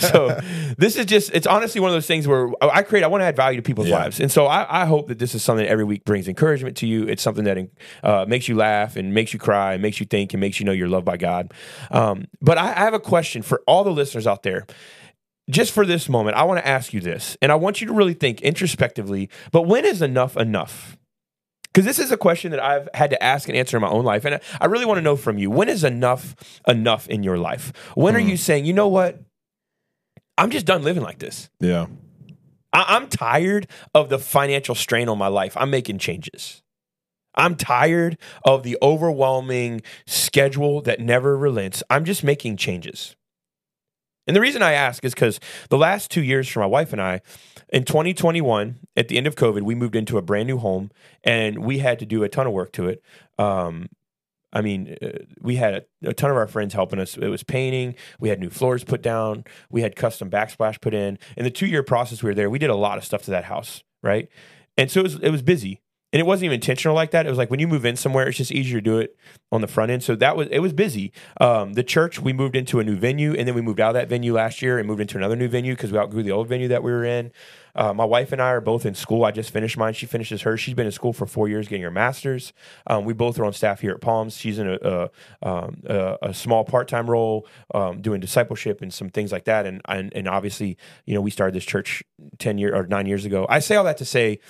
so 0.10 0.40
this 0.78 0.96
is 0.96 1.04
just—it's 1.04 1.46
honestly 1.46 1.82
one 1.82 1.90
of 1.90 1.94
those 1.94 2.06
things 2.06 2.26
where 2.26 2.50
I 2.62 2.80
create. 2.82 3.04
I 3.04 3.08
want 3.08 3.20
to 3.20 3.26
add 3.26 3.36
value 3.36 3.58
to 3.58 3.62
people's 3.62 3.88
Yeah. 3.88 3.98
lives, 3.98 4.20
and 4.20 4.32
so 4.32 4.46
I, 4.46 4.82
I 4.82 4.86
hope 4.86 5.08
that 5.08 5.18
this 5.18 5.34
is 5.34 5.42
something 5.44 5.66
that 5.66 5.70
every 5.70 5.84
week 5.84 6.02
brings 6.06 6.28
encouragement 6.28 6.78
to 6.78 6.86
you. 6.86 7.06
It's 7.06 7.22
something 7.22 7.44
that 7.44 7.68
uh, 8.02 8.24
makes 8.26 8.48
you 8.48 8.54
laugh 8.56 8.96
and 8.96 9.12
makes 9.12 9.34
you 9.34 9.38
cry, 9.38 9.74
and 9.74 9.82
makes 9.82 10.00
you 10.00 10.06
think, 10.06 10.32
and 10.32 10.40
makes 10.40 10.60
you 10.60 10.64
know 10.64 10.72
you're 10.72 10.88
loved 10.88 11.04
by 11.04 11.18
God. 11.18 11.52
Um, 11.90 12.28
but 12.40 12.56
I, 12.56 12.68
I 12.70 12.84
have 12.88 12.94
a 12.94 13.00
question 13.00 13.42
for 13.42 13.60
all 13.66 13.84
the 13.84 13.92
listeners 13.92 14.26
out 14.26 14.42
there 14.42 14.66
just 15.50 15.72
for 15.72 15.84
this 15.84 16.08
moment, 16.08 16.36
I 16.38 16.44
want 16.44 16.60
to 16.60 16.66
ask 16.66 16.94
you 16.94 17.00
this, 17.00 17.36
and 17.42 17.52
I 17.52 17.56
want 17.56 17.82
you 17.82 17.86
to 17.88 17.92
really 17.92 18.14
think 18.14 18.40
introspectively. 18.40 19.28
But 19.50 19.62
when 19.62 19.84
is 19.84 20.00
enough 20.00 20.38
enough? 20.38 20.96
Because 21.72 21.86
this 21.86 21.98
is 21.98 22.12
a 22.12 22.16
question 22.16 22.50
that 22.50 22.62
I've 22.62 22.88
had 22.92 23.10
to 23.10 23.22
ask 23.22 23.48
and 23.48 23.56
answer 23.56 23.76
in 23.76 23.80
my 23.80 23.88
own 23.88 24.04
life, 24.04 24.24
and 24.24 24.34
I, 24.34 24.40
I 24.60 24.66
really 24.66 24.84
want 24.84 24.98
to 24.98 25.02
know 25.02 25.16
from 25.16 25.38
you: 25.38 25.50
when 25.50 25.68
is 25.68 25.84
enough 25.84 26.34
enough 26.68 27.08
in 27.08 27.22
your 27.22 27.38
life? 27.38 27.72
When 27.94 28.14
are 28.14 28.20
you 28.20 28.34
mm. 28.34 28.38
saying, 28.38 28.66
you 28.66 28.72
know 28.72 28.88
what? 28.88 29.20
I'm 30.36 30.50
just 30.50 30.66
done 30.66 30.82
living 30.82 31.02
like 31.02 31.18
this. 31.18 31.48
Yeah. 31.60 31.86
I, 32.72 32.96
I'm 32.96 33.08
tired 33.08 33.66
of 33.94 34.08
the 34.08 34.18
financial 34.18 34.74
strain 34.74 35.08
on 35.08 35.18
my 35.18 35.28
life. 35.28 35.56
I'm 35.56 35.70
making 35.70 35.98
changes. 35.98 36.62
I'm 37.34 37.54
tired 37.54 38.18
of 38.44 38.62
the 38.62 38.76
overwhelming 38.82 39.80
schedule 40.06 40.82
that 40.82 41.00
never 41.00 41.36
relents. 41.36 41.82
I'm 41.88 42.04
just 42.04 42.22
making 42.22 42.58
changes. 42.58 43.16
And 44.26 44.36
the 44.36 44.40
reason 44.40 44.62
I 44.62 44.72
ask 44.72 45.04
is 45.04 45.14
because 45.14 45.40
the 45.68 45.78
last 45.78 46.10
two 46.10 46.22
years 46.22 46.48
for 46.48 46.60
my 46.60 46.66
wife 46.66 46.92
and 46.92 47.02
I, 47.02 47.20
in 47.72 47.84
2021, 47.84 48.78
at 48.96 49.08
the 49.08 49.16
end 49.16 49.26
of 49.26 49.34
COVID, 49.34 49.62
we 49.62 49.74
moved 49.74 49.96
into 49.96 50.18
a 50.18 50.22
brand 50.22 50.46
new 50.46 50.58
home 50.58 50.90
and 51.24 51.64
we 51.64 51.78
had 51.78 51.98
to 51.98 52.06
do 52.06 52.22
a 52.22 52.28
ton 52.28 52.46
of 52.46 52.52
work 52.52 52.72
to 52.72 52.88
it. 52.88 53.02
Um, 53.38 53.88
I 54.52 54.60
mean, 54.60 54.96
uh, 55.02 55.24
we 55.40 55.56
had 55.56 55.86
a, 56.04 56.12
ton 56.12 56.30
of 56.30 56.36
our 56.36 56.46
friends 56.46 56.74
helping 56.74 57.00
us. 57.00 57.16
It 57.16 57.28
was 57.28 57.42
painting. 57.42 57.94
We 58.20 58.28
had 58.28 58.38
new 58.38 58.50
floors 58.50 58.84
put 58.84 59.02
down. 59.02 59.44
We 59.70 59.82
had 59.82 59.96
custom 59.96 60.30
backsplash 60.30 60.80
put 60.80 60.94
in. 60.94 61.18
In 61.36 61.44
the 61.44 61.50
two 61.50 61.66
year 61.66 61.82
process 61.82 62.22
we 62.22 62.30
were 62.30 62.34
there, 62.34 62.50
we 62.50 62.58
did 62.58 62.70
a 62.70 62.76
lot 62.76 62.98
of 62.98 63.04
stuff 63.04 63.22
to 63.22 63.30
that 63.32 63.44
house, 63.44 63.82
right? 64.02 64.28
And 64.76 64.90
so 64.90 65.00
it 65.00 65.04
was, 65.04 65.14
it 65.16 65.30
was 65.30 65.42
busy. 65.42 65.80
And 66.12 66.20
it 66.20 66.26
wasn't 66.26 66.44
even 66.44 66.56
intentional 66.56 66.94
like 66.94 67.10
that. 67.12 67.24
It 67.24 67.30
was 67.30 67.38
like 67.38 67.50
when 67.50 67.58
you 67.58 67.66
move 67.66 67.86
in 67.86 67.96
somewhere, 67.96 68.28
it's 68.28 68.36
just 68.36 68.52
easier 68.52 68.78
to 68.78 68.82
do 68.82 68.98
it 68.98 69.16
on 69.50 69.62
the 69.62 69.66
front 69.66 69.90
end. 69.90 70.02
So 70.02 70.14
that 70.16 70.36
was 70.36 70.46
it 70.50 70.58
was 70.58 70.74
busy. 70.74 71.10
Um, 71.40 71.72
the 71.72 71.82
church 71.82 72.20
we 72.20 72.34
moved 72.34 72.54
into 72.54 72.80
a 72.80 72.84
new 72.84 72.96
venue, 72.96 73.34
and 73.34 73.48
then 73.48 73.54
we 73.54 73.62
moved 73.62 73.80
out 73.80 73.90
of 73.90 73.94
that 73.94 74.08
venue 74.08 74.34
last 74.34 74.60
year 74.60 74.78
and 74.78 74.86
moved 74.86 75.00
into 75.00 75.16
another 75.16 75.36
new 75.36 75.48
venue 75.48 75.74
because 75.74 75.90
we 75.90 75.98
outgrew 75.98 76.22
the 76.22 76.30
old 76.30 76.48
venue 76.48 76.68
that 76.68 76.82
we 76.82 76.92
were 76.92 77.04
in. 77.04 77.32
Uh, 77.74 77.94
my 77.94 78.04
wife 78.04 78.30
and 78.32 78.42
I 78.42 78.50
are 78.50 78.60
both 78.60 78.84
in 78.84 78.94
school. 78.94 79.24
I 79.24 79.30
just 79.30 79.50
finished 79.50 79.78
mine. 79.78 79.94
She 79.94 80.04
finishes 80.04 80.42
hers. 80.42 80.60
She's 80.60 80.74
been 80.74 80.84
in 80.84 80.92
school 80.92 81.14
for 81.14 81.24
four 81.24 81.48
years, 81.48 81.66
getting 81.66 81.82
her 81.82 81.90
master's. 81.90 82.52
Um, 82.86 83.06
we 83.06 83.14
both 83.14 83.38
are 83.38 83.46
on 83.46 83.54
staff 83.54 83.80
here 83.80 83.92
at 83.92 84.02
Palms. 84.02 84.36
She's 84.36 84.58
in 84.58 84.68
a 84.68 84.78
a, 84.82 85.10
um, 85.48 85.82
a, 85.86 86.18
a 86.20 86.34
small 86.34 86.64
part 86.64 86.88
time 86.88 87.08
role, 87.08 87.46
um, 87.74 88.02
doing 88.02 88.20
discipleship 88.20 88.82
and 88.82 88.92
some 88.92 89.08
things 89.08 89.32
like 89.32 89.44
that. 89.44 89.64
And, 89.64 89.80
and 89.86 90.12
and 90.14 90.28
obviously, 90.28 90.76
you 91.06 91.14
know, 91.14 91.22
we 91.22 91.30
started 91.30 91.54
this 91.54 91.64
church 91.64 92.02
ten 92.38 92.58
year 92.58 92.74
or 92.76 92.86
nine 92.86 93.06
years 93.06 93.24
ago. 93.24 93.46
I 93.48 93.60
say 93.60 93.76
all 93.76 93.84
that 93.84 93.96
to 93.96 94.04
say. 94.04 94.40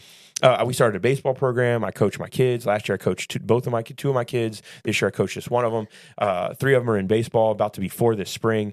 Uh, 0.43 0.65
we 0.67 0.73
started 0.73 0.97
a 0.97 1.01
baseball 1.01 1.35
program. 1.35 1.85
I 1.85 1.91
coach 1.91 2.19
my 2.19 2.29
kids. 2.29 2.67
Last 2.67 2.89
year, 2.89 2.95
I 2.95 2.99
coached 2.99 3.31
two, 3.31 3.39
both 3.39 3.67
of 3.67 3.73
my 3.73 3.83
two 3.83 4.09
of 4.09 4.15
my 4.15 4.25
kids. 4.25 4.63
This 4.85 5.01
year, 5.01 5.09
I 5.09 5.11
coached 5.11 5.35
just 5.35 5.51
one 5.51 5.65
of 5.65 5.73
them. 5.73 5.87
Uh, 6.19 6.55
three 6.55 6.75
of 6.75 6.83
them 6.83 6.91
are 6.91 6.99
in 6.99 7.07
baseball. 7.07 7.53
About 7.53 7.75
to 7.75 7.81
be 7.81 7.89
four 7.89 8.15
this 8.17 8.31
spring. 8.31 8.73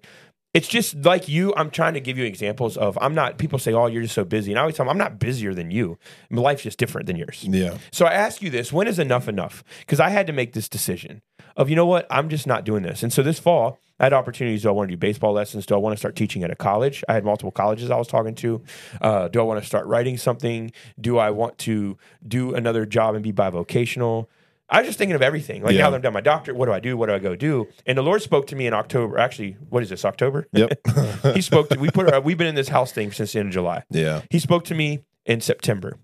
It's 0.51 0.67
just 0.67 0.95
like 1.05 1.27
you. 1.29 1.53
I'm 1.55 1.69
trying 1.69 1.93
to 1.93 1.99
give 1.99 2.17
you 2.17 2.25
examples 2.25 2.75
of. 2.75 2.97
I'm 2.99 3.13
not. 3.13 3.38
People 3.38 3.60
say, 3.60 3.71
"Oh, 3.71 3.86
you're 3.86 4.01
just 4.01 4.15
so 4.15 4.25
busy," 4.25 4.51
and 4.51 4.58
I 4.58 4.62
always 4.62 4.75
tell 4.75 4.86
them, 4.86 4.89
"I'm 4.89 4.97
not 4.97 5.19
busier 5.19 5.53
than 5.53 5.69
you. 5.69 5.99
My 6.32 6.41
life's 6.41 6.63
just 6.63 6.79
different 6.79 7.05
than 7.05 7.17
yours." 7.17 7.45
Yeah. 7.47 7.77
So 7.91 8.08
I 8.08 8.13
ask 8.13 8.41
you 8.41 8.49
this: 8.49 8.73
When 8.73 8.88
is 8.88 8.97
enough 8.97 9.27
enough? 9.27 9.63
Because 9.82 9.99
I 9.99 10.10
had 10.10 10.25
to 10.25 10.34
make 10.34 10.53
this 10.53 10.67
decision 10.67 11.21
of, 11.55 11.69
you 11.69 11.75
know 11.75 11.86
what, 11.86 12.08
I'm 12.10 12.29
just 12.29 12.47
not 12.47 12.63
doing 12.63 12.84
this. 12.84 13.03
And 13.03 13.12
so 13.13 13.21
this 13.21 13.38
fall, 13.38 13.79
I 13.99 14.05
had 14.05 14.13
opportunities. 14.13 14.62
Do 14.63 14.69
I 14.69 14.71
want 14.71 14.89
to 14.89 14.95
do 14.95 14.97
baseball 14.97 15.33
lessons? 15.33 15.65
Do 15.65 15.75
I 15.75 15.77
want 15.77 15.93
to 15.93 15.97
start 15.97 16.15
teaching 16.15 16.43
at 16.43 16.51
a 16.51 16.55
college? 16.55 17.03
I 17.09 17.13
had 17.13 17.25
multiple 17.25 17.51
colleges 17.51 17.89
I 17.91 17.97
was 17.97 18.07
talking 18.07 18.35
to. 18.35 18.62
Uh, 19.01 19.27
do 19.27 19.39
I 19.39 19.43
want 19.43 19.59
to 19.62 19.65
start 19.65 19.85
writing 19.88 20.17
something? 20.17 20.71
Do 20.99 21.17
I 21.17 21.31
want 21.31 21.57
to 21.59 21.97
do 22.25 22.55
another 22.55 22.85
job 22.85 23.15
and 23.15 23.23
be 23.23 23.33
bivocational? 23.33 24.27
I 24.69 24.79
was 24.81 24.88
just 24.88 24.99
thinking 24.99 25.15
of 25.15 25.21
everything. 25.23 25.63
Like 25.63 25.73
Yeah. 25.73 25.81
now 25.81 25.89
that 25.89 25.95
I'm 25.97 26.01
done 26.03 26.13
my 26.13 26.21
doctorate, 26.21 26.55
what 26.55 26.67
do 26.67 26.71
I 26.71 26.79
do? 26.79 26.95
What 26.95 27.07
do 27.07 27.13
I 27.13 27.19
go 27.19 27.35
do? 27.35 27.67
And 27.88 27.97
the 27.97 28.03
Lord 28.03 28.21
spoke 28.21 28.45
to 28.47 28.55
me 28.55 28.67
in 28.67 28.73
October. 28.73 29.17
Actually, 29.17 29.57
what 29.69 29.81
is 29.81 29.89
this? 29.89 30.06
October? 30.06 30.47
Yep. 30.54 30.79
he 31.33 31.41
spoke 31.41 31.69
to. 31.69 31.79
We 31.79 31.89
put. 31.89 32.23
We've 32.23 32.37
been 32.37 32.47
in 32.47 32.56
this 32.56 32.67
house 32.69 32.91
thing 32.91 33.12
since 33.12 33.33
the 33.33 33.39
end 33.39 33.47
of 33.50 33.54
July. 33.54 33.83
yeah. 33.89 34.21
He 34.29 34.37
spoke 34.39 34.63
to 34.65 34.75
me 34.75 35.00
in 35.25 35.41
September, 35.41 35.97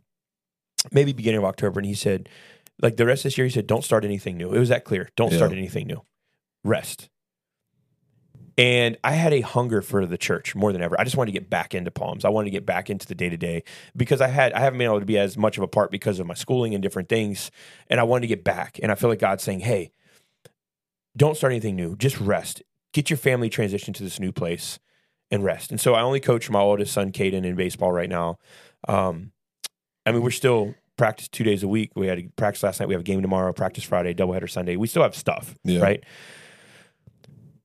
maybe 0.91 1.13
beginning 1.13 1.37
of 1.39 1.45
October, 1.45 1.79
and 1.79 1.85
he 1.87 1.93
said, 1.93 2.27
like 2.81 2.97
the 2.97 3.05
rest 3.05 3.19
of 3.21 3.23
this 3.25 3.37
year, 3.37 3.45
he 3.45 3.51
said, 3.51 3.67
don't 3.67 3.83
start 3.83 4.03
anything 4.03 4.35
new. 4.35 4.51
It 4.53 4.59
was 4.59 4.69
that 4.69 4.83
clear. 4.83 5.09
Don't 5.15 5.31
start 5.31 5.51
anything 5.53 5.87
new. 5.87 6.01
Rest. 6.63 7.09
And 8.57 8.97
I 9.03 9.11
had 9.11 9.33
a 9.33 9.41
hunger 9.41 9.81
for 9.81 10.05
the 10.05 10.17
church 10.17 10.55
more 10.55 10.71
than 10.71 10.81
ever. 10.81 10.99
I 10.99 11.03
just 11.03 11.17
wanted 11.17 11.33
to 11.33 11.39
get 11.39 11.49
back 11.49 11.75
into 11.75 11.91
Palms. 11.91 12.23
I 12.23 12.29
wanted 12.29 12.45
to 12.45 12.51
get 12.51 12.65
back 12.65 12.89
into 12.89 13.05
the 13.05 13.15
day 13.15 13.27
to 13.29 13.35
day 13.35 13.63
because 13.97 14.21
I 14.21 14.27
had 14.27 14.53
I 14.53 14.61
haven't 14.61 14.77
been 14.79 14.85
able 14.87 15.01
to 15.01 15.05
be 15.05 15.17
as 15.17 15.37
much 15.37 15.57
of 15.57 15.63
a 15.63 15.67
part 15.67 15.91
because 15.91 16.19
of 16.19 16.27
my 16.27 16.35
schooling 16.35 16.73
and 16.73 16.81
different 16.81 17.09
things. 17.09 17.51
And 17.89 17.99
I 17.99 18.03
wanted 18.03 18.21
to 18.21 18.27
get 18.27 18.43
back. 18.45 18.79
And 18.81 18.91
I 18.91 18.95
feel 18.95 19.09
like 19.09 19.19
God's 19.19 19.43
saying, 19.43 19.59
Hey, 19.61 19.91
don't 21.17 21.35
start 21.35 21.51
anything 21.53 21.75
new. 21.75 21.95
Just 21.97 22.19
rest. 22.19 22.61
Get 22.93 23.09
your 23.09 23.17
family 23.17 23.49
transition 23.49 23.93
to 23.93 24.03
this 24.03 24.19
new 24.19 24.31
place 24.31 24.79
and 25.31 25.43
rest. 25.43 25.71
And 25.71 25.81
so 25.81 25.93
I 25.93 26.01
only 26.01 26.19
coach 26.21 26.49
my 26.49 26.59
oldest 26.61 26.93
son, 26.93 27.11
Caden, 27.11 27.45
in 27.45 27.55
baseball 27.55 27.91
right 27.91 28.09
now. 28.09 28.37
Um, 28.87 29.31
I 30.05 30.11
mean, 30.11 30.21
we're 30.21 30.31
still 30.31 30.75
practice 30.97 31.27
two 31.27 31.43
days 31.43 31.61
a 31.63 31.67
week. 31.67 31.91
We 31.95 32.07
had 32.07 32.19
a 32.19 32.29
practice 32.37 32.63
last 32.63 32.79
night. 32.79 32.87
We 32.87 32.93
have 32.93 33.01
a 33.01 33.05
game 33.05 33.21
tomorrow, 33.21 33.51
practice 33.51 33.83
Friday, 33.83 34.13
doubleheader 34.13 34.49
Sunday. 34.49 34.77
We 34.77 34.87
still 34.87 35.03
have 35.03 35.15
stuff, 35.15 35.55
Yeah. 35.65 35.81
right? 35.81 36.03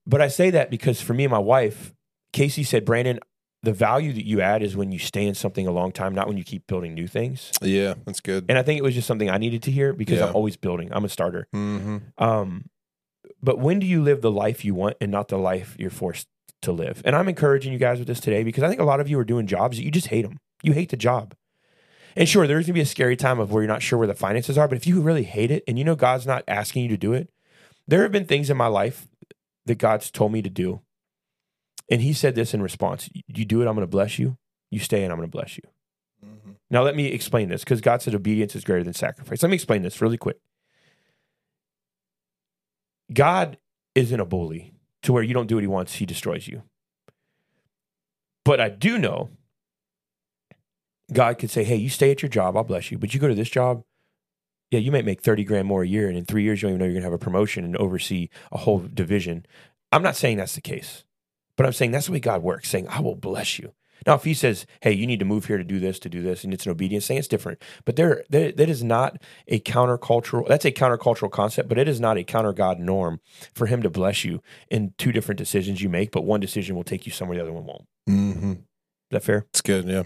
But 0.07 0.21
I 0.21 0.29
say 0.29 0.51
that 0.51 0.71
because 0.71 1.01
for 1.01 1.15
me 1.15 1.25
and 1.25 1.31
my 1.31 1.39
wife, 1.39 1.93
Casey 2.33 2.63
said, 2.65 2.85
Brandon, 2.85 3.19
the 3.63 3.73
value 3.73 4.13
that 4.15 4.25
you 4.27 4.41
add 4.41 4.63
is 4.63 4.77
when 4.77 4.91
you 4.93 4.99
stay 4.99 5.27
in 5.27 5.35
something 5.35 5.67
a 5.67 5.71
long 5.71 5.93
time, 5.93 6.15
not 6.15 6.27
when 6.27 6.39
you 6.39 6.45
keep 6.45 6.67
building 6.67 6.95
new 6.95 7.07
things. 7.07 7.53
Yeah, 7.61 7.95
that's 8.07 8.21
good. 8.21 8.47
And 8.49 8.57
I 8.59 8.63
think 8.63 8.79
it 8.79 8.83
was 8.83 8.95
just 8.95 9.07
something 9.07 9.29
I 9.29 9.37
needed 9.39 9.63
to 9.65 9.71
hear 9.71 9.93
because 9.93 10.19
Yeah. 10.19 10.29
I'm 10.29 10.37
always 10.37 10.57
building. 10.57 10.89
I'm 10.93 11.05
a 11.05 11.09
starter. 11.09 11.47
hmm 11.53 11.99
Um, 12.19 12.71
but 13.43 13.59
when 13.59 13.79
do 13.79 13.87
you 13.87 14.03
live 14.03 14.23
the 14.23 14.31
life 14.31 14.65
you 14.65 14.75
want 14.75 14.97
and 15.01 15.11
not 15.11 15.29
the 15.29 15.39
life 15.39 15.77
you're 15.79 15.91
forced 15.91 16.27
to 16.63 16.73
live? 16.73 17.03
And 17.05 17.15
I'm 17.15 17.29
encouraging 17.29 17.73
you 17.73 17.79
guys 17.79 17.99
with 17.99 18.09
this 18.09 18.21
today 18.21 18.43
because 18.45 18.63
I 18.63 18.69
think 18.69 18.81
a 18.81 18.85
lot 18.85 19.01
of 19.01 19.09
you 19.09 19.19
are 19.19 19.25
doing 19.25 19.47
jobs 19.47 19.77
that 19.77 19.85
you 19.85 19.91
just 19.91 20.09
hate 20.09 20.23
them. 20.23 20.39
You 20.63 20.73
hate 20.73 20.89
the 20.91 20.97
job. 20.97 21.35
And 22.17 22.29
sure, 22.29 22.47
there's 22.47 22.67
gonna 22.67 22.75
be 22.75 22.81
a 22.81 22.87
scary 22.87 23.17
time 23.17 23.39
of 23.39 23.53
where 23.53 23.63
you're 23.63 23.69
not 23.73 23.83
sure 23.83 23.99
where 23.99 24.09
the 24.09 24.15
finances 24.15 24.59
are. 24.59 24.69
But 24.69 24.77
if 24.79 24.87
you 24.87 25.01
really 25.01 25.23
hate 25.23 25.51
it 25.51 25.63
and 25.69 25.79
you 25.79 25.85
know 25.85 25.95
God's 25.97 26.27
not 26.27 26.45
asking 26.49 26.83
you 26.85 26.89
to 26.89 26.97
do 26.97 27.13
it, 27.13 27.31
there 27.87 28.03
have 28.03 28.13
been 28.13 28.25
things 28.27 28.51
in 28.51 28.57
my 28.57 28.67
life 28.67 29.07
that 29.67 29.79
God's 29.79 30.11
told 30.11 30.33
me 30.33 30.43
to 30.43 30.51
do. 30.51 30.81
And 31.91 32.03
He 32.03 32.13
said 32.13 32.35
this 32.35 32.55
in 32.55 32.63
response: 32.63 33.09
"You 33.27 33.45
do 33.45 33.63
it, 33.63 33.67
I'm 33.67 33.75
gonna 33.75 33.87
bless 33.87 34.19
you. 34.19 34.37
You 34.71 34.79
stay, 34.79 35.03
and 35.03 35.13
I'm 35.13 35.19
gonna 35.19 35.29
bless 35.29 35.57
you." 35.57 35.65
Mm-hmm. 36.25 36.53
Now, 36.71 36.83
let 36.83 36.95
me 36.97 37.07
explain 37.07 37.49
this 37.49 37.65
because 37.65 37.81
God 37.81 38.03
said 38.03 38.15
obedience 38.15 38.55
is 38.55 38.65
greater 38.65 38.85
than 38.85 38.95
sacrifice. 38.95 39.43
Let 39.43 39.49
me 39.49 39.55
explain 39.57 39.83
this 39.83 40.01
really 40.01 40.19
quick. 40.19 40.39
God 43.13 43.59
isn't 43.95 44.21
a 44.21 44.25
bully 44.25 44.73
to 45.03 45.13
where 45.13 45.23
you 45.23 45.35
don't 45.35 45.47
do 45.47 45.57
what 45.57 45.65
he 45.65 45.69
wants, 45.69 45.95
he 45.95 46.07
destroys 46.07 46.47
you. 46.47 46.63
But 48.45 48.61
I 48.61 48.69
do 48.69 48.99
know 48.99 49.31
God 51.13 51.39
could 51.39 51.51
say, 51.51 51.65
hey, 51.65 51.77
you 51.77 51.89
stay 51.89 52.11
at 52.11 52.23
your 52.23 52.29
job, 52.29 52.57
I'll 52.57 52.65
bless 52.65 52.91
you. 52.91 52.99
But 52.99 53.13
you 53.15 53.21
go 53.21 53.29
to 53.29 53.35
this 53.35 53.51
job, 53.51 53.83
yeah, 54.71 54.79
you 54.79 54.93
might 54.93 55.05
make 55.05 55.21
30 55.21 55.45
grand 55.45 55.67
more 55.67 55.83
a 55.83 55.89
year. 55.89 56.09
And 56.09 56.17
in 56.17 56.25
three 56.25 56.43
years, 56.43 56.63
you 56.63 56.69
don't 56.69 56.75
even 56.75 56.79
know 56.79 56.85
you're 56.87 56.95
going 56.95 57.03
to 57.03 57.11
have 57.11 57.21
a 57.21 57.25
promotion 57.25 57.65
and 57.65 57.77
oversee 57.77 58.29
a 58.53 58.59
whole 58.59 58.79
division. 58.79 59.45
I'm 59.93 60.03
not 60.03 60.17
saying 60.17 60.37
that's 60.37 60.55
the 60.55 60.61
case, 60.61 61.05
but 61.57 61.67
I'm 61.67 61.73
saying 61.73 61.91
that's 61.91 62.07
the 62.07 62.13
way 62.13 62.21
God 62.21 62.43
works, 62.43 62.69
saying, 62.69 62.89
I 62.89 63.01
will 63.01 63.17
bless 63.17 63.59
you. 63.59 63.73
Now, 64.07 64.15
if 64.15 64.25
he 64.25 64.33
says, 64.33 64.65
hey, 64.81 64.93
you 64.93 65.07
need 65.07 65.19
to 65.19 65.25
move 65.25 65.45
here 65.45 65.59
to 65.59 65.65
do 65.65 65.79
this, 65.79 65.99
to 65.99 66.09
do 66.09 66.23
this, 66.23 66.43
and 66.43 66.55
it's 66.55 66.65
an 66.65 66.73
obedience 66.73 67.07
thing, 67.07 67.19
it's 67.19 67.29
different. 67.29 67.61
But 67.85 67.97
there, 67.97 68.25
there 68.31 68.51
that 68.53 68.71
is 68.71 68.83
not 68.83 69.21
a 69.47 69.61
countercultural, 69.61 70.49
that's 70.49 70.65
a 70.65 70.73
countercultural 70.73 71.31
concept, 71.31 71.69
but 71.69 71.77
it 71.79 71.89
is 71.89 72.01
not 72.01 72.17
a 72.17 72.25
counter 72.25 72.53
God 72.53 72.79
norm 72.79 73.21
for 73.55 73.67
him 73.67 73.83
to 73.83 73.91
bless 73.91 74.25
you 74.25 74.41
in 74.71 74.95
two 74.97 75.13
different 75.13 75.39
decisions 75.39 75.83
you 75.83 75.89
make, 75.91 76.13
but 76.13 76.25
one 76.25 76.41
decision 76.41 76.77
will 76.77 76.85
take 76.85 77.05
you 77.05 77.13
somewhere, 77.13 77.37
the 77.37 77.43
other 77.43 77.53
one 77.53 77.67
won't. 77.67 77.87
hmm 78.07 78.53
Is 78.53 78.59
that 79.11 79.23
fair? 79.23 79.45
It's 79.51 79.61
good. 79.61 79.85
Yeah. 79.87 80.05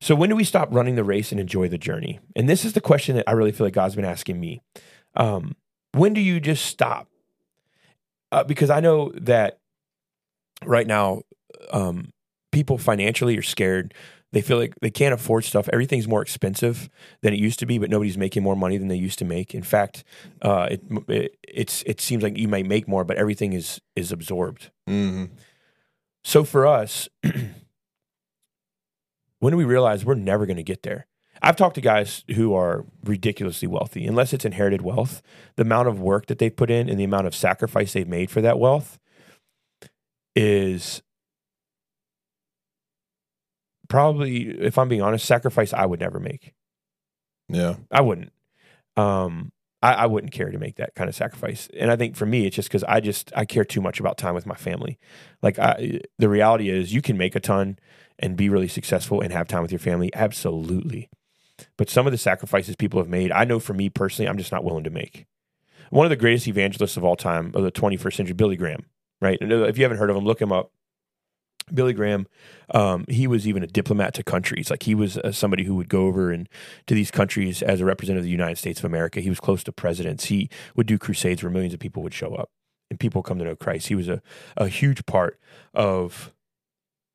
So 0.00 0.14
when 0.14 0.30
do 0.30 0.36
we 0.36 0.44
stop 0.44 0.68
running 0.70 0.94
the 0.94 1.04
race 1.04 1.32
and 1.32 1.40
enjoy 1.40 1.68
the 1.68 1.78
journey? 1.78 2.20
And 2.36 2.48
this 2.48 2.64
is 2.64 2.72
the 2.72 2.80
question 2.80 3.16
that 3.16 3.28
I 3.28 3.32
really 3.32 3.52
feel 3.52 3.66
like 3.66 3.74
God's 3.74 3.96
been 3.96 4.04
asking 4.04 4.38
me. 4.38 4.62
Um, 5.16 5.56
when 5.92 6.14
do 6.14 6.20
you 6.20 6.38
just 6.40 6.66
stop? 6.66 7.08
Uh, 8.30 8.44
because 8.44 8.70
I 8.70 8.80
know 8.80 9.10
that 9.16 9.58
right 10.64 10.86
now, 10.86 11.22
um, 11.72 12.12
people 12.52 12.78
financially 12.78 13.36
are 13.38 13.42
scared. 13.42 13.94
They 14.32 14.42
feel 14.42 14.58
like 14.58 14.74
they 14.82 14.90
can't 14.90 15.14
afford 15.14 15.44
stuff. 15.44 15.68
Everything's 15.72 16.06
more 16.06 16.20
expensive 16.20 16.90
than 17.22 17.32
it 17.32 17.38
used 17.38 17.58
to 17.60 17.66
be, 17.66 17.78
but 17.78 17.88
nobody's 17.90 18.18
making 18.18 18.42
more 18.42 18.54
money 18.56 18.76
than 18.76 18.88
they 18.88 18.96
used 18.96 19.18
to 19.20 19.24
make. 19.24 19.54
In 19.54 19.62
fact, 19.62 20.04
uh, 20.42 20.68
it, 20.70 20.82
it 21.08 21.36
it's 21.42 21.82
it 21.84 22.00
seems 22.00 22.22
like 22.22 22.36
you 22.36 22.46
might 22.46 22.66
make 22.66 22.86
more, 22.86 23.04
but 23.04 23.16
everything 23.16 23.54
is 23.54 23.80
is 23.96 24.12
absorbed. 24.12 24.70
hmm 24.86 25.24
So 26.24 26.44
for 26.44 26.66
us, 26.66 27.08
when 29.40 29.52
do 29.52 29.56
we 29.56 29.64
realize 29.64 30.04
we're 30.04 30.14
never 30.14 30.46
going 30.46 30.56
to 30.56 30.62
get 30.62 30.82
there? 30.82 31.06
I've 31.40 31.56
talked 31.56 31.76
to 31.76 31.80
guys 31.80 32.24
who 32.34 32.54
are 32.54 32.84
ridiculously 33.04 33.68
wealthy, 33.68 34.06
unless 34.06 34.32
it's 34.32 34.44
inherited 34.44 34.82
wealth. 34.82 35.22
The 35.56 35.62
amount 35.62 35.88
of 35.88 36.00
work 36.00 36.26
that 36.26 36.38
they've 36.38 36.54
put 36.54 36.70
in 36.70 36.88
and 36.88 36.98
the 36.98 37.04
amount 37.04 37.26
of 37.28 37.34
sacrifice 37.34 37.92
they've 37.92 38.08
made 38.08 38.30
for 38.30 38.40
that 38.40 38.58
wealth 38.58 38.98
is 40.34 41.02
probably, 43.88 44.48
if 44.60 44.78
I'm 44.78 44.88
being 44.88 45.02
honest, 45.02 45.26
sacrifice 45.26 45.72
I 45.72 45.86
would 45.86 46.00
never 46.00 46.18
make. 46.18 46.54
Yeah. 47.48 47.76
I 47.90 48.00
wouldn't. 48.00 48.32
Um, 48.96 49.52
I, 49.80 49.92
I 49.94 50.06
wouldn't 50.06 50.32
care 50.32 50.50
to 50.50 50.58
make 50.58 50.76
that 50.76 50.94
kind 50.94 51.08
of 51.08 51.14
sacrifice. 51.14 51.68
And 51.78 51.90
I 51.90 51.96
think 51.96 52.16
for 52.16 52.26
me, 52.26 52.46
it's 52.46 52.56
just 52.56 52.68
because 52.68 52.84
I 52.84 53.00
just 53.00 53.32
I 53.36 53.44
care 53.44 53.64
too 53.64 53.80
much 53.80 54.00
about 54.00 54.18
time 54.18 54.34
with 54.34 54.46
my 54.46 54.56
family. 54.56 54.98
Like 55.40 55.58
I, 55.58 56.00
the 56.18 56.28
reality 56.28 56.68
is, 56.68 56.92
you 56.92 57.00
can 57.00 57.16
make 57.16 57.36
a 57.36 57.40
ton 57.40 57.78
and 58.18 58.36
be 58.36 58.48
really 58.48 58.68
successful 58.68 59.20
and 59.20 59.32
have 59.32 59.48
time 59.48 59.62
with 59.62 59.72
your 59.72 59.78
family, 59.78 60.10
absolutely. 60.14 61.08
But 61.76 61.90
some 61.90 62.06
of 62.06 62.12
the 62.12 62.18
sacrifices 62.18 62.76
people 62.76 63.00
have 63.00 63.08
made, 63.08 63.32
I 63.32 63.44
know 63.44 63.58
for 63.58 63.74
me 63.74 63.88
personally, 63.88 64.28
I'm 64.28 64.38
just 64.38 64.52
not 64.52 64.64
willing 64.64 64.84
to 64.84 64.90
make. 64.90 65.26
One 65.90 66.06
of 66.06 66.10
the 66.10 66.16
greatest 66.16 66.48
evangelists 66.48 66.96
of 66.96 67.04
all 67.04 67.16
time 67.16 67.52
of 67.54 67.62
the 67.62 67.72
21st 67.72 68.14
century, 68.14 68.34
Billy 68.34 68.56
Graham. 68.56 68.84
Right? 69.20 69.38
And 69.40 69.50
if 69.52 69.78
you 69.78 69.84
haven't 69.84 69.98
heard 69.98 70.10
of 70.10 70.16
him, 70.16 70.24
look 70.24 70.40
him 70.40 70.52
up. 70.52 70.70
Billy 71.74 71.92
Graham, 71.92 72.26
um, 72.70 73.04
he 73.08 73.26
was 73.26 73.46
even 73.46 73.62
a 73.62 73.66
diplomat 73.66 74.14
to 74.14 74.22
countries. 74.22 74.70
Like 74.70 74.84
he 74.84 74.94
was 74.94 75.18
uh, 75.18 75.32
somebody 75.32 75.64
who 75.64 75.74
would 75.74 75.88
go 75.88 76.06
over 76.06 76.30
and 76.30 76.48
to 76.86 76.94
these 76.94 77.10
countries 77.10 77.62
as 77.62 77.80
a 77.80 77.84
representative 77.84 78.22
of 78.22 78.24
the 78.24 78.30
United 78.30 78.56
States 78.56 78.78
of 78.78 78.86
America. 78.86 79.20
He 79.20 79.28
was 79.28 79.40
close 79.40 79.62
to 79.64 79.72
presidents. 79.72 80.26
He 80.26 80.48
would 80.76 80.86
do 80.86 80.98
crusades 80.98 81.42
where 81.42 81.50
millions 81.50 81.74
of 81.74 81.80
people 81.80 82.02
would 82.02 82.14
show 82.14 82.34
up 82.34 82.50
and 82.90 82.98
people 82.98 83.22
come 83.22 83.38
to 83.38 83.44
know 83.44 83.56
Christ. 83.56 83.88
He 83.88 83.94
was 83.94 84.08
a, 84.08 84.22
a 84.56 84.68
huge 84.68 85.04
part 85.06 85.38
of 85.74 86.32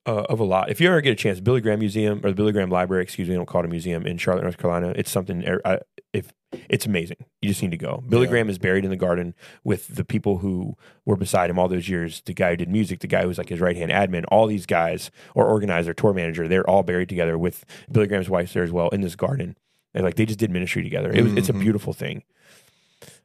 uh, 0.05 0.23
of 0.29 0.39
a 0.39 0.43
lot. 0.43 0.69
If 0.69 0.81
you 0.81 0.87
ever 0.89 1.01
get 1.01 1.11
a 1.11 1.15
chance, 1.15 1.39
Billy 1.39 1.61
Graham 1.61 1.79
Museum 1.79 2.19
or 2.23 2.29
the 2.29 2.35
Billy 2.35 2.51
Graham 2.51 2.69
Library, 2.69 3.03
excuse 3.03 3.27
me, 3.29 3.35
I 3.35 3.37
don't 3.37 3.45
call 3.45 3.61
it 3.61 3.65
a 3.65 3.69
museum 3.69 4.05
in 4.05 4.17
Charlotte, 4.17 4.43
North 4.43 4.57
Carolina. 4.57 4.93
It's 4.95 5.09
something. 5.11 5.47
er, 5.47 5.61
I, 5.63 5.79
if 6.11 6.31
it's 6.69 6.85
amazing, 6.85 7.17
you 7.41 7.49
just 7.49 7.61
need 7.63 7.71
to 7.71 7.77
go. 7.77 8.03
Billy 8.07 8.25
Yeah. 8.25 8.29
Graham 8.31 8.49
is 8.49 8.59
buried 8.59 8.83
in 8.83 8.91
the 8.91 8.97
garden 8.97 9.33
with 9.63 9.87
the 9.95 10.03
people 10.05 10.39
who 10.39 10.75
were 11.05 11.15
beside 11.15 11.49
him 11.49 11.57
all 11.57 11.67
those 11.67 11.89
years. 11.89 12.21
The 12.25 12.33
guy 12.33 12.51
who 12.51 12.57
did 12.57 12.69
music, 12.69 12.99
the 12.99 13.07
guy 13.07 13.21
who 13.23 13.27
was 13.27 13.37
like 13.37 13.49
his 13.49 13.59
right 13.61 13.75
hand 13.77 13.91
admin, 13.91 14.25
all 14.27 14.45
these 14.45 14.65
guys 14.65 15.09
or 15.33 15.45
organizer, 15.47 15.93
tour 15.93 16.13
manager, 16.13 16.47
they're 16.47 16.69
all 16.69 16.83
buried 16.83 17.09
together 17.09 17.37
with 17.37 17.65
Billy 17.91 18.05
Graham's 18.07 18.29
wife 18.29 18.53
there 18.53 18.63
as 18.63 18.71
well 18.71 18.89
in 18.89 19.01
this 19.01 19.15
garden. 19.15 19.55
And 19.95 20.03
like 20.03 20.15
they 20.15 20.25
just 20.25 20.39
did 20.39 20.51
ministry 20.51 20.83
together. 20.83 21.11
It 21.11 21.23
was 21.23 21.33
it's 21.33 21.49
a 21.49 21.53
Mhm. 21.53 21.61
beautiful 21.61 21.93
thing. 21.93 22.23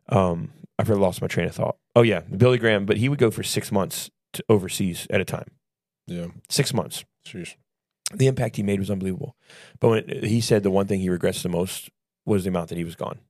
Um, 0.09 0.53
I've 0.79 0.89
lost 0.89 1.21
my 1.21 1.27
train 1.29 1.49
of 1.49 1.55
thought. 1.55 1.77
Oh 1.97 2.03
yeah, 2.03 2.21
Billy 2.21 2.59
Graham, 2.59 2.87
but 2.87 2.97
he 2.99 3.09
would 3.09 3.19
go 3.19 3.31
for 3.31 3.43
six 3.43 3.71
months 3.73 4.11
to 4.35 4.45
overseas 4.49 5.07
at 5.11 5.21
a 5.21 5.25
time. 5.25 5.49
Yeah. 6.09 6.27
Six 6.49 6.73
months 6.75 7.05
Sheesh. 7.27 7.55
the 8.15 8.27
impact 8.27 8.57
he 8.57 8.63
made 8.63 8.81
was 8.81 8.91
unbelievable. 8.91 9.37
But 9.81 9.89
when 9.89 10.25
he 10.25 10.41
said 10.41 10.63
the 10.63 10.71
one 10.71 10.87
thing 10.87 11.01
he 11.01 11.11
regrets 11.11 11.43
the 11.43 11.49
most 11.49 11.91
was 12.27 12.45
the 12.45 12.49
amount 12.51 12.69
that 12.71 12.79
he 12.79 12.85
was 12.85 12.97
gone. 12.97 13.21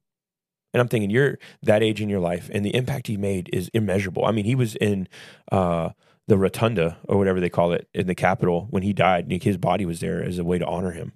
And 0.75 0.81
I'm 0.83 0.89
thinking, 0.89 1.09
you're 1.11 1.39
that 1.63 1.83
age 1.83 2.01
in 2.03 2.09
your 2.11 2.21
life, 2.21 2.51
and 2.53 2.63
the 2.65 2.75
impact 2.75 3.07
he 3.07 3.17
made 3.17 3.49
is 3.55 3.71
immeasurable. 3.73 4.25
I 4.27 4.33
mean, 4.33 4.45
he 4.45 4.55
was 4.55 4.77
in 4.77 5.09
uh, 5.51 5.91
the 6.27 6.37
rotunda 6.37 6.99
or 7.09 7.17
whatever 7.17 7.41
they 7.41 7.49
call 7.49 7.73
it 7.73 7.89
in 7.95 8.07
the 8.07 8.15
Capitol 8.15 8.67
when 8.71 8.83
he 8.83 8.93
died. 8.93 9.31
His 9.43 9.57
body 9.57 9.87
was 9.87 10.01
there 10.01 10.23
as 10.23 10.39
a 10.39 10.45
way 10.45 10.59
to 10.59 10.67
honor 10.67 10.91
him, 10.91 11.13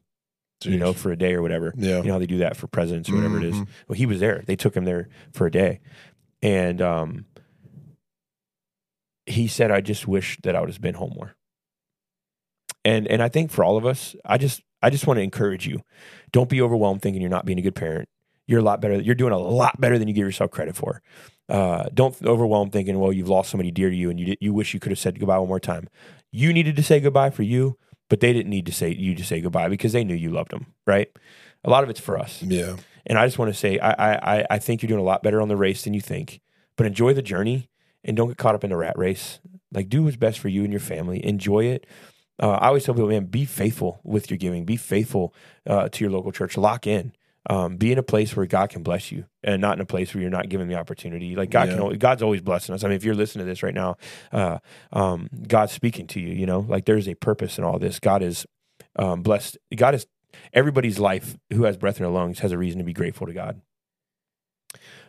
you 0.64 0.78
know, 0.78 0.94
for 0.94 1.12
a 1.12 1.16
day 1.18 1.34
or 1.34 1.42
whatever. 1.42 1.74
Yeah. 1.76 1.98
You 1.98 2.04
know 2.04 2.12
how 2.14 2.18
they 2.18 2.26
do 2.26 2.38
that 2.38 2.56
for 2.56 2.66
presidents 2.66 3.10
or 3.10 3.16
whatever 3.16 3.36
it 3.38 3.44
is. 3.44 3.54
Mhm. 3.56 3.68
Well, 3.88 3.96
he 3.96 4.06
was 4.06 4.20
there. 4.20 4.42
They 4.46 4.56
took 4.56 4.74
him 4.74 4.86
there 4.86 5.08
for 5.32 5.46
a 5.46 5.50
day, 5.50 5.80
and 6.40 6.80
um, 6.80 7.26
he 9.26 9.46
said, 9.48 9.70
"I 9.70 9.80
just 9.82 10.08
wish 10.08 10.38
that 10.44 10.56
I 10.56 10.60
would 10.60 10.70
have 10.70 10.80
been 10.80 10.94
home 10.94 11.12
more." 11.14 11.34
And 12.84 13.06
and 13.08 13.22
I 13.22 13.28
think 13.28 13.50
for 13.50 13.64
all 13.64 13.76
of 13.76 13.86
us, 13.86 14.16
I 14.24 14.38
just 14.38 14.62
I 14.82 14.90
just 14.90 15.06
want 15.06 15.18
to 15.18 15.22
encourage 15.22 15.66
you: 15.66 15.82
don't 16.32 16.48
be 16.48 16.60
overwhelmed 16.60 17.02
thinking 17.02 17.20
you're 17.22 17.30
not 17.30 17.46
being 17.46 17.58
a 17.58 17.62
good 17.62 17.74
parent. 17.76 18.08
You're 18.46 18.60
a 18.60 18.64
lot 18.64 18.80
better. 18.80 19.00
You're 19.00 19.14
doing 19.14 19.32
a 19.32 19.38
lot 19.38 19.80
better 19.80 19.98
than 19.98 20.08
you 20.08 20.14
give 20.14 20.26
yourself 20.26 20.50
credit 20.50 20.74
for. 20.74 21.00
Uh, 21.48 21.88
don't 21.94 22.16
overwhelm 22.24 22.70
thinking, 22.70 22.98
well, 22.98 23.12
you've 23.12 23.28
lost 23.28 23.50
somebody 23.50 23.70
dear 23.70 23.88
to 23.90 23.96
you, 23.96 24.10
and 24.10 24.18
you 24.18 24.34
you 24.40 24.52
wish 24.52 24.74
you 24.74 24.80
could 24.80 24.90
have 24.90 24.98
said 24.98 25.18
goodbye 25.18 25.38
one 25.38 25.48
more 25.48 25.60
time. 25.60 25.88
You 26.32 26.52
needed 26.52 26.76
to 26.76 26.82
say 26.82 26.98
goodbye 26.98 27.30
for 27.30 27.42
you, 27.44 27.78
but 28.08 28.20
they 28.20 28.32
didn't 28.32 28.50
need 28.50 28.66
to 28.66 28.72
say 28.72 28.90
you 28.92 29.14
to 29.14 29.24
say 29.24 29.40
goodbye 29.40 29.68
because 29.68 29.92
they 29.92 30.02
knew 30.04 30.14
you 30.14 30.30
loved 30.30 30.50
them. 30.50 30.66
Right? 30.86 31.08
A 31.64 31.70
lot 31.70 31.84
of 31.84 31.90
it's 31.90 32.00
for 32.00 32.18
us. 32.18 32.42
Yeah. 32.42 32.76
And 33.06 33.18
I 33.18 33.26
just 33.26 33.38
want 33.38 33.52
to 33.52 33.58
say, 33.58 33.78
I, 33.78 33.90
I, 33.92 34.38
I- 34.40 34.46
I 34.50 34.58
think 34.58 34.82
you're 34.82 34.88
doing 34.88 35.00
a 35.00 35.04
lot 35.04 35.22
better 35.22 35.40
on 35.40 35.48
the 35.48 35.56
race 35.56 35.82
than 35.84 35.94
you 35.94 36.00
think. 36.00 36.40
But 36.76 36.86
enjoy 36.86 37.14
the 37.14 37.22
journey 37.22 37.68
and 38.04 38.16
don't 38.16 38.28
get 38.28 38.38
caught 38.38 38.54
up 38.54 38.64
in 38.64 38.70
the 38.70 38.76
rat 38.76 38.96
race. 38.98 39.38
Like, 39.72 39.88
do 39.88 40.02
what's 40.04 40.16
best 40.16 40.38
for 40.40 40.48
you 40.48 40.62
and 40.64 40.72
your 40.72 40.80
family. 40.80 41.24
Enjoy 41.24 41.64
it. 41.64 41.86
Uh, 42.42 42.50
I 42.60 42.66
always 42.68 42.84
tell 42.84 42.94
people, 42.94 43.08
man, 43.08 43.26
be 43.26 43.46
faithful 43.46 44.00
with 44.04 44.30
your 44.30 44.38
giving. 44.38 44.64
Be 44.66 44.76
faithful 44.76 45.34
uh, 45.66 45.88
to 45.90 46.04
your 46.04 46.10
local 46.12 46.32
church. 46.32 46.56
Lock 46.58 46.86
in. 46.86 47.12
Um, 47.50 47.76
be 47.76 47.90
in 47.92 47.98
a 47.98 48.04
place 48.04 48.36
where 48.36 48.46
God 48.46 48.70
can 48.70 48.82
bless 48.84 49.10
you, 49.12 49.26
and 49.42 49.60
not 49.60 49.76
in 49.76 49.80
a 49.80 49.86
place 49.86 50.14
where 50.14 50.22
you're 50.22 50.30
not 50.30 50.48
given 50.48 50.68
the 50.68 50.76
opportunity. 50.76 51.34
Like 51.34 51.50
God 51.50 51.68
Yeah. 51.70 51.76
can, 51.76 51.98
God's 51.98 52.22
always 52.22 52.40
blessing 52.40 52.74
us. 52.74 52.84
I 52.84 52.88
mean, 52.88 52.96
if 52.96 53.04
you're 53.04 53.16
listening 53.16 53.46
to 53.46 53.50
this 53.50 53.62
right 53.64 53.74
now, 53.74 53.96
uh, 54.32 54.58
um, 54.92 55.28
God's 55.48 55.72
speaking 55.72 56.06
to 56.08 56.20
you. 56.20 56.28
You 56.34 56.46
know, 56.46 56.60
like 56.60 56.84
there's 56.84 57.08
a 57.08 57.14
purpose 57.14 57.58
in 57.58 57.64
all 57.64 57.78
this. 57.80 57.98
God 58.00 58.22
is 58.22 58.46
um, 58.96 59.22
blessed. 59.22 59.58
God 59.74 59.94
is 59.96 60.06
everybody's 60.52 60.98
life 61.00 61.36
who 61.52 61.64
has 61.64 61.76
breath 61.76 61.98
in 61.98 62.04
their 62.04 62.12
lungs 62.12 62.40
has 62.40 62.52
a 62.52 62.58
reason 62.58 62.78
to 62.78 62.84
be 62.84 62.92
grateful 62.92 63.26
to 63.26 63.32
God. 63.32 63.60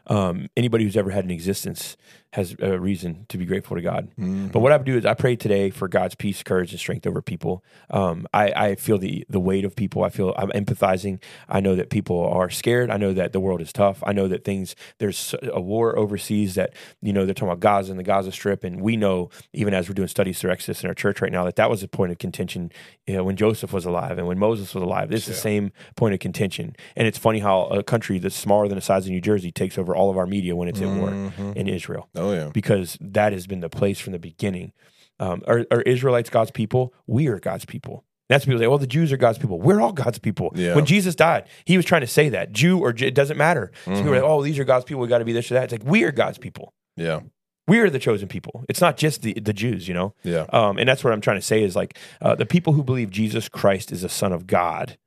um, 0.07 0.49
anybody 0.57 0.83
who's 0.83 0.97
ever 0.97 1.11
had 1.11 1.23
an 1.25 1.31
existence 1.31 1.95
has 2.33 2.55
a 2.59 2.79
reason 2.79 3.27
to 3.29 3.37
be 3.37 3.45
grateful 3.45 3.77
to 3.77 3.81
God. 3.81 4.09
Mm-hmm. 4.19 4.47
But 4.47 4.61
what 4.61 4.71
I 4.71 4.79
do 4.79 4.97
is 4.97 5.05
I 5.05 5.13
pray 5.13 5.35
today 5.35 5.69
for 5.69 5.87
God's 5.87 6.15
peace, 6.15 6.41
courage, 6.41 6.71
and 6.71 6.79
strength 6.79 7.05
over 7.05 7.21
people. 7.21 7.63
Um, 7.91 8.27
I, 8.33 8.51
I 8.55 8.75
feel 8.75 8.97
the 8.97 9.23
the 9.29 9.39
weight 9.39 9.65
of 9.65 9.75
people. 9.75 10.03
I 10.03 10.09
feel 10.09 10.33
I'm 10.35 10.49
empathizing. 10.49 11.21
I 11.47 11.59
know 11.59 11.75
that 11.75 11.91
people 11.91 12.25
are 12.25 12.49
scared. 12.49 12.89
I 12.89 12.97
know 12.97 13.13
that 13.13 13.33
the 13.33 13.39
world 13.39 13.61
is 13.61 13.71
tough. 13.71 14.01
I 14.03 14.13
know 14.13 14.27
that 14.27 14.43
things 14.43 14.75
there's 14.97 15.35
a 15.43 15.61
war 15.61 15.95
overseas 15.95 16.55
that 16.55 16.73
you 17.03 17.13
know 17.13 17.25
they're 17.25 17.35
talking 17.35 17.49
about 17.49 17.59
Gaza 17.59 17.91
and 17.91 17.99
the 17.99 18.03
Gaza 18.03 18.31
Strip, 18.31 18.63
and 18.63 18.81
we 18.81 18.97
know 18.97 19.29
even 19.53 19.75
as 19.75 19.87
we're 19.87 19.93
doing 19.93 20.07
studies 20.07 20.39
through 20.39 20.51
Exodus 20.51 20.83
in 20.83 20.87
our 20.87 20.95
church 20.95 21.21
right 21.21 21.31
now 21.31 21.45
that 21.45 21.55
that 21.57 21.69
was 21.69 21.83
a 21.83 21.87
point 21.87 22.11
of 22.11 22.17
contention 22.17 22.71
you 23.05 23.15
know, 23.15 23.23
when 23.23 23.35
Joseph 23.35 23.73
was 23.73 23.85
alive 23.85 24.17
and 24.17 24.27
when 24.27 24.39
Moses 24.39 24.73
was 24.73 24.81
alive. 24.81 25.11
It's 25.11 25.27
the 25.27 25.33
same 25.33 25.71
point 25.95 26.15
of 26.15 26.19
contention. 26.19 26.75
And 26.95 27.07
it's 27.07 27.17
funny 27.19 27.39
how 27.39 27.65
a 27.65 27.83
country 27.83 28.17
that's 28.17 28.35
smaller 28.35 28.67
than 28.67 28.77
the 28.77 28.81
size 28.81 29.05
of 29.05 29.11
New 29.11 29.21
Jersey 29.21 29.51
takes 29.51 29.77
over 29.77 29.95
all 29.95 30.09
of 30.09 30.17
our 30.17 30.25
media 30.25 30.55
when 30.55 30.67
it's 30.67 30.81
at 30.81 30.87
war 30.87 31.09
in 31.55 31.67
Israel 31.67 32.09
Oh 32.23 32.33
yeah. 32.33 32.49
because 32.53 32.97
that 33.01 33.33
has 33.33 33.47
been 33.47 33.59
the 33.59 33.69
place 33.69 33.99
from 33.99 34.13
the 34.13 34.19
beginning. 34.19 34.71
Um, 35.19 35.43
are, 35.47 35.65
are 35.71 35.81
Israelites 35.81 36.29
God's 36.29 36.51
people? 36.51 36.93
We 37.05 37.27
are 37.27 37.39
God's 37.39 37.65
people. 37.65 38.03
That's 38.29 38.45
people 38.45 38.59
say, 38.59 38.67
well, 38.67 38.77
the 38.77 38.87
Jews 38.87 39.11
are 39.11 39.17
God's 39.17 39.37
people. 39.37 39.59
We're 39.59 39.81
all 39.81 39.91
God's 39.91 40.17
people. 40.17 40.51
Yeah. 40.55 40.75
When 40.75 40.85
Jesus 40.85 41.13
died, 41.13 41.45
he 41.65 41.77
was 41.77 41.85
trying 41.85 42.01
to 42.01 42.07
say 42.07 42.29
that 42.29 42.51
Jew 42.51 42.79
or 42.79 42.89
it 42.89 43.13
doesn't 43.13 43.37
matter. 43.37 43.71
So 43.85 43.91
people 43.91 44.09
are 44.09 44.15
like, 44.15 44.23
oh, 44.23 44.41
these 44.43 44.57
are 44.57 44.63
God's 44.63 44.85
people. 44.85 45.01
We 45.01 45.07
got 45.07 45.19
to 45.19 45.25
be 45.25 45.33
this 45.33 45.51
or 45.51 45.55
that. 45.55 45.65
It's 45.65 45.73
like 45.73 45.83
we 45.83 46.03
are 46.03 46.11
God's 46.11 46.37
people. 46.37 46.73
Yeah. 46.95 47.21
We 47.67 47.79
are 47.79 47.89
the 47.89 47.99
chosen 47.99 48.27
people. 48.27 48.65
It's 48.67 48.81
not 48.81 48.97
just 48.97 49.21
the 49.21 49.33
the 49.33 49.53
Jews, 49.53 49.87
you 49.87 49.93
know. 49.93 50.15
Yeah. 50.23 50.45
Um, 50.51 50.77
and 50.77 50.87
that's 50.89 51.03
what 51.03 51.13
I'm 51.13 51.21
trying 51.21 51.37
to 51.37 51.45
say 51.45 51.63
is 51.63 51.75
like 51.75 51.97
uh, 52.21 52.35
the 52.35 52.45
people 52.45 52.73
who 52.73 52.83
believe 52.83 53.09
Jesus 53.09 53.47
Christ 53.49 53.91
is 53.91 54.01
the 54.01 54.09
Son 54.09 54.33
of 54.33 54.47
God 54.47 54.97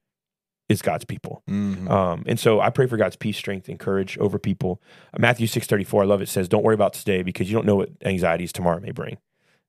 is 0.68 0.82
God's 0.82 1.04
people. 1.04 1.42
Mhm. 1.48 1.88
Um, 1.90 2.24
and 2.26 2.40
so 2.40 2.60
I 2.60 2.70
pray 2.70 2.86
for 2.86 2.96
God's 2.96 3.16
peace, 3.16 3.36
strength, 3.36 3.68
and 3.68 3.78
courage 3.78 4.18
over 4.18 4.38
people. 4.38 4.80
Matthew 5.18 5.46
six 5.46 5.66
thirty 5.66 5.84
four, 5.84 6.02
I 6.02 6.06
love 6.06 6.20
it. 6.22 6.28
Says, 6.28 6.48
"Don't 6.48 6.64
worry 6.64 6.74
about 6.74 6.92
today 6.94 7.22
because 7.22 7.48
you 7.48 7.54
don't 7.56 7.66
know 7.66 7.76
what 7.76 7.90
anxieties 8.04 8.52
tomorrow 8.52 8.80
may 8.80 8.90
bring." 8.90 9.18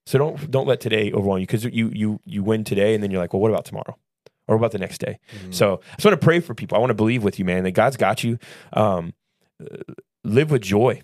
So 0.06 0.18
don't 0.18 0.50
don't 0.50 0.68
let 0.68 0.80
today 0.80 1.12
overwhelm 1.12 1.40
you 1.40 1.46
because 1.46 1.66
you 1.66 1.92
you 1.94 2.20
you 2.26 2.42
win 2.44 2.64
today 2.64 2.94
and 2.96 3.04
then 3.04 3.12
you're 3.12 3.22
like, 3.22 3.34
well, 3.34 3.42
what 3.42 3.52
about 3.52 3.66
tomorrow? 3.66 3.98
Or 4.48 4.56
what 4.56 4.62
about 4.62 4.72
the 4.72 4.80
next 4.80 5.00
day? 5.00 5.20
So 5.52 5.82
I 5.92 5.96
just 5.96 6.06
want 6.06 6.20
to 6.20 6.26
pray 6.26 6.40
for 6.40 6.56
people. 6.56 6.78
I 6.78 6.80
want 6.80 6.92
to 6.92 6.96
believe 6.96 7.24
with 7.24 7.38
you, 7.38 7.44
man, 7.46 7.64
that 7.66 7.72
God's 7.72 7.98
got 7.98 8.24
you. 8.24 8.40
Um, 8.72 9.14
uh, 9.62 9.76
live 10.24 10.50
with 10.52 10.62
joy, 10.62 11.02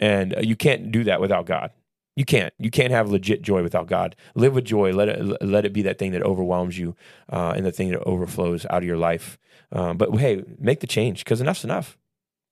and 0.00 0.34
uh, 0.36 0.40
you 0.40 0.56
can't 0.56 0.90
do 0.90 1.04
that 1.04 1.20
without 1.20 1.46
God. 1.46 1.70
You 2.16 2.24
can't. 2.24 2.54
You 2.58 2.70
can't 2.70 2.92
have 2.92 3.10
legit 3.10 3.42
joy 3.42 3.62
without 3.62 3.86
God. 3.86 4.14
Live 4.34 4.54
with 4.54 4.64
joy. 4.64 4.92
Let 4.92 5.08
it 5.08 5.42
let 5.42 5.64
it 5.64 5.72
be 5.72 5.82
that 5.82 5.98
thing 5.98 6.12
that 6.12 6.22
overwhelms 6.22 6.78
you, 6.78 6.94
uh, 7.32 7.54
and 7.56 7.66
the 7.66 7.72
thing 7.72 7.90
that 7.90 8.02
overflows 8.04 8.66
out 8.70 8.78
of 8.78 8.84
your 8.84 8.96
life. 8.96 9.38
Um, 9.72 9.96
but 9.96 10.14
hey, 10.16 10.44
make 10.58 10.80
the 10.80 10.86
change 10.86 11.24
because 11.24 11.40
enough's 11.40 11.64
enough. 11.64 11.98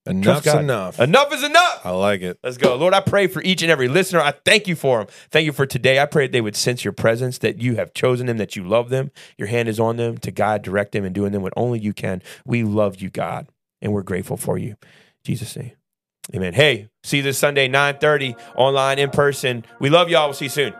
Enough's 0.05 0.47
enough. 0.47 0.99
Enough 0.99 1.33
is 1.33 1.45
enough. 1.45 1.81
I 1.85 1.91
like 1.91 2.23
it. 2.23 2.37
Let's 2.43 2.57
go. 2.57 2.75
Lord, 2.75 2.93
I 2.93 3.01
pray 3.01 3.29
for 3.29 3.41
each 3.43 3.63
and 3.63 3.71
every 3.71 3.87
listener. 3.87 4.21
I 4.21 4.33
thank 4.33 4.67
you 4.67 4.75
for 4.75 4.99
them. 4.99 5.07
Thank 5.31 5.47
you 5.47 5.53
for 5.53 5.65
today. 5.65 6.01
I 6.01 6.07
pray 6.07 6.27
that 6.27 6.33
they 6.33 6.41
would 6.41 6.57
sense 6.57 6.83
your 6.83 6.93
presence, 6.93 7.39
that 7.39 7.63
you 7.63 7.77
have 7.77 7.95
chosen 7.95 8.27
them, 8.27 8.39
that 8.39 8.57
you 8.57 8.65
love 8.65 8.89
them. 8.89 9.13
Your 9.39 9.47
hand 9.47 9.69
is 9.69 9.79
on 9.79 9.99
them 9.99 10.19
to 10.19 10.33
guide, 10.33 10.63
direct 10.63 10.91
them, 10.91 11.05
and 11.05 11.15
doing 11.15 11.31
them 11.31 11.43
what 11.43 11.53
only 11.57 11.79
you 11.79 11.93
can. 11.93 12.21
We 12.45 12.65
love 12.65 13.01
you, 13.01 13.11
God, 13.11 13.47
and 13.81 13.93
we're 13.93 14.03
grateful 14.03 14.37
for 14.37 14.59
you. 14.59 14.75
Jesus' 15.23 15.57
name. 15.57 15.73
Amen. 16.35 16.55
Hey, 16.55 16.89
see 17.03 17.19
you 17.19 17.23
this 17.23 17.39
Sunday, 17.39 17.69
9:30, 17.69 18.37
online, 18.57 18.99
in 18.99 19.11
person. 19.11 19.65
We 19.81 19.91
love 19.91 20.09
y'all. 20.09 20.29
We'll 20.29 20.35
see 20.35 20.47
you 20.47 20.51
soon. 20.51 20.75